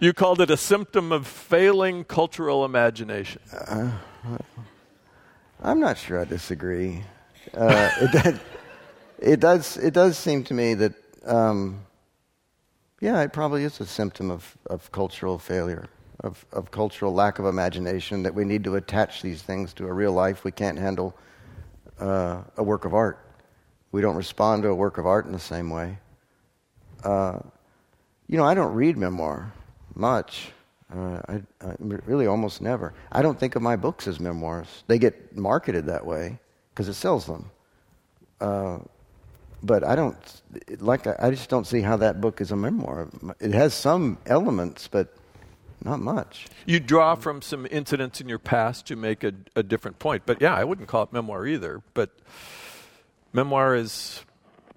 You 0.00 0.12
called 0.12 0.40
it 0.40 0.50
a 0.50 0.56
symptom 0.56 1.10
of 1.12 1.26
failing 1.26 2.04
cultural 2.04 2.64
imagination. 2.64 3.42
I'm 5.62 5.80
not 5.80 5.98
sure 5.98 6.20
I 6.20 6.24
disagree. 6.24 7.02
Uh, 7.54 7.90
it, 8.00 8.12
does, 8.12 8.38
it 9.18 9.40
does. 9.40 9.76
It 9.76 9.94
does 9.94 10.18
seem 10.18 10.44
to 10.44 10.54
me 10.54 10.74
that, 10.74 10.92
um, 11.24 11.80
yeah, 13.00 13.20
it 13.22 13.32
probably 13.32 13.64
is 13.64 13.80
a 13.80 13.86
symptom 13.86 14.30
of, 14.30 14.56
of 14.66 14.90
cultural 14.90 15.38
failure, 15.38 15.88
of, 16.20 16.44
of 16.52 16.70
cultural 16.70 17.14
lack 17.14 17.38
of 17.38 17.46
imagination. 17.46 18.22
That 18.24 18.34
we 18.34 18.44
need 18.44 18.64
to 18.64 18.74
attach 18.74 19.22
these 19.22 19.42
things 19.42 19.72
to 19.74 19.86
a 19.86 19.92
real 19.92 20.12
life. 20.12 20.44
We 20.44 20.52
can't 20.52 20.78
handle 20.78 21.16
uh, 22.00 22.42
a 22.56 22.62
work 22.62 22.84
of 22.84 22.94
art. 22.94 23.24
We 23.92 24.00
don't 24.00 24.16
respond 24.16 24.64
to 24.64 24.68
a 24.68 24.74
work 24.74 24.98
of 24.98 25.06
art 25.06 25.26
in 25.26 25.32
the 25.32 25.38
same 25.38 25.70
way. 25.70 25.98
Uh, 27.04 27.38
you 28.26 28.36
know, 28.36 28.44
I 28.44 28.54
don't 28.54 28.74
read 28.74 28.96
memoir 28.96 29.52
much. 29.94 30.52
Uh, 30.94 31.20
I, 31.28 31.34
I 31.60 31.74
really 31.78 32.26
almost 32.26 32.60
never. 32.60 32.94
I 33.12 33.22
don't 33.22 33.38
think 33.38 33.56
of 33.56 33.62
my 33.62 33.76
books 33.76 34.08
as 34.08 34.20
memoirs. 34.20 34.84
They 34.86 34.98
get 34.98 35.36
marketed 35.36 35.86
that 35.86 36.04
way 36.04 36.38
because 36.70 36.88
it 36.88 36.94
sells 36.94 37.26
them. 37.26 37.50
But 39.62 39.82
I 39.82 39.96
don't 39.96 40.16
like. 40.78 41.06
I 41.06 41.30
just 41.30 41.48
don't 41.50 41.66
see 41.66 41.80
how 41.80 41.96
that 41.96 42.20
book 42.20 42.40
is 42.40 42.52
a 42.52 42.56
memoir. 42.56 43.08
It 43.40 43.52
has 43.54 43.74
some 43.74 44.18
elements, 44.26 44.86
but 44.86 45.12
not 45.84 46.00
much. 46.00 46.46
You 46.66 46.80
draw 46.80 47.14
from 47.14 47.42
some 47.42 47.66
incidents 47.70 48.20
in 48.20 48.28
your 48.28 48.38
past 48.38 48.86
to 48.86 48.96
make 48.96 49.24
a, 49.24 49.32
a 49.54 49.62
different 49.62 49.98
point. 49.98 50.24
But 50.26 50.40
yeah, 50.40 50.54
I 50.54 50.64
wouldn't 50.64 50.88
call 50.88 51.04
it 51.04 51.12
memoir 51.12 51.46
either. 51.46 51.82
But 51.94 52.10
memoir 53.32 53.74
is, 53.74 54.24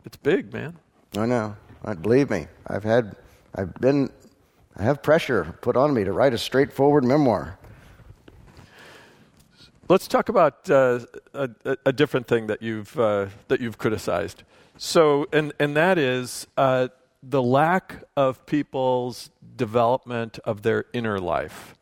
it's 0.06 0.18
big, 0.18 0.54
man. 0.54 0.78
I 1.18 1.26
know. 1.26 1.56
I, 1.84 1.96
believe 1.96 2.30
me, 2.30 2.48
I've 2.68 2.84
had, 2.84 3.16
I've 3.56 3.74
been, 3.76 4.12
I 4.78 4.84
have 4.84 5.02
pressure 5.02 5.56
put 5.62 5.76
on 5.76 5.94
me 5.94 6.04
to 6.04 6.12
write 6.12 6.34
a 6.34 6.38
straightforward 6.38 7.04
memoir. 7.04 7.58
Let's 9.90 10.08
talk 10.08 10.30
about 10.30 10.70
uh, 10.70 11.00
a, 11.34 11.50
a, 11.86 11.92
different 11.92 12.26
thing 12.26 12.48
that 12.48 12.62
you've 12.62 12.98
uh, 12.98 13.26
that 13.50 13.60
you've 13.60 13.78
criticized. 13.78 14.44
So, 14.84 15.28
and 15.32 15.54
and 15.60 15.78
that 15.78 16.00
is 16.00 16.48
uh, 16.58 16.88
the 17.22 17.40
lack 17.40 18.04
of 18.18 18.48
people's 18.48 19.30
development 19.56 20.40
of 20.44 20.64
their 20.64 20.86
inner 20.92 21.20
life. 21.20 21.76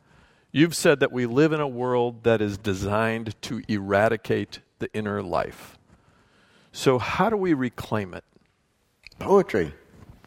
You've 0.52 0.76
said 0.76 1.00
that 1.00 1.10
we 1.10 1.24
live 1.24 1.52
in 1.52 1.60
a 1.60 1.66
world 1.66 2.24
that 2.24 2.42
is 2.42 2.58
designed 2.58 3.40
to 3.40 3.62
eradicate 3.68 4.60
the 4.80 4.92
inner 4.92 5.22
life. 5.22 5.78
So, 6.72 6.98
how 6.98 7.30
do 7.30 7.38
we 7.38 7.54
reclaim 7.54 8.12
it? 8.12 8.22
Poetry. 9.18 9.72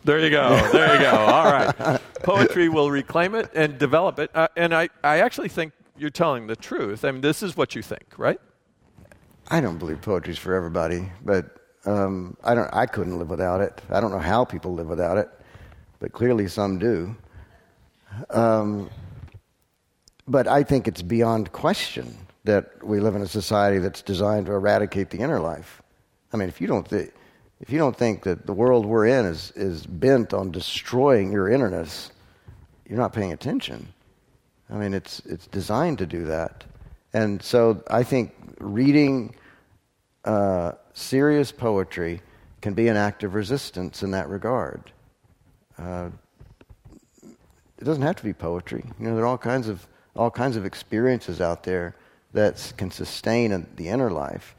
There 0.03 0.19
you 0.19 0.32
go. 0.32 0.49
There 0.71 0.95
you 0.95 1.01
go. 1.01 1.11
All 1.11 1.45
right. 1.45 2.01
Poetry 2.24 2.69
will 2.69 2.89
reclaim 2.89 3.36
it 3.36 3.51
and 3.53 3.78
develop 3.78 4.17
it. 4.17 4.32
Uh, 4.34 4.47
and 4.57 4.74
I, 4.74 4.89
I 5.03 5.19
actually 5.19 5.49
think 5.49 5.74
you're 5.95 6.09
telling 6.09 6.47
the 6.47 6.55
truth. 6.55 7.05
I 7.05 7.11
mean, 7.11 7.21
this 7.21 7.43
is 7.43 7.55
what 7.55 7.76
you 7.76 7.84
think, 7.84 8.15
right? 8.17 8.41
I 9.47 9.61
don't 9.61 9.78
believe 9.78 10.01
poetry's 10.01 10.39
for 10.39 10.55
everybody, 10.55 11.11
but 11.24 11.59
um, 11.86 12.38
I 12.43 12.55
don't. 12.55 12.69
I 12.73 12.86
couldn't 12.86 13.17
live 13.19 13.29
without 13.29 13.61
it. 13.61 13.81
I 13.89 13.99
don't 13.99 14.11
know 14.11 14.19
how 14.19 14.45
people 14.45 14.73
live 14.73 14.88
without 14.88 15.17
it, 15.17 15.29
but 15.99 16.13
clearly 16.13 16.47
some 16.47 16.79
do. 16.79 17.15
Um, 18.29 18.89
but 20.27 20.47
I 20.47 20.63
think 20.63 20.88
it's 20.88 21.01
beyond 21.01 21.51
question 21.51 22.15
that 22.45 22.84
we 22.84 22.99
live 22.99 23.15
in 23.15 23.21
a 23.21 23.27
society 23.27 23.79
that's 23.79 24.01
designed 24.01 24.45
to 24.45 24.53
eradicate 24.53 25.09
the 25.09 25.19
inner 25.19 25.39
life. 25.39 25.81
I 26.31 26.38
mean, 26.38 26.47
if 26.47 26.61
you 26.61 26.67
don't 26.67 26.89
th- 26.89 27.11
if 27.59 27.69
you 27.69 27.77
don't 27.77 27.95
think 27.95 28.23
that 28.23 28.45
the 28.45 28.53
world 28.53 28.86
we're 28.86 29.07
in 29.07 29.25
is 29.25 29.51
is 29.55 29.86
bent 29.86 30.34
on 30.34 30.51
destroying 30.51 31.31
your 31.31 31.49
innerness, 31.49 32.11
you're 32.88 32.99
not 32.99 33.13
paying 33.13 33.34
attention. 33.34 33.93
I 34.69 34.75
mean, 34.75 34.93
it's 34.93 35.19
it's 35.25 35.47
designed 35.47 35.97
to 35.97 36.05
do 36.05 36.23
that, 36.25 36.63
and 37.13 37.41
so 37.43 37.84
I 37.89 38.03
think 38.03 38.34
reading 38.59 39.36
uh, 40.26 40.74
serious 40.93 41.51
poetry 41.51 42.21
can 42.61 42.74
be 42.74 42.88
an 42.88 42.95
act 42.95 43.24
of 43.24 43.36
resistance 43.36 44.03
in 44.03 44.11
that 44.11 44.30
regard. 44.30 44.91
Uh, 45.78 46.09
it 47.78 47.84
doesn't 47.84 48.03
have 48.03 48.15
to 48.15 48.24
be 48.24 48.34
poetry. 48.34 48.84
You 48.99 49.09
know, 49.09 49.15
there 49.15 49.26
are 49.26 49.28
all 49.28 49.38
kinds 49.38 49.67
of 49.67 49.88
all 50.15 50.32
kinds 50.32 50.55
of 50.55 50.65
experiences 50.65 51.41
out 51.41 51.63
there 51.63 51.95
that 52.34 52.74
can 52.78 52.91
sustain 52.91 53.67
the 53.76 53.89
inner 53.89 54.11
life. 54.11 54.55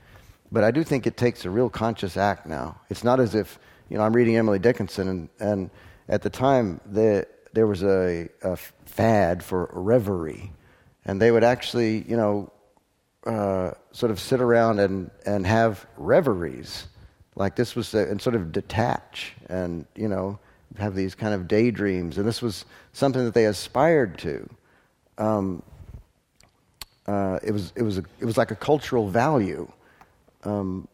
But 0.51 0.65
I 0.65 0.71
do 0.71 0.85
think 0.85 1.07
it 1.07 1.17
takes 1.17 1.45
a 1.45 1.51
real 1.51 1.71
conscious 1.71 2.17
act 2.17 2.47
now. 2.47 2.81
It's 2.91 3.05
not 3.05 3.21
as 3.21 3.35
if 3.35 3.59
you 3.89 3.97
know 3.97 4.05
I'm 4.05 4.15
reading 4.15 4.37
Emily 4.37 4.59
Dickinson, 4.59 5.09
and, 5.09 5.29
and 5.41 5.71
at 6.09 6.23
the 6.23 6.31
time 6.31 6.81
the, 6.87 7.27
there 7.53 7.67
was 7.67 7.83
a, 7.83 8.29
a 8.43 8.57
fad 8.85 9.43
for 9.43 9.71
reverie, 9.73 10.53
and 11.05 11.21
they 11.21 11.31
would 11.31 11.45
actually 11.45 12.05
you 12.09 12.17
know 12.17 12.53
uh, 13.27 13.73
sort 13.93 14.11
of 14.11 14.21
sit 14.21 14.41
around 14.41 14.79
and, 14.79 15.11
and 15.27 15.47
have 15.47 15.87
reveries. 15.97 16.87
Like 17.37 17.57
this 17.57 17.75
was 17.75 17.93
and 17.95 18.21
sort 18.21 18.37
of 18.37 18.53
detach 18.53 19.33
and 19.49 19.87
you 19.97 20.09
know 20.09 20.39
have 20.79 20.95
these 20.95 21.15
kind 21.15 21.35
of 21.35 21.49
daydreams. 21.49 22.17
And 22.17 22.27
this 22.27 22.41
was 22.41 22.65
something 22.93 23.25
that 23.25 23.35
they 23.35 23.47
aspired 23.47 24.19
to. 24.19 24.49
Um, 25.19 25.63
uh, 27.07 27.41
it 27.43 27.51
was 27.51 27.73
it 27.75 27.83
was 27.83 27.99
a, 27.99 28.05
it 28.21 28.25
was 28.25 28.37
like 28.37 28.53
a 28.53 28.57
cultural 28.57 29.09
value. 29.09 29.71
Um, 30.45 30.87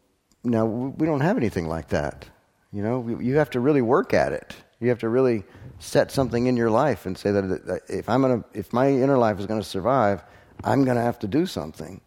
now 0.43 0.65
we 0.65 1.05
don't 1.05 1.21
have 1.21 1.37
anything 1.37 1.67
like 1.67 1.89
that. 1.89 2.25
You 2.73 2.81
know 2.81 3.19
you 3.19 3.35
have 3.35 3.51
to 3.51 3.59
really 3.59 3.81
work 3.81 4.13
at 4.13 4.31
it. 4.33 4.55
You 4.79 4.89
have 4.89 4.99
to 4.99 5.09
really 5.09 5.43
set 5.81 6.11
something 6.11 6.45
in 6.45 6.55
your 6.55 6.69
life 6.69 7.05
and 7.05 7.17
say 7.17 7.31
that 7.31 7.81
if 7.89 8.07
i'm 8.07 8.21
going 8.21 8.41
to 8.41 8.49
if 8.53 8.71
my 8.71 8.87
inner 8.87 9.17
life 9.17 9.39
is 9.39 9.47
going 9.47 9.59
to 9.59 9.67
survive 9.67 10.23
i'm 10.63 10.85
going 10.85 10.95
to 10.95 11.01
have 11.01 11.17
to 11.17 11.27
do 11.27 11.45
something 11.45 11.99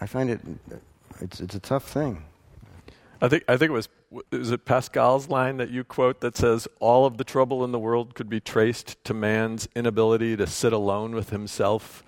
I 0.00 0.06
find 0.06 0.30
it 0.30 0.40
it's 1.20 1.40
it's 1.40 1.54
a 1.54 1.60
tough 1.60 1.88
thing. 1.88 2.24
I 3.20 3.28
think 3.28 3.44
I 3.48 3.56
think 3.56 3.70
it 3.70 3.74
was 3.74 3.88
is 4.30 4.50
it 4.50 4.64
Pascal's 4.64 5.28
line 5.28 5.56
that 5.56 5.70
you 5.70 5.84
quote 5.84 6.20
that 6.20 6.36
says 6.36 6.68
all 6.80 7.06
of 7.06 7.18
the 7.18 7.24
trouble 7.24 7.64
in 7.64 7.72
the 7.72 7.78
world 7.78 8.14
could 8.14 8.28
be 8.28 8.40
traced 8.40 9.02
to 9.04 9.14
man's 9.14 9.68
inability 9.74 10.36
to 10.36 10.46
sit 10.46 10.72
alone 10.72 11.14
with 11.14 11.30
himself 11.30 12.02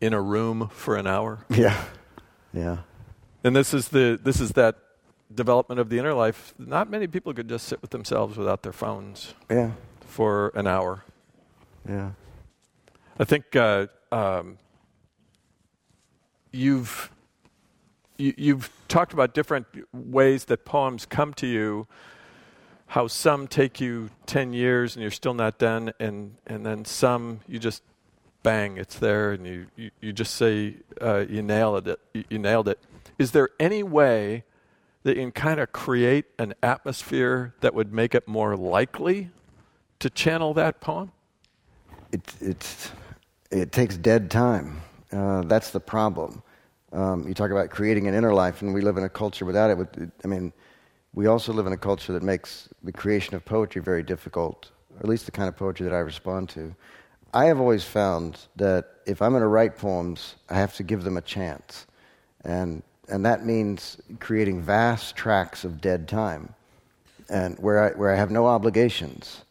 in 0.00 0.12
a 0.12 0.20
room 0.20 0.68
for 0.72 0.96
an 0.96 1.06
hour. 1.06 1.44
Yeah. 1.48 1.84
Yeah. 2.52 2.78
And 3.44 3.54
this 3.54 3.72
is 3.72 3.88
the 3.88 4.18
this 4.22 4.40
is 4.40 4.52
that 4.52 4.76
development 5.32 5.80
of 5.80 5.88
the 5.88 5.98
inner 5.98 6.14
life. 6.14 6.52
Not 6.58 6.90
many 6.90 7.06
people 7.06 7.32
could 7.32 7.48
just 7.48 7.68
sit 7.68 7.80
with 7.80 7.90
themselves 7.90 8.36
without 8.36 8.62
their 8.62 8.72
phones. 8.72 9.34
Yeah. 9.48 9.72
For 10.00 10.48
an 10.54 10.66
hour. 10.66 11.04
Yeah. 11.88 12.10
I 13.18 13.24
think 13.24 13.54
uh, 13.54 13.86
um, 14.10 14.58
you've 16.50 17.10
you, 18.20 18.34
you've 18.36 18.70
talked 18.88 19.12
about 19.12 19.34
different 19.34 19.66
ways 19.92 20.44
that 20.46 20.64
poems 20.64 21.06
come 21.06 21.32
to 21.34 21.46
you. 21.46 21.86
How 22.86 23.06
some 23.06 23.46
take 23.46 23.80
you 23.80 24.10
ten 24.26 24.52
years 24.52 24.96
and 24.96 25.02
you're 25.02 25.10
still 25.10 25.34
not 25.34 25.58
done, 25.58 25.92
and 26.00 26.36
and 26.46 26.66
then 26.66 26.84
some 26.84 27.40
you 27.46 27.58
just 27.58 27.82
bang, 28.42 28.78
it's 28.78 28.98
there, 28.98 29.32
and 29.32 29.46
you 29.46 29.66
you, 29.76 29.90
you 30.00 30.12
just 30.12 30.34
say 30.34 30.76
uh, 31.00 31.24
you 31.28 31.42
nailed 31.42 31.86
it. 31.88 32.00
You, 32.14 32.24
you 32.30 32.38
nailed 32.38 32.68
it. 32.68 32.78
Is 33.18 33.30
there 33.32 33.48
any 33.58 33.82
way 33.82 34.44
that 35.02 35.16
you 35.16 35.22
can 35.22 35.32
kind 35.32 35.60
of 35.60 35.72
create 35.72 36.26
an 36.38 36.54
atmosphere 36.62 37.54
that 37.60 37.74
would 37.74 37.92
make 37.92 38.14
it 38.14 38.26
more 38.26 38.56
likely 38.56 39.30
to 39.98 40.10
channel 40.10 40.54
that 40.54 40.80
poem? 40.80 41.12
It, 42.12 42.20
it's, 42.40 42.90
it 43.50 43.72
takes 43.72 43.96
dead 43.96 44.30
time. 44.30 44.82
Uh, 45.12 45.42
that's 45.42 45.70
the 45.70 45.80
problem. 45.80 46.42
Um, 46.92 47.26
you 47.28 47.34
talk 47.34 47.50
about 47.50 47.70
creating 47.70 48.08
an 48.08 48.14
inner 48.14 48.34
life, 48.34 48.62
and 48.62 48.74
we 48.74 48.80
live 48.80 48.96
in 48.96 49.04
a 49.04 49.08
culture 49.08 49.44
without 49.44 49.70
it. 49.70 50.10
I 50.24 50.26
mean, 50.26 50.52
we 51.14 51.26
also 51.26 51.52
live 51.52 51.66
in 51.66 51.72
a 51.72 51.78
culture 51.78 52.12
that 52.12 52.22
makes 52.22 52.68
the 52.82 52.92
creation 52.92 53.34
of 53.34 53.44
poetry 53.44 53.82
very 53.82 54.02
difficult. 54.02 54.70
or 54.94 55.00
at 55.00 55.08
least 55.08 55.26
the 55.26 55.32
kind 55.32 55.48
of 55.48 55.56
poetry 55.56 55.84
that 55.84 55.94
I 55.94 55.98
respond 55.98 56.48
to. 56.50 56.74
I 57.32 57.44
have 57.46 57.60
always 57.60 57.84
found 57.84 58.38
that 58.56 58.86
if 59.06 59.22
I'm 59.22 59.30
going 59.30 59.42
to 59.42 59.48
write 59.48 59.76
poems, 59.76 60.34
I 60.48 60.54
have 60.54 60.74
to 60.76 60.82
give 60.82 61.04
them 61.04 61.16
a 61.16 61.20
chance. 61.20 61.86
And, 62.44 62.82
and 63.08 63.24
that 63.24 63.44
means 63.44 64.00
creating 64.18 64.62
vast 64.62 65.14
tracts 65.14 65.64
of 65.64 65.80
dead 65.80 66.08
time 66.08 66.54
and 67.28 67.56
where 67.60 67.84
I, 67.84 67.90
where 67.96 68.12
I 68.12 68.16
have 68.16 68.32
no 68.32 68.46
obligations. 68.46 69.44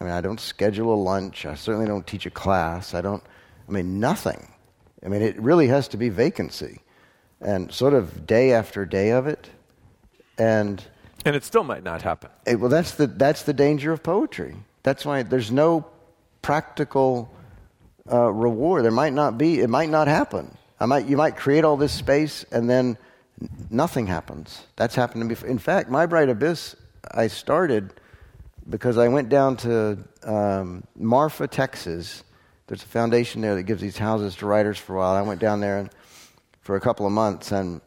I 0.00 0.04
mean, 0.04 0.12
I 0.12 0.20
don't 0.20 0.38
schedule 0.38 0.94
a 0.94 1.00
lunch. 1.02 1.46
I 1.46 1.54
certainly 1.54 1.86
don't 1.86 2.06
teach 2.06 2.26
a 2.26 2.30
class. 2.30 2.94
I 2.94 3.00
don't, 3.00 3.22
I 3.68 3.72
mean, 3.72 3.98
nothing. 3.98 4.46
I 5.06 5.08
mean, 5.08 5.22
it 5.22 5.40
really 5.40 5.68
has 5.68 5.86
to 5.88 5.96
be 5.96 6.08
vacancy. 6.08 6.80
And 7.40 7.72
sort 7.72 7.94
of 7.94 8.26
day 8.26 8.52
after 8.52 8.84
day 8.84 9.10
of 9.10 9.28
it. 9.28 9.48
And, 10.36 10.82
and 11.24 11.36
it 11.36 11.44
still 11.44 11.62
might 11.62 11.84
not 11.84 12.02
happen. 12.02 12.30
It, 12.44 12.58
well, 12.58 12.68
that's 12.68 12.92
the, 12.92 13.06
that's 13.06 13.42
the 13.42 13.52
danger 13.52 13.92
of 13.92 14.02
poetry. 14.02 14.56
That's 14.82 15.06
why 15.06 15.22
there's 15.22 15.52
no 15.52 15.86
practical 16.42 17.32
uh, 18.10 18.32
reward. 18.32 18.84
There 18.84 18.90
might 18.90 19.12
not 19.12 19.38
be, 19.38 19.60
it 19.60 19.70
might 19.70 19.90
not 19.90 20.08
happen. 20.08 20.56
I 20.80 20.86
might, 20.86 21.06
you 21.06 21.16
might 21.16 21.36
create 21.36 21.64
all 21.64 21.76
this 21.76 21.92
space 21.92 22.44
and 22.50 22.68
then 22.68 22.98
nothing 23.70 24.08
happens. 24.08 24.66
That's 24.74 24.96
happened 24.96 25.28
to 25.28 25.44
me. 25.44 25.50
In 25.50 25.58
fact, 25.58 25.88
My 25.88 26.06
Bright 26.06 26.28
Abyss, 26.28 26.74
I 27.12 27.28
started 27.28 27.92
because 28.68 28.98
I 28.98 29.06
went 29.06 29.28
down 29.28 29.56
to 29.58 29.98
um, 30.24 30.82
Marfa, 30.96 31.46
Texas. 31.46 32.24
There's 32.66 32.82
a 32.82 32.86
foundation 32.86 33.42
there 33.42 33.54
that 33.54 33.62
gives 33.62 33.80
these 33.80 33.98
houses 33.98 34.34
to 34.36 34.46
writers 34.46 34.78
for 34.78 34.96
a 34.96 34.98
while. 34.98 35.14
I 35.14 35.22
went 35.22 35.40
down 35.40 35.60
there 35.60 35.78
and, 35.78 35.90
for 36.60 36.76
a 36.76 36.80
couple 36.80 37.06
of 37.06 37.12
months, 37.12 37.52
and 37.52 37.80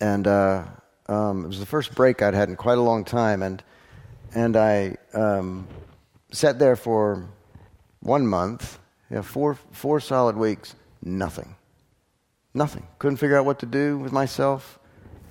and 0.00 0.26
uh, 0.26 0.64
um, 1.08 1.44
it 1.44 1.48
was 1.48 1.60
the 1.60 1.66
first 1.66 1.94
break 1.94 2.22
I'd 2.22 2.34
had 2.34 2.48
in 2.48 2.56
quite 2.56 2.78
a 2.78 2.82
long 2.82 3.04
time, 3.04 3.42
and 3.42 3.62
and 4.34 4.56
I 4.56 4.96
um, 5.12 5.68
sat 6.30 6.58
there 6.58 6.76
for 6.76 7.28
one 8.00 8.26
month, 8.26 8.78
four, 9.22 9.54
four 9.70 10.00
solid 10.00 10.36
weeks, 10.36 10.74
nothing. 11.02 11.54
Nothing. 12.54 12.86
Couldn't 12.98 13.18
figure 13.18 13.36
out 13.36 13.44
what 13.44 13.58
to 13.60 13.66
do 13.66 13.98
with 13.98 14.12
myself. 14.12 14.78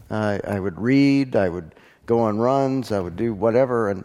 I, 0.10 0.40
I 0.46 0.60
would 0.60 0.80
read, 0.80 1.36
I 1.36 1.50
would 1.50 1.76
go 2.06 2.20
on 2.20 2.38
runs, 2.40 2.92
I 2.92 3.00
would 3.00 3.16
do 3.16 3.34
whatever, 3.34 3.90
and, 3.90 4.04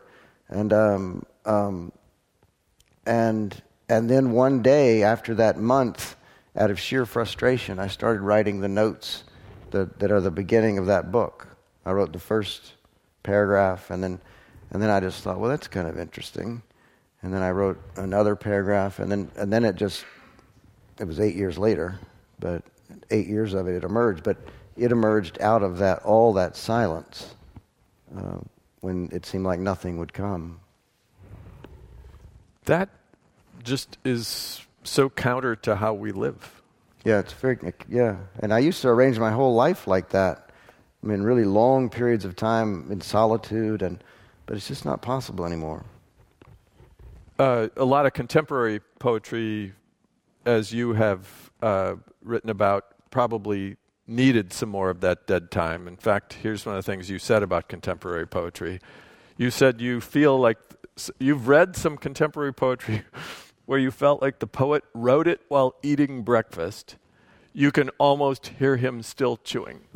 and, 0.48 0.72
um, 0.72 1.26
um, 1.44 1.92
and, 3.04 3.60
and 3.88 4.10
then 4.10 4.32
one 4.32 4.62
day 4.62 5.02
after 5.02 5.34
that 5.34 5.58
month, 5.58 6.16
out 6.56 6.70
of 6.70 6.80
sheer 6.80 7.04
frustration, 7.04 7.78
I 7.78 7.88
started 7.88 8.20
writing 8.20 8.60
the 8.60 8.68
notes 8.68 9.24
that, 9.70 9.98
that 9.98 10.10
are 10.10 10.20
the 10.20 10.30
beginning 10.30 10.78
of 10.78 10.86
that 10.86 11.12
book. 11.12 11.48
I 11.84 11.92
wrote 11.92 12.12
the 12.12 12.18
first 12.18 12.72
paragraph, 13.22 13.90
and 13.90 14.02
then, 14.02 14.20
and 14.70 14.82
then 14.82 14.90
I 14.90 15.00
just 15.00 15.22
thought, 15.22 15.38
well, 15.38 15.50
that's 15.50 15.68
kind 15.68 15.86
of 15.86 15.98
interesting 15.98 16.62
and 17.26 17.34
then 17.34 17.42
I 17.42 17.50
wrote 17.50 17.80
another 17.96 18.36
paragraph, 18.36 19.00
and 19.00 19.10
then 19.10 19.30
and 19.36 19.52
then 19.52 19.64
it 19.64 19.74
just 19.74 20.04
it 21.00 21.04
was 21.04 21.18
eight 21.18 21.34
years 21.34 21.58
later, 21.58 21.98
but 22.38 22.62
eight 23.10 23.26
years 23.26 23.52
of 23.52 23.66
it 23.66 23.74
it 23.74 23.82
emerged, 23.82 24.22
but 24.22 24.36
it 24.76 24.92
emerged 24.92 25.40
out 25.40 25.64
of 25.64 25.78
that 25.78 26.04
all 26.04 26.32
that 26.34 26.56
silence 26.56 27.34
uh, 28.16 28.38
when 28.80 29.08
it 29.12 29.26
seemed 29.26 29.44
like 29.44 29.58
nothing 29.58 29.98
would 29.98 30.12
come. 30.12 30.60
That 32.66 32.90
just 33.66 33.98
is 34.04 34.62
so 34.84 35.10
counter 35.10 35.56
to 35.56 35.76
how 35.76 35.92
we 35.92 36.12
live. 36.12 36.62
Yeah, 37.04 37.18
it's 37.18 37.34
very 37.34 37.58
yeah, 37.88 38.16
and 38.40 38.52
I 38.52 38.60
used 38.60 38.80
to 38.82 38.88
arrange 38.88 39.18
my 39.18 39.30
whole 39.30 39.54
life 39.54 39.86
like 39.86 40.08
that. 40.10 40.50
I 41.02 41.06
mean, 41.06 41.22
really 41.22 41.44
long 41.44 41.90
periods 41.90 42.24
of 42.24 42.34
time 42.34 42.90
in 42.90 43.00
solitude, 43.00 43.82
and 43.82 44.02
but 44.46 44.56
it's 44.56 44.66
just 44.66 44.84
not 44.84 45.02
possible 45.02 45.44
anymore 45.44 45.84
uh, 47.38 47.68
a 47.76 47.84
lot 47.84 48.06
of 48.06 48.12
contemporary 48.12 48.80
poetry, 48.98 49.72
as 50.44 50.72
you 50.72 50.94
have 50.94 51.50
uh, 51.62 51.94
written 52.22 52.50
about, 52.50 52.86
probably 53.10 53.76
needed 54.06 54.52
some 54.52 54.68
more 54.68 54.90
of 54.90 55.00
that 55.00 55.26
dead 55.26 55.50
time. 55.50 55.88
In 55.88 55.96
fact, 55.96 56.34
here's 56.34 56.64
one 56.64 56.76
of 56.76 56.84
the 56.84 56.90
things 56.90 57.10
you 57.10 57.18
said 57.18 57.42
about 57.42 57.68
contemporary 57.68 58.26
poetry. 58.26 58.80
You 59.36 59.50
said 59.50 59.80
you 59.80 60.00
feel 60.00 60.38
like 60.38 60.58
you've 61.18 61.48
read 61.48 61.76
some 61.76 61.96
contemporary 61.96 62.54
poetry 62.54 63.02
where 63.66 63.78
you 63.78 63.90
felt 63.90 64.22
like 64.22 64.38
the 64.38 64.46
poet 64.46 64.84
wrote 64.94 65.26
it 65.26 65.40
while 65.48 65.74
eating 65.82 66.22
breakfast. 66.22 66.96
You 67.52 67.70
can 67.70 67.90
almost 67.98 68.48
hear 68.58 68.76
him 68.76 69.02
still 69.02 69.36
chewing. 69.38 69.80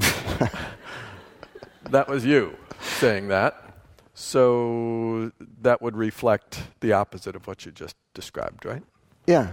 that 1.90 2.08
was 2.08 2.24
you 2.24 2.56
saying 2.80 3.28
that. 3.28 3.82
So 4.14 5.32
that 5.62 5.80
would 5.80 5.96
reflect 5.96 6.62
the 6.80 6.92
opposite 6.92 7.36
of 7.36 7.46
what 7.46 7.64
you 7.64 7.72
just 7.72 7.96
described, 8.12 8.66
right? 8.66 8.82
Yeah, 9.26 9.52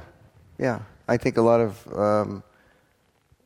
yeah. 0.58 0.80
I 1.08 1.18
think 1.18 1.38
a 1.38 1.42
lot 1.42 1.62
of 1.62 1.94
um, 1.98 2.44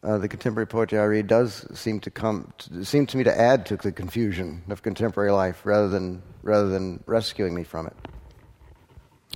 uh, 0.03 0.17
the 0.17 0.27
contemporary 0.27 0.65
poetry 0.65 0.97
I 0.97 1.03
read 1.03 1.27
does 1.27 1.65
seem 1.77 1.99
to 2.01 2.09
come 2.09 2.51
to, 2.59 2.83
seem 2.83 3.05
to 3.07 3.17
me 3.17 3.23
to 3.23 3.39
add 3.39 3.65
to 3.67 3.77
the 3.77 3.91
confusion 3.91 4.63
of 4.69 4.81
contemporary 4.81 5.31
life 5.31 5.65
rather 5.65 5.87
than 5.89 6.23
rather 6.41 6.69
than 6.69 7.03
rescuing 7.05 7.53
me 7.53 7.63
from 7.63 7.87
it. 7.87 7.95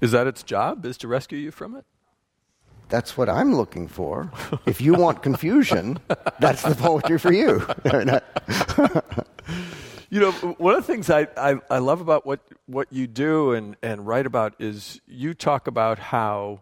Is 0.01 0.11
that 0.11 0.27
its 0.27 0.43
job? 0.43 0.85
Is 0.85 0.97
to 0.99 1.07
rescue 1.07 1.37
you 1.37 1.51
from 1.51 1.75
it? 1.75 1.85
That's 2.89 3.17
what 3.17 3.29
I'm 3.29 3.55
looking 3.55 3.87
for. 3.87 4.31
if 4.65 4.79
you 4.79 4.93
want 4.93 5.23
confusion, 5.23 5.99
that's 6.39 6.61
the 6.61 6.75
poetry 6.75 7.17
for 7.17 7.31
you. 7.31 7.65
You 10.09 10.21
know, 10.21 10.31
one 10.31 10.75
of 10.75 10.85
the 10.85 10.93
things 10.93 11.09
I, 11.09 11.27
I, 11.35 11.59
I, 11.69 11.79
love 11.79 11.99
about 11.99 12.25
what, 12.25 12.39
what 12.67 12.87
you 12.89 13.07
do 13.07 13.51
and, 13.53 13.75
and 13.81 14.05
write 14.05 14.25
about 14.25 14.53
is 14.59 15.01
you 15.07 15.33
talk 15.33 15.67
about 15.67 15.97
how 15.97 16.61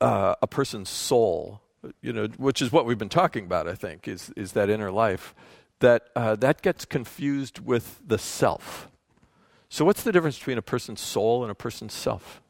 uh, 0.00 0.36
a 0.40 0.46
person's 0.46 0.88
soul, 0.88 1.60
you 2.00 2.12
know, 2.12 2.28
which 2.38 2.62
is 2.62 2.70
what 2.70 2.86
we've 2.86 2.96
been 2.96 3.08
talking 3.08 3.44
about, 3.44 3.68
I 3.68 3.74
think, 3.74 4.06
is, 4.08 4.32
is 4.36 4.52
that 4.52 4.70
inner 4.70 4.90
life, 4.90 5.34
that 5.80 6.08
uh, 6.16 6.36
that 6.36 6.62
gets 6.62 6.84
confused 6.84 7.58
with 7.58 8.00
the 8.06 8.16
self. 8.16 8.88
So, 9.68 9.84
what's 9.84 10.02
the 10.02 10.12
difference 10.12 10.38
between 10.38 10.58
a 10.58 10.62
person's 10.62 11.00
soul 11.00 11.42
and 11.42 11.50
a 11.50 11.54
person's 11.54 11.92
self? 11.92 12.40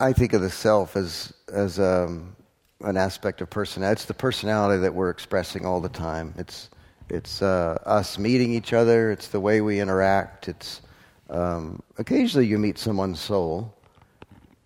I 0.00 0.12
think 0.12 0.32
of 0.32 0.42
the 0.42 0.50
self 0.50 0.96
as 0.96 1.32
as 1.52 1.78
um, 1.78 2.36
an 2.80 2.96
aspect 2.96 3.40
of 3.40 3.50
personality. 3.50 3.94
It's 3.94 4.04
the 4.04 4.14
personality 4.14 4.82
that 4.82 4.94
we're 4.94 5.10
expressing 5.10 5.66
all 5.66 5.80
the 5.80 5.88
time. 5.88 6.34
It's 6.38 6.70
it's 7.08 7.42
uh, 7.42 7.78
us 7.86 8.18
meeting 8.18 8.52
each 8.52 8.72
other. 8.72 9.10
It's 9.10 9.28
the 9.28 9.40
way 9.40 9.60
we 9.60 9.80
interact. 9.80 10.48
It's 10.48 10.82
um, 11.30 11.82
occasionally 11.96 12.46
you 12.46 12.58
meet 12.58 12.78
someone's 12.78 13.20
soul, 13.20 13.74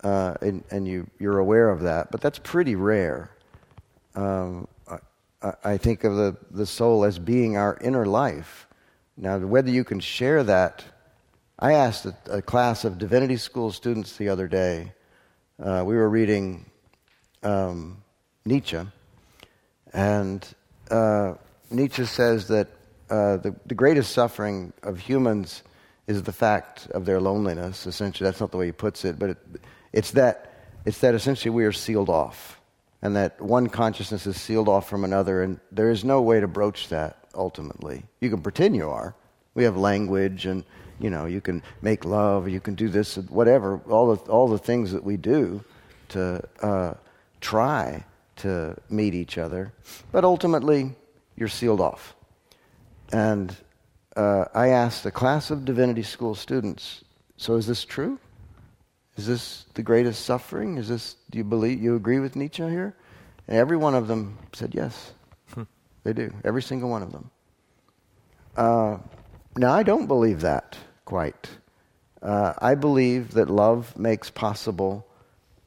uh, 0.05 0.35
and, 0.41 0.65
and 0.71 0.87
you 0.87 1.07
you're 1.19 1.39
aware 1.39 1.71
of 1.71 1.81
that, 1.83 2.11
but 2.11 2.21
that's 2.21 2.39
pretty 2.39 2.75
rare. 2.75 3.31
Um, 4.15 4.69
I, 5.43 5.53
I 5.65 5.77
think 5.77 6.05
of 6.05 6.17
the 6.17 6.37
the 6.51 6.67
soul 6.67 7.05
as 7.05 7.19
being 7.19 7.57
our 7.57 7.79
inner 7.81 8.07
life. 8.07 8.67
Now, 9.17 9.39
whether 9.39 9.71
you 9.71 9.85
can 9.85 10.01
share 10.01 10.43
that, 10.45 10.85
I 11.59 11.75
asked 11.75 12.07
a, 12.07 12.17
a 12.31 12.43
class 12.43 12.85
of 12.85 12.99
divinity 12.99 13.37
school 13.37 13.71
students 13.71 14.17
the 14.17 14.31
other 14.31 14.49
day. 14.49 14.93
Uh, 15.63 15.83
we 15.87 15.95
were 15.97 16.09
reading 16.09 16.65
um, 17.43 18.03
Nietzsche, 18.45 18.81
and 19.93 20.47
uh, 20.91 21.35
Nietzsche 21.71 22.07
says 22.07 22.49
that 22.49 22.69
uh, 23.11 23.37
the, 23.37 23.55
the 23.67 23.75
greatest 23.75 24.13
suffering 24.13 24.73
of 24.83 24.99
humans 24.99 25.63
is 26.07 26.23
the 26.23 26.33
fact 26.33 26.89
of 26.93 27.05
their 27.05 27.21
loneliness. 27.21 27.87
Essentially, 27.87 28.27
that's 28.27 28.41
not 28.41 28.51
the 28.51 28.57
way 28.57 28.67
he 28.67 28.73
puts 28.73 29.05
it, 29.05 29.19
but 29.19 29.31
it, 29.31 29.39
it's 29.93 30.13
that 30.13 30.49
it's 30.85 30.99
that 30.99 31.15
essentially 31.15 31.51
we 31.51 31.65
are 31.65 31.73
sealed 31.73 32.09
off, 32.09 32.61
and 33.03 33.15
that 33.15 33.41
one 33.41 33.69
consciousness 33.69 34.27
is 34.27 34.41
sealed 34.41 34.69
off 34.69 34.89
from 34.89 35.05
another, 35.05 35.43
and 35.43 35.61
there 35.71 35.91
is 35.91 36.03
no 36.03 36.23
way 36.23 36.41
to 36.41 36.49
broach 36.49 36.89
that. 36.89 37.22
Ultimately, 37.35 38.05
you 38.21 38.31
can 38.31 38.41
pretend 38.41 38.77
you 38.77 38.89
are. 38.89 39.15
We 39.55 39.65
have 39.65 39.77
language, 39.77 40.47
and 40.47 40.65
you 40.99 41.11
know 41.11 41.27
you 41.27 41.41
can 41.41 41.63
make 41.81 42.05
love, 42.05 42.49
you 42.49 42.61
can 42.61 42.75
do 42.75 42.89
this, 42.89 43.17
whatever. 43.17 43.81
All 43.89 44.15
the 44.15 44.31
all 44.31 44.49
the 44.49 44.59
things 44.59 44.93
that 44.93 45.05
we 45.05 45.17
do 45.17 45.63
to 46.11 46.43
uh, 46.61 46.95
try 47.41 48.05
to 48.37 48.77
meet 48.89 49.15
each 49.15 49.39
other, 49.39 49.73
but 50.11 50.25
ultimately 50.25 50.95
you're 51.37 51.49
sealed 51.49 51.81
off. 51.81 52.15
And 53.13 53.55
uh, 54.17 54.47
I 54.55 54.69
asked 54.69 55.05
a 55.07 55.11
class 55.11 55.51
of 55.51 55.65
divinity 55.65 56.03
school 56.03 56.35
students, 56.35 57.05
so 57.37 57.57
is 57.57 57.67
this 57.67 57.85
true? 57.85 58.19
Is 59.17 59.27
this 59.27 59.67
the 59.75 59.83
greatest 59.83 60.25
suffering? 60.25 60.79
Is 60.79 60.89
this, 60.89 61.17
do 61.31 61.39
you 61.39 61.45
believe, 61.45 61.83
you 61.83 61.97
agree 61.97 62.19
with 62.19 62.37
Nietzsche 62.37 62.63
here? 62.69 62.95
And 63.47 63.57
every 63.57 63.77
one 63.77 63.95
of 63.95 64.09
them 64.09 64.39
said 64.53 64.75
yes. 64.75 65.13
They 66.05 66.13
do, 66.13 66.33
every 66.45 66.63
single 66.63 66.91
one 66.91 67.03
of 67.03 67.13
them. 67.13 67.31
Uh, 68.57 68.99
now, 69.57 69.73
I 69.73 69.83
don't 69.83 70.07
believe 70.07 70.41
that 70.41 70.77
quite. 71.05 71.49
Uh, 72.21 72.55
I 72.59 72.75
believe 72.75 73.33
that 73.35 73.51
love 73.51 73.97
makes 73.99 74.31
possible 74.31 75.07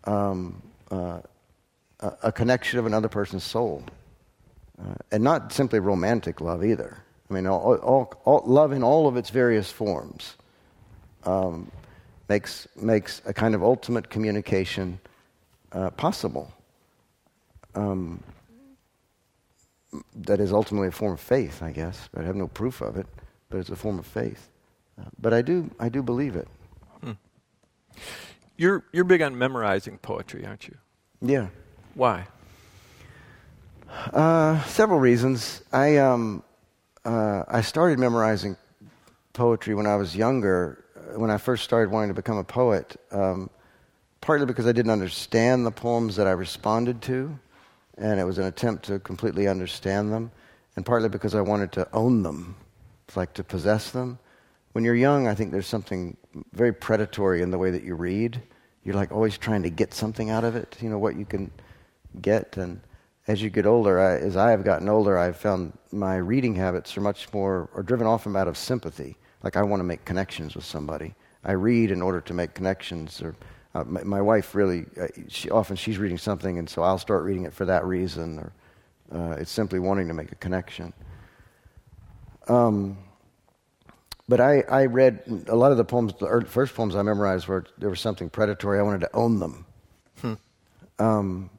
um, 0.05 0.61
uh, 0.91 1.19
a 1.99 2.31
connection 2.31 2.79
of 2.79 2.85
another 2.85 3.07
person's 3.07 3.43
soul. 3.43 3.83
Uh, 4.79 4.95
and 5.11 5.23
not 5.23 5.53
simply 5.53 5.79
romantic 5.79 6.41
love 6.41 6.63
either. 6.63 6.97
I 7.29 7.33
mean, 7.33 7.47
all, 7.47 7.75
all, 7.77 8.13
all, 8.25 8.43
love 8.45 8.71
in 8.73 8.83
all 8.83 9.07
of 9.07 9.15
its 9.15 9.29
various 9.29 9.71
forms 9.71 10.35
um, 11.23 11.71
makes, 12.27 12.67
makes 12.75 13.21
a 13.25 13.33
kind 13.33 13.55
of 13.55 13.63
ultimate 13.63 14.09
communication 14.09 14.99
uh, 15.71 15.91
possible. 15.91 16.51
Um, 17.73 18.21
that 20.15 20.39
is 20.39 20.51
ultimately 20.51 20.87
a 20.87 20.91
form 20.91 21.13
of 21.13 21.19
faith, 21.19 21.61
I 21.61 21.71
guess. 21.71 22.09
I 22.15 22.23
have 22.23 22.35
no 22.35 22.47
proof 22.47 22.81
of 22.81 22.97
it, 22.97 23.07
but 23.49 23.59
it's 23.59 23.69
a 23.69 23.75
form 23.75 23.99
of 23.99 24.05
faith. 24.05 24.49
Uh, 24.99 25.05
but 25.19 25.33
I 25.33 25.41
do, 25.41 25.69
I 25.79 25.89
do 25.89 26.01
believe 26.01 26.35
it. 26.35 26.47
Hmm. 27.01 27.11
You're, 28.57 28.83
you're 28.91 29.03
big 29.03 29.21
on 29.21 29.37
memorizing 29.37 29.97
poetry, 29.97 30.45
aren't 30.45 30.67
you? 30.67 30.75
Yeah. 31.21 31.47
Why? 31.93 32.27
Uh, 34.13 34.61
several 34.63 34.99
reasons. 34.99 35.61
I, 35.71 35.97
um, 35.97 36.43
uh, 37.03 37.43
I 37.47 37.61
started 37.61 37.99
memorizing 37.99 38.57
poetry 39.33 39.75
when 39.75 39.85
I 39.85 39.95
was 39.95 40.15
younger, 40.15 40.83
uh, 40.95 41.19
when 41.19 41.29
I 41.29 41.37
first 41.37 41.63
started 41.63 41.91
wanting 41.91 42.09
to 42.09 42.13
become 42.13 42.37
a 42.37 42.43
poet, 42.43 42.95
um, 43.11 43.49
partly 44.21 44.45
because 44.45 44.65
I 44.65 44.71
didn't 44.71 44.91
understand 44.91 45.65
the 45.65 45.71
poems 45.71 46.15
that 46.15 46.27
I 46.27 46.31
responded 46.31 47.01
to, 47.03 47.37
and 47.97 48.19
it 48.19 48.23
was 48.23 48.37
an 48.37 48.45
attempt 48.45 48.85
to 48.85 48.99
completely 48.99 49.47
understand 49.47 50.11
them, 50.11 50.31
and 50.75 50.85
partly 50.85 51.09
because 51.09 51.35
I 51.35 51.41
wanted 51.41 51.71
to 51.73 51.87
own 51.93 52.23
them, 52.23 52.55
it's 53.07 53.17
like 53.17 53.33
to 53.33 53.43
possess 53.43 53.91
them. 53.91 54.19
When 54.73 54.83
you're 54.83 54.95
young, 54.95 55.27
I 55.27 55.35
think 55.35 55.51
there's 55.51 55.67
something 55.67 56.17
very 56.51 56.73
predatory 56.73 57.41
in 57.41 57.51
the 57.51 57.57
way 57.57 57.71
that 57.71 57.83
you 57.83 57.95
read. 57.95 58.41
You're 58.83 58.95
like 58.95 59.11
always 59.11 59.37
trying 59.37 59.63
to 59.63 59.69
get 59.69 59.93
something 59.93 60.29
out 60.29 60.43
of 60.43 60.55
it, 60.55 60.77
you 60.81 60.89
know, 60.89 60.99
what 60.99 61.15
you 61.15 61.25
can 61.25 61.49
get. 62.21 62.57
And 62.57 62.81
as 63.27 63.41
you 63.41 63.49
get 63.49 63.65
older, 63.65 63.99
I, 63.99 64.17
as 64.17 64.35
I 64.35 64.51
have 64.51 64.63
gotten 64.63 64.89
older, 64.89 65.17
I've 65.17 65.37
found 65.37 65.77
my 65.91 66.17
reading 66.17 66.55
habits 66.55 66.95
are 66.97 67.01
much 67.01 67.31
more, 67.33 67.69
are 67.73 67.83
driven 67.83 68.05
often 68.05 68.35
out 68.35 68.47
of 68.47 68.57
sympathy. 68.57 69.15
Like 69.43 69.55
I 69.55 69.63
want 69.63 69.79
to 69.79 69.85
make 69.85 70.03
connections 70.05 70.55
with 70.55 70.65
somebody. 70.65 71.15
I 71.43 71.53
read 71.53 71.91
in 71.91 72.01
order 72.01 72.19
to 72.21 72.33
make 72.33 72.53
connections. 72.53 73.21
Or 73.21 73.35
uh, 73.75 73.83
my, 73.83 74.03
my, 74.03 74.21
wife 74.21 74.55
really, 74.55 74.85
uh, 74.99 75.07
she, 75.27 75.49
often 75.49 75.75
she's 75.75 75.97
reading 75.97 76.17
something, 76.17 76.57
and 76.57 76.69
so 76.69 76.81
I'll 76.81 76.97
start 76.97 77.23
reading 77.23 77.43
it 77.43 77.53
for 77.53 77.65
that 77.65 77.83
reason. 77.83 78.39
Or 78.39 78.53
uh, 79.11 79.35
it's 79.35 79.51
simply 79.51 79.79
wanting 79.79 80.07
to 80.07 80.13
make 80.13 80.31
a 80.31 80.35
connection. 80.35 80.93
Um, 82.47 82.97
but 84.29 84.39
I, 84.39 84.61
I 84.61 84.85
read 84.85 85.43
a 85.47 85.55
lot 85.55 85.71
of 85.71 85.77
the 85.77 85.83
poems, 85.83 86.13
the 86.19 86.45
first 86.47 86.73
poems 86.73 86.95
I 86.95 87.01
memorized 87.01 87.47
were 87.47 87.65
there 87.77 87.89
was 87.89 87.99
something 87.99 88.29
predatory. 88.29 88.79
I 88.79 88.81
wanted 88.81 89.01
to 89.01 89.13
own 89.13 89.39
them. 89.39 89.65
Hmm. 90.21 90.33
Um, 90.97 91.49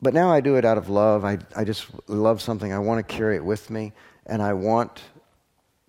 but 0.00 0.14
now 0.14 0.32
I 0.32 0.40
do 0.40 0.56
it 0.56 0.64
out 0.64 0.78
of 0.78 0.88
love. 0.88 1.26
I, 1.26 1.38
I 1.54 1.64
just 1.64 1.86
love 2.08 2.40
something. 2.40 2.72
I 2.72 2.78
want 2.78 3.06
to 3.06 3.14
carry 3.14 3.36
it 3.36 3.44
with 3.44 3.68
me. 3.68 3.92
And 4.24 4.40
I 4.40 4.54
want 4.54 5.02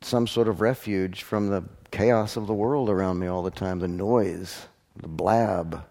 some 0.02 0.28
sort 0.28 0.50
of 0.50 0.60
refuge 0.60 1.24
from 1.24 1.48
the 1.50 1.64
chaos 1.92 2.36
of 2.36 2.46
the 2.46 2.54
world 2.54 2.90
around 2.90 3.20
me 3.20 3.28
all 3.28 3.42
the 3.42 3.52
time, 3.52 3.80
the 3.80 3.88
noise, 3.88 4.68
the 4.96 5.08
blab. 5.08 5.86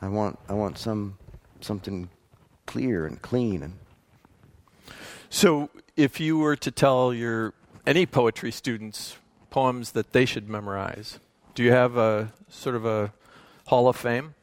I 0.00 0.08
want, 0.08 0.38
I 0.48 0.54
want 0.54 0.78
some, 0.78 1.18
something 1.60 2.08
clear 2.66 3.06
and 3.06 3.20
clean. 3.20 3.62
And 3.62 3.78
so, 5.30 5.70
if 5.96 6.20
you 6.20 6.38
were 6.38 6.56
to 6.56 6.70
tell 6.70 7.12
your 7.12 7.54
any 7.86 8.06
poetry 8.06 8.52
students 8.52 9.16
poems 9.50 9.92
that 9.92 10.12
they 10.12 10.24
should 10.24 10.48
memorize, 10.48 11.18
do 11.54 11.62
you 11.62 11.72
have 11.72 11.96
a 11.96 12.32
sort 12.48 12.76
of 12.76 12.86
a 12.86 13.12
hall 13.66 13.88
of 13.88 13.96
fame? 13.96 14.34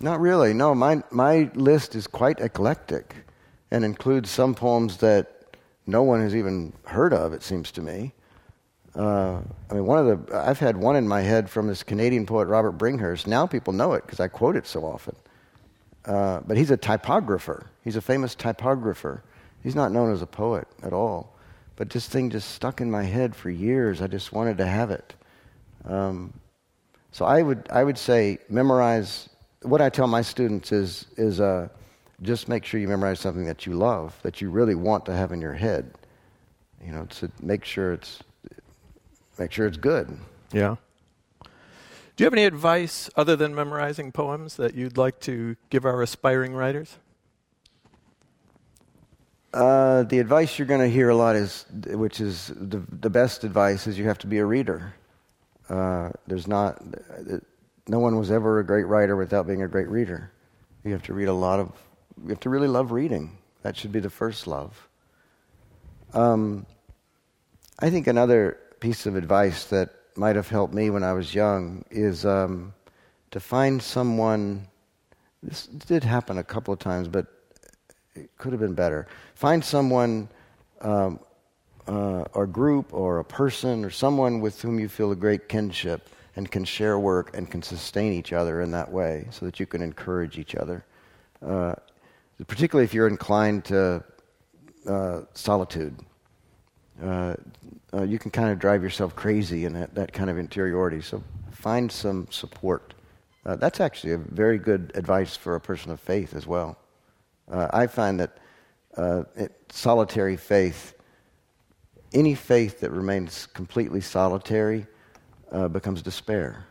Not 0.00 0.20
really. 0.20 0.54
No, 0.54 0.74
my 0.74 1.02
my 1.10 1.50
list 1.54 1.94
is 1.94 2.06
quite 2.06 2.40
eclectic, 2.40 3.14
and 3.70 3.84
includes 3.84 4.30
some 4.30 4.54
poems 4.54 4.96
that 4.98 5.56
no 5.86 6.02
one 6.02 6.20
has 6.20 6.34
even 6.34 6.72
heard 6.84 7.12
of. 7.12 7.32
It 7.32 7.42
seems 7.42 7.70
to 7.72 7.82
me. 7.82 8.14
Uh, 8.94 9.40
I 9.70 9.74
mean, 9.74 9.86
one 9.86 9.98
of 9.98 10.26
the 10.26 10.36
I've 10.36 10.58
had 10.58 10.76
one 10.76 10.96
in 10.96 11.08
my 11.08 11.22
head 11.22 11.48
from 11.48 11.66
this 11.66 11.82
Canadian 11.82 12.26
poet 12.26 12.46
Robert 12.46 12.76
Bringhurst. 12.76 13.26
Now 13.26 13.46
people 13.46 13.72
know 13.72 13.94
it 13.94 14.04
because 14.04 14.20
I 14.20 14.28
quote 14.28 14.56
it 14.56 14.66
so 14.66 14.84
often. 14.84 15.16
Uh, 16.04 16.40
but 16.46 16.56
he's 16.56 16.70
a 16.70 16.76
typographer. 16.76 17.70
He's 17.84 17.96
a 17.96 18.00
famous 18.00 18.34
typographer. 18.34 19.22
He's 19.62 19.74
not 19.74 19.92
known 19.92 20.12
as 20.12 20.20
a 20.20 20.26
poet 20.26 20.66
at 20.82 20.92
all. 20.92 21.36
But 21.76 21.90
this 21.90 22.06
thing 22.06 22.28
just 22.28 22.50
stuck 22.50 22.80
in 22.80 22.90
my 22.90 23.04
head 23.04 23.34
for 23.34 23.50
years. 23.50 24.02
I 24.02 24.08
just 24.08 24.32
wanted 24.32 24.58
to 24.58 24.66
have 24.66 24.90
it. 24.90 25.14
Um, 25.84 26.32
so 27.12 27.24
I 27.24 27.42
would 27.42 27.66
I 27.70 27.84
would 27.84 27.98
say 27.98 28.38
memorize 28.48 29.28
what 29.62 29.80
I 29.80 29.88
tell 29.88 30.06
my 30.06 30.22
students 30.22 30.72
is, 30.72 31.06
is 31.16 31.40
uh, 31.40 31.68
just 32.22 32.48
make 32.48 32.64
sure 32.64 32.80
you 32.80 32.88
memorize 32.88 33.20
something 33.20 33.44
that 33.46 33.66
you 33.66 33.74
love, 33.74 34.18
that 34.22 34.40
you 34.40 34.50
really 34.50 34.74
want 34.74 35.06
to 35.06 35.14
have 35.14 35.32
in 35.32 35.40
your 35.40 35.52
head. 35.54 35.94
You 36.84 36.92
know, 36.92 37.06
to 37.06 37.30
make 37.40 37.64
sure 37.64 37.92
it's, 37.92 38.20
make 39.42 39.52
sure 39.52 39.66
it's 39.66 39.76
good. 39.76 40.16
Yeah. 40.52 40.76
Do 41.42 42.24
you 42.24 42.26
have 42.26 42.32
any 42.32 42.44
advice 42.44 43.10
other 43.16 43.34
than 43.34 43.54
memorizing 43.54 44.12
poems 44.12 44.56
that 44.56 44.74
you'd 44.74 44.96
like 44.96 45.18
to 45.20 45.56
give 45.68 45.84
our 45.84 46.00
aspiring 46.00 46.54
writers? 46.54 46.98
Uh, 49.52 50.04
the 50.04 50.20
advice 50.20 50.58
you're 50.58 50.68
going 50.68 50.80
to 50.80 50.88
hear 50.88 51.08
a 51.08 51.16
lot 51.16 51.34
is, 51.34 51.66
which 51.86 52.20
is 52.20 52.52
the, 52.54 52.82
the 53.00 53.10
best 53.10 53.42
advice, 53.42 53.86
is 53.86 53.98
you 53.98 54.06
have 54.06 54.18
to 54.18 54.26
be 54.26 54.38
a 54.38 54.44
reader. 54.44 54.94
Uh, 55.68 56.10
there's 56.26 56.46
not, 56.46 56.80
no 57.88 57.98
one 57.98 58.16
was 58.16 58.30
ever 58.30 58.60
a 58.60 58.64
great 58.64 58.84
writer 58.84 59.16
without 59.16 59.46
being 59.46 59.62
a 59.62 59.68
great 59.68 59.88
reader. 59.88 60.30
You 60.84 60.92
have 60.92 61.02
to 61.04 61.14
read 61.14 61.28
a 61.28 61.34
lot 61.34 61.58
of, 61.58 61.72
you 62.22 62.28
have 62.28 62.40
to 62.40 62.50
really 62.50 62.68
love 62.68 62.92
reading. 62.92 63.38
That 63.62 63.76
should 63.76 63.92
be 63.92 64.00
the 64.00 64.10
first 64.10 64.46
love. 64.46 64.88
Um, 66.14 66.66
I 67.78 67.90
think 67.90 68.06
another 68.06 68.58
piece 68.82 69.06
of 69.06 69.14
advice 69.14 69.66
that 69.66 69.90
might 70.16 70.34
have 70.34 70.48
helped 70.48 70.74
me 70.74 70.90
when 70.90 71.04
I 71.04 71.12
was 71.12 71.32
young 71.32 71.84
is 71.92 72.26
um, 72.26 72.74
to 73.30 73.38
find 73.38 73.80
someone. 73.80 74.66
This 75.40 75.68
did 75.68 76.02
happen 76.02 76.36
a 76.38 76.42
couple 76.42 76.74
of 76.74 76.80
times, 76.80 77.06
but 77.06 77.26
it 78.16 78.28
could 78.38 78.50
have 78.52 78.60
been 78.60 78.74
better. 78.74 79.06
Find 79.36 79.64
someone, 79.64 80.28
um, 80.80 81.20
uh, 81.86 82.24
or 82.34 82.48
group, 82.48 82.92
or 82.92 83.20
a 83.20 83.24
person, 83.24 83.84
or 83.84 83.90
someone 83.90 84.40
with 84.40 84.60
whom 84.60 84.80
you 84.80 84.88
feel 84.88 85.12
a 85.12 85.16
great 85.16 85.48
kinship 85.48 86.08
and 86.34 86.50
can 86.50 86.64
share 86.64 86.98
work 86.98 87.36
and 87.36 87.48
can 87.48 87.62
sustain 87.62 88.12
each 88.12 88.32
other 88.32 88.62
in 88.62 88.72
that 88.72 88.90
way 88.90 89.28
so 89.30 89.46
that 89.46 89.60
you 89.60 89.66
can 89.66 89.80
encourage 89.80 90.38
each 90.38 90.56
other. 90.56 90.84
Uh, 91.40 91.76
particularly 92.48 92.84
if 92.84 92.92
you're 92.92 93.06
inclined 93.06 93.64
to 93.66 94.02
uh, 94.88 95.20
solitude. 95.34 95.94
Uh, 97.02 97.34
uh, 97.94 98.02
you 98.02 98.18
can 98.18 98.30
kind 98.30 98.50
of 98.50 98.58
drive 98.58 98.82
yourself 98.82 99.14
crazy 99.16 99.64
in 99.64 99.72
that, 99.72 99.94
that 99.94 100.12
kind 100.12 100.30
of 100.30 100.38
interiority. 100.38 101.00
So 101.00 101.22
find 101.50 101.90
some 101.90 102.26
support. 102.30 102.94
Uh, 103.44 103.56
that's 103.56 103.80
actually 103.80 104.12
a 104.12 104.18
very 104.18 104.58
good 104.58 104.92
advice 104.94 105.36
for 105.36 105.56
a 105.56 105.60
person 105.60 105.90
of 105.90 106.00
faith 106.00 106.34
as 106.34 106.46
well. 106.46 106.78
Uh, 107.50 107.68
I 107.72 107.86
find 107.86 108.20
that 108.20 108.38
it, 109.36 109.52
solitary 109.70 110.36
faith, 110.36 110.94
any 112.12 112.34
faith 112.34 112.80
that 112.80 112.90
remains 112.90 113.46
completely 113.46 114.00
solitary, 114.00 114.86
uh, 115.50 115.68
becomes 115.68 116.02
despair. 116.02 116.66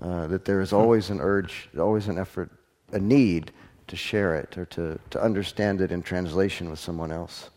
Uh, 0.00 0.26
that 0.26 0.44
there 0.44 0.60
is 0.60 0.70
hmm. 0.70 0.76
always 0.76 1.10
an 1.10 1.20
urge, 1.20 1.68
always 1.78 2.08
an 2.08 2.18
effort, 2.18 2.50
a 2.92 2.98
need 2.98 3.52
to 3.88 3.96
share 3.96 4.34
it 4.36 4.56
or 4.56 4.64
to, 4.66 4.98
to 5.10 5.22
understand 5.22 5.80
it 5.80 5.92
in 5.92 6.02
translation 6.02 6.70
with 6.70 6.78
someone 6.78 7.12
else. 7.12 7.50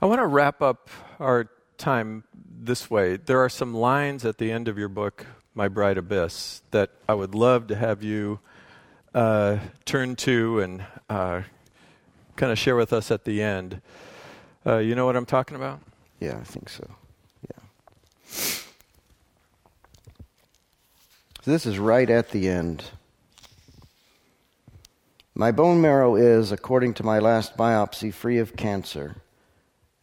I 0.00 0.04
want 0.04 0.18
to 0.18 0.26
wrap 0.26 0.60
up 0.60 0.90
our 1.18 1.48
time 1.78 2.24
this 2.36 2.90
way. 2.90 3.16
There 3.16 3.42
are 3.42 3.48
some 3.48 3.72
lines 3.72 4.26
at 4.26 4.36
the 4.36 4.52
end 4.52 4.68
of 4.68 4.76
your 4.76 4.90
book, 4.90 5.24
My 5.54 5.68
Bright 5.68 5.96
Abyss, 5.96 6.60
that 6.70 6.90
I 7.08 7.14
would 7.14 7.34
love 7.34 7.68
to 7.68 7.76
have 7.76 8.02
you 8.02 8.40
uh, 9.14 9.56
turn 9.86 10.14
to 10.16 10.60
and 10.60 10.84
uh, 11.08 11.42
kind 12.36 12.52
of 12.52 12.58
share 12.58 12.76
with 12.76 12.92
us 12.92 13.10
at 13.10 13.24
the 13.24 13.42
end. 13.42 13.80
Uh, 14.66 14.76
you 14.76 14.94
know 14.94 15.06
what 15.06 15.16
I'm 15.16 15.24
talking 15.24 15.56
about? 15.56 15.80
Yeah, 16.20 16.36
I 16.36 16.44
think 16.44 16.68
so. 16.68 16.86
Yeah. 17.48 17.64
So 21.40 21.50
this 21.50 21.64
is 21.64 21.78
right 21.78 22.10
at 22.10 22.32
the 22.32 22.50
end. 22.50 22.84
My 25.34 25.52
bone 25.52 25.80
marrow 25.80 26.16
is, 26.16 26.52
according 26.52 26.92
to 26.94 27.02
my 27.02 27.18
last 27.18 27.56
biopsy, 27.56 28.12
free 28.12 28.36
of 28.36 28.56
cancer, 28.56 29.22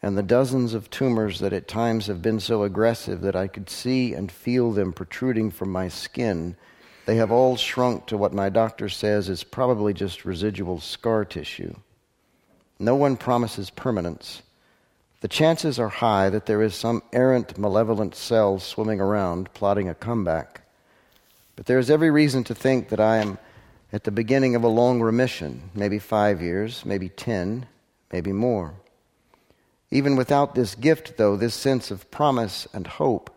and 0.03 0.17
the 0.17 0.21
dozens 0.21 0.73
of 0.73 0.89
tumors 0.89 1.39
that 1.39 1.53
at 1.53 1.65
times 1.65 2.07
have 2.07 2.21
been 2.21 2.41
so 2.41 2.63
aggressive 2.63 3.21
that 3.21 3.37
I 3.37 3.47
could 3.47 3.69
see 3.69 4.13
and 4.13 4.29
feel 4.29 4.73
them 4.73 4.91
protruding 4.91 5.49
from 5.49 5.71
my 5.71 5.87
skin, 5.87 6.57
they 7.05 7.15
have 7.15 7.31
all 7.31 7.55
shrunk 7.55 8.07
to 8.07 8.17
what 8.17 8.33
my 8.33 8.49
doctor 8.49 8.89
says 8.89 9.29
is 9.29 9.45
probably 9.45 9.93
just 9.93 10.25
residual 10.25 10.81
scar 10.81 11.23
tissue. 11.23 11.73
No 12.79 12.95
one 12.95 13.15
promises 13.15 13.69
permanence. 13.69 14.41
The 15.21 15.29
chances 15.29 15.79
are 15.79 15.87
high 15.87 16.29
that 16.29 16.47
there 16.47 16.61
is 16.61 16.75
some 16.75 17.01
errant 17.13 17.57
malevolent 17.57 18.13
cell 18.13 18.59
swimming 18.59 18.99
around 18.99 19.53
plotting 19.53 19.87
a 19.87 19.95
comeback. 19.95 20.63
But 21.55 21.65
there 21.65 21.79
is 21.79 21.89
every 21.89 22.11
reason 22.11 22.43
to 22.45 22.55
think 22.55 22.89
that 22.89 22.99
I 22.99 23.19
am 23.19 23.37
at 23.93 24.03
the 24.03 24.11
beginning 24.11 24.55
of 24.55 24.65
a 24.65 24.67
long 24.67 24.99
remission, 24.99 25.69
maybe 25.73 25.97
five 25.97 26.41
years, 26.41 26.83
maybe 26.83 27.07
ten, 27.07 27.67
maybe 28.11 28.33
more. 28.33 28.73
Even 29.93 30.15
without 30.15 30.55
this 30.55 30.73
gift, 30.73 31.17
though, 31.17 31.37
this 31.37 31.53
sense 31.53 31.91
of 31.91 32.09
promise 32.09 32.67
and 32.73 32.87
hope, 32.87 33.29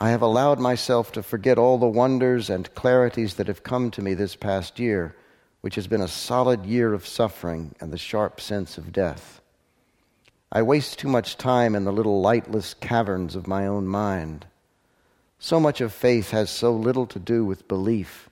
I 0.00 0.10
have 0.10 0.22
allowed 0.22 0.58
myself 0.58 1.12
to 1.12 1.22
forget 1.22 1.56
all 1.56 1.78
the 1.78 1.86
wonders 1.86 2.50
and 2.50 2.74
clarities 2.74 3.36
that 3.36 3.46
have 3.46 3.62
come 3.62 3.92
to 3.92 4.02
me 4.02 4.14
this 4.14 4.34
past 4.34 4.80
year, 4.80 5.14
which 5.60 5.76
has 5.76 5.86
been 5.86 6.00
a 6.00 6.08
solid 6.08 6.66
year 6.66 6.92
of 6.94 7.06
suffering 7.06 7.76
and 7.80 7.92
the 7.92 7.96
sharp 7.96 8.40
sense 8.40 8.76
of 8.76 8.92
death. 8.92 9.40
I 10.50 10.62
waste 10.62 10.98
too 10.98 11.06
much 11.06 11.38
time 11.38 11.76
in 11.76 11.84
the 11.84 11.92
little 11.92 12.20
lightless 12.20 12.74
caverns 12.74 13.36
of 13.36 13.46
my 13.46 13.64
own 13.64 13.86
mind. 13.86 14.46
So 15.38 15.60
much 15.60 15.80
of 15.80 15.92
faith 15.92 16.32
has 16.32 16.50
so 16.50 16.72
little 16.72 17.06
to 17.06 17.20
do 17.20 17.44
with 17.44 17.68
belief 17.68 18.28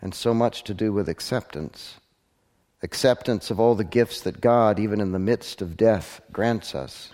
and 0.00 0.14
so 0.14 0.32
much 0.32 0.62
to 0.62 0.74
do 0.74 0.92
with 0.92 1.08
acceptance. 1.08 1.96
Acceptance 2.82 3.50
of 3.50 3.60
all 3.60 3.74
the 3.74 3.84
gifts 3.84 4.22
that 4.22 4.40
God, 4.40 4.78
even 4.78 5.00
in 5.00 5.12
the 5.12 5.18
midst 5.18 5.60
of 5.60 5.76
death, 5.76 6.20
grants 6.32 6.74
us. 6.74 7.10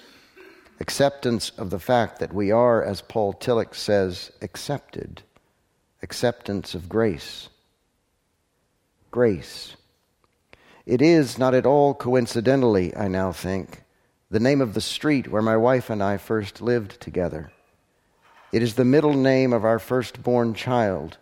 Acceptance 0.79 1.51
of 1.59 1.71
the 1.71 1.79
fact 1.79 2.21
that 2.21 2.33
we 2.33 2.53
are, 2.53 2.85
as 2.85 3.01
Paul 3.01 3.33
Tillich 3.33 3.75
says, 3.75 4.31
accepted. 4.41 5.23
Acceptance 6.03 6.75
of 6.75 6.89
grace. 6.89 7.49
Grace. 9.11 9.77
It 10.85 11.03
is, 11.03 11.37
not 11.37 11.55
at 11.55 11.67
all 11.67 11.95
coincidentally, 11.95 12.97
I 12.97 13.09
now 13.09 13.33
think, 13.33 13.83
the 14.31 14.39
name 14.39 14.61
of 14.61 14.75
the 14.75 14.81
street 14.81 15.29
where 15.29 15.43
my 15.43 15.57
wife 15.57 15.91
and 15.91 16.01
I 16.01 16.17
first 16.17 16.61
lived 16.61 17.01
together. 17.01 17.51
It 18.53 18.63
is 18.63 18.75
the 18.75 18.85
middle 18.85 19.15
name 19.15 19.53
of 19.53 19.65
our 19.65 19.81
firstborn 19.81 20.55
child 20.55 21.19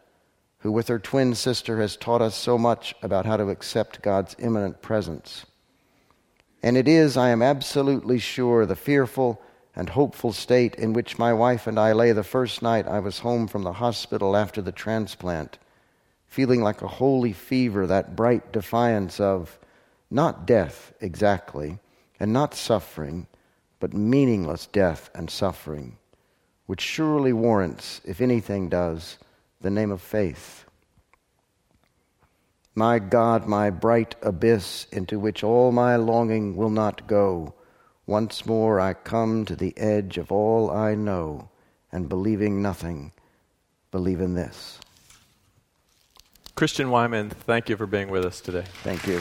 who, 0.64 0.72
with 0.72 0.88
her 0.88 0.98
twin 0.98 1.34
sister, 1.34 1.78
has 1.78 1.94
taught 1.94 2.22
us 2.22 2.34
so 2.34 2.56
much 2.56 2.94
about 3.02 3.26
how 3.26 3.36
to 3.36 3.50
accept 3.50 4.00
God's 4.00 4.34
imminent 4.38 4.80
presence. 4.80 5.44
And 6.62 6.78
it 6.78 6.88
is, 6.88 7.18
I 7.18 7.28
am 7.28 7.42
absolutely 7.42 8.18
sure, 8.18 8.64
the 8.64 8.74
fearful 8.74 9.42
and 9.76 9.90
hopeful 9.90 10.32
state 10.32 10.74
in 10.76 10.94
which 10.94 11.18
my 11.18 11.34
wife 11.34 11.66
and 11.66 11.78
I 11.78 11.92
lay 11.92 12.12
the 12.12 12.24
first 12.24 12.62
night 12.62 12.88
I 12.88 13.00
was 13.00 13.18
home 13.18 13.46
from 13.46 13.62
the 13.62 13.74
hospital 13.74 14.34
after 14.34 14.62
the 14.62 14.72
transplant, 14.72 15.58
feeling 16.26 16.62
like 16.62 16.80
a 16.80 16.88
holy 16.88 17.34
fever, 17.34 17.86
that 17.86 18.16
bright 18.16 18.50
defiance 18.50 19.20
of 19.20 19.58
not 20.10 20.46
death 20.46 20.94
exactly, 20.98 21.78
and 22.18 22.32
not 22.32 22.54
suffering, 22.54 23.26
but 23.80 23.92
meaningless 23.92 24.64
death 24.64 25.10
and 25.14 25.28
suffering, 25.28 25.98
which 26.64 26.80
surely 26.80 27.34
warrants, 27.34 28.00
if 28.06 28.22
anything 28.22 28.70
does, 28.70 29.18
the 29.64 29.70
name 29.70 29.90
of 29.90 30.02
faith. 30.02 30.66
My 32.74 32.98
God, 32.98 33.46
my 33.46 33.70
bright 33.70 34.14
abyss 34.20 34.86
into 34.92 35.18
which 35.18 35.42
all 35.42 35.72
my 35.72 35.96
longing 35.96 36.54
will 36.54 36.70
not 36.70 37.06
go, 37.06 37.54
once 38.06 38.44
more 38.44 38.78
I 38.78 38.92
come 38.92 39.46
to 39.46 39.56
the 39.56 39.76
edge 39.78 40.18
of 40.18 40.30
all 40.30 40.70
I 40.70 40.94
know, 40.94 41.48
and 41.90 42.10
believing 42.10 42.60
nothing, 42.60 43.12
believe 43.90 44.20
in 44.20 44.34
this. 44.34 44.80
Christian 46.54 46.90
Wiman, 46.90 47.30
thank 47.30 47.70
you 47.70 47.76
for 47.78 47.86
being 47.86 48.10
with 48.10 48.26
us 48.26 48.42
today. 48.42 48.64
Thank 48.82 49.06
you. 49.06 49.20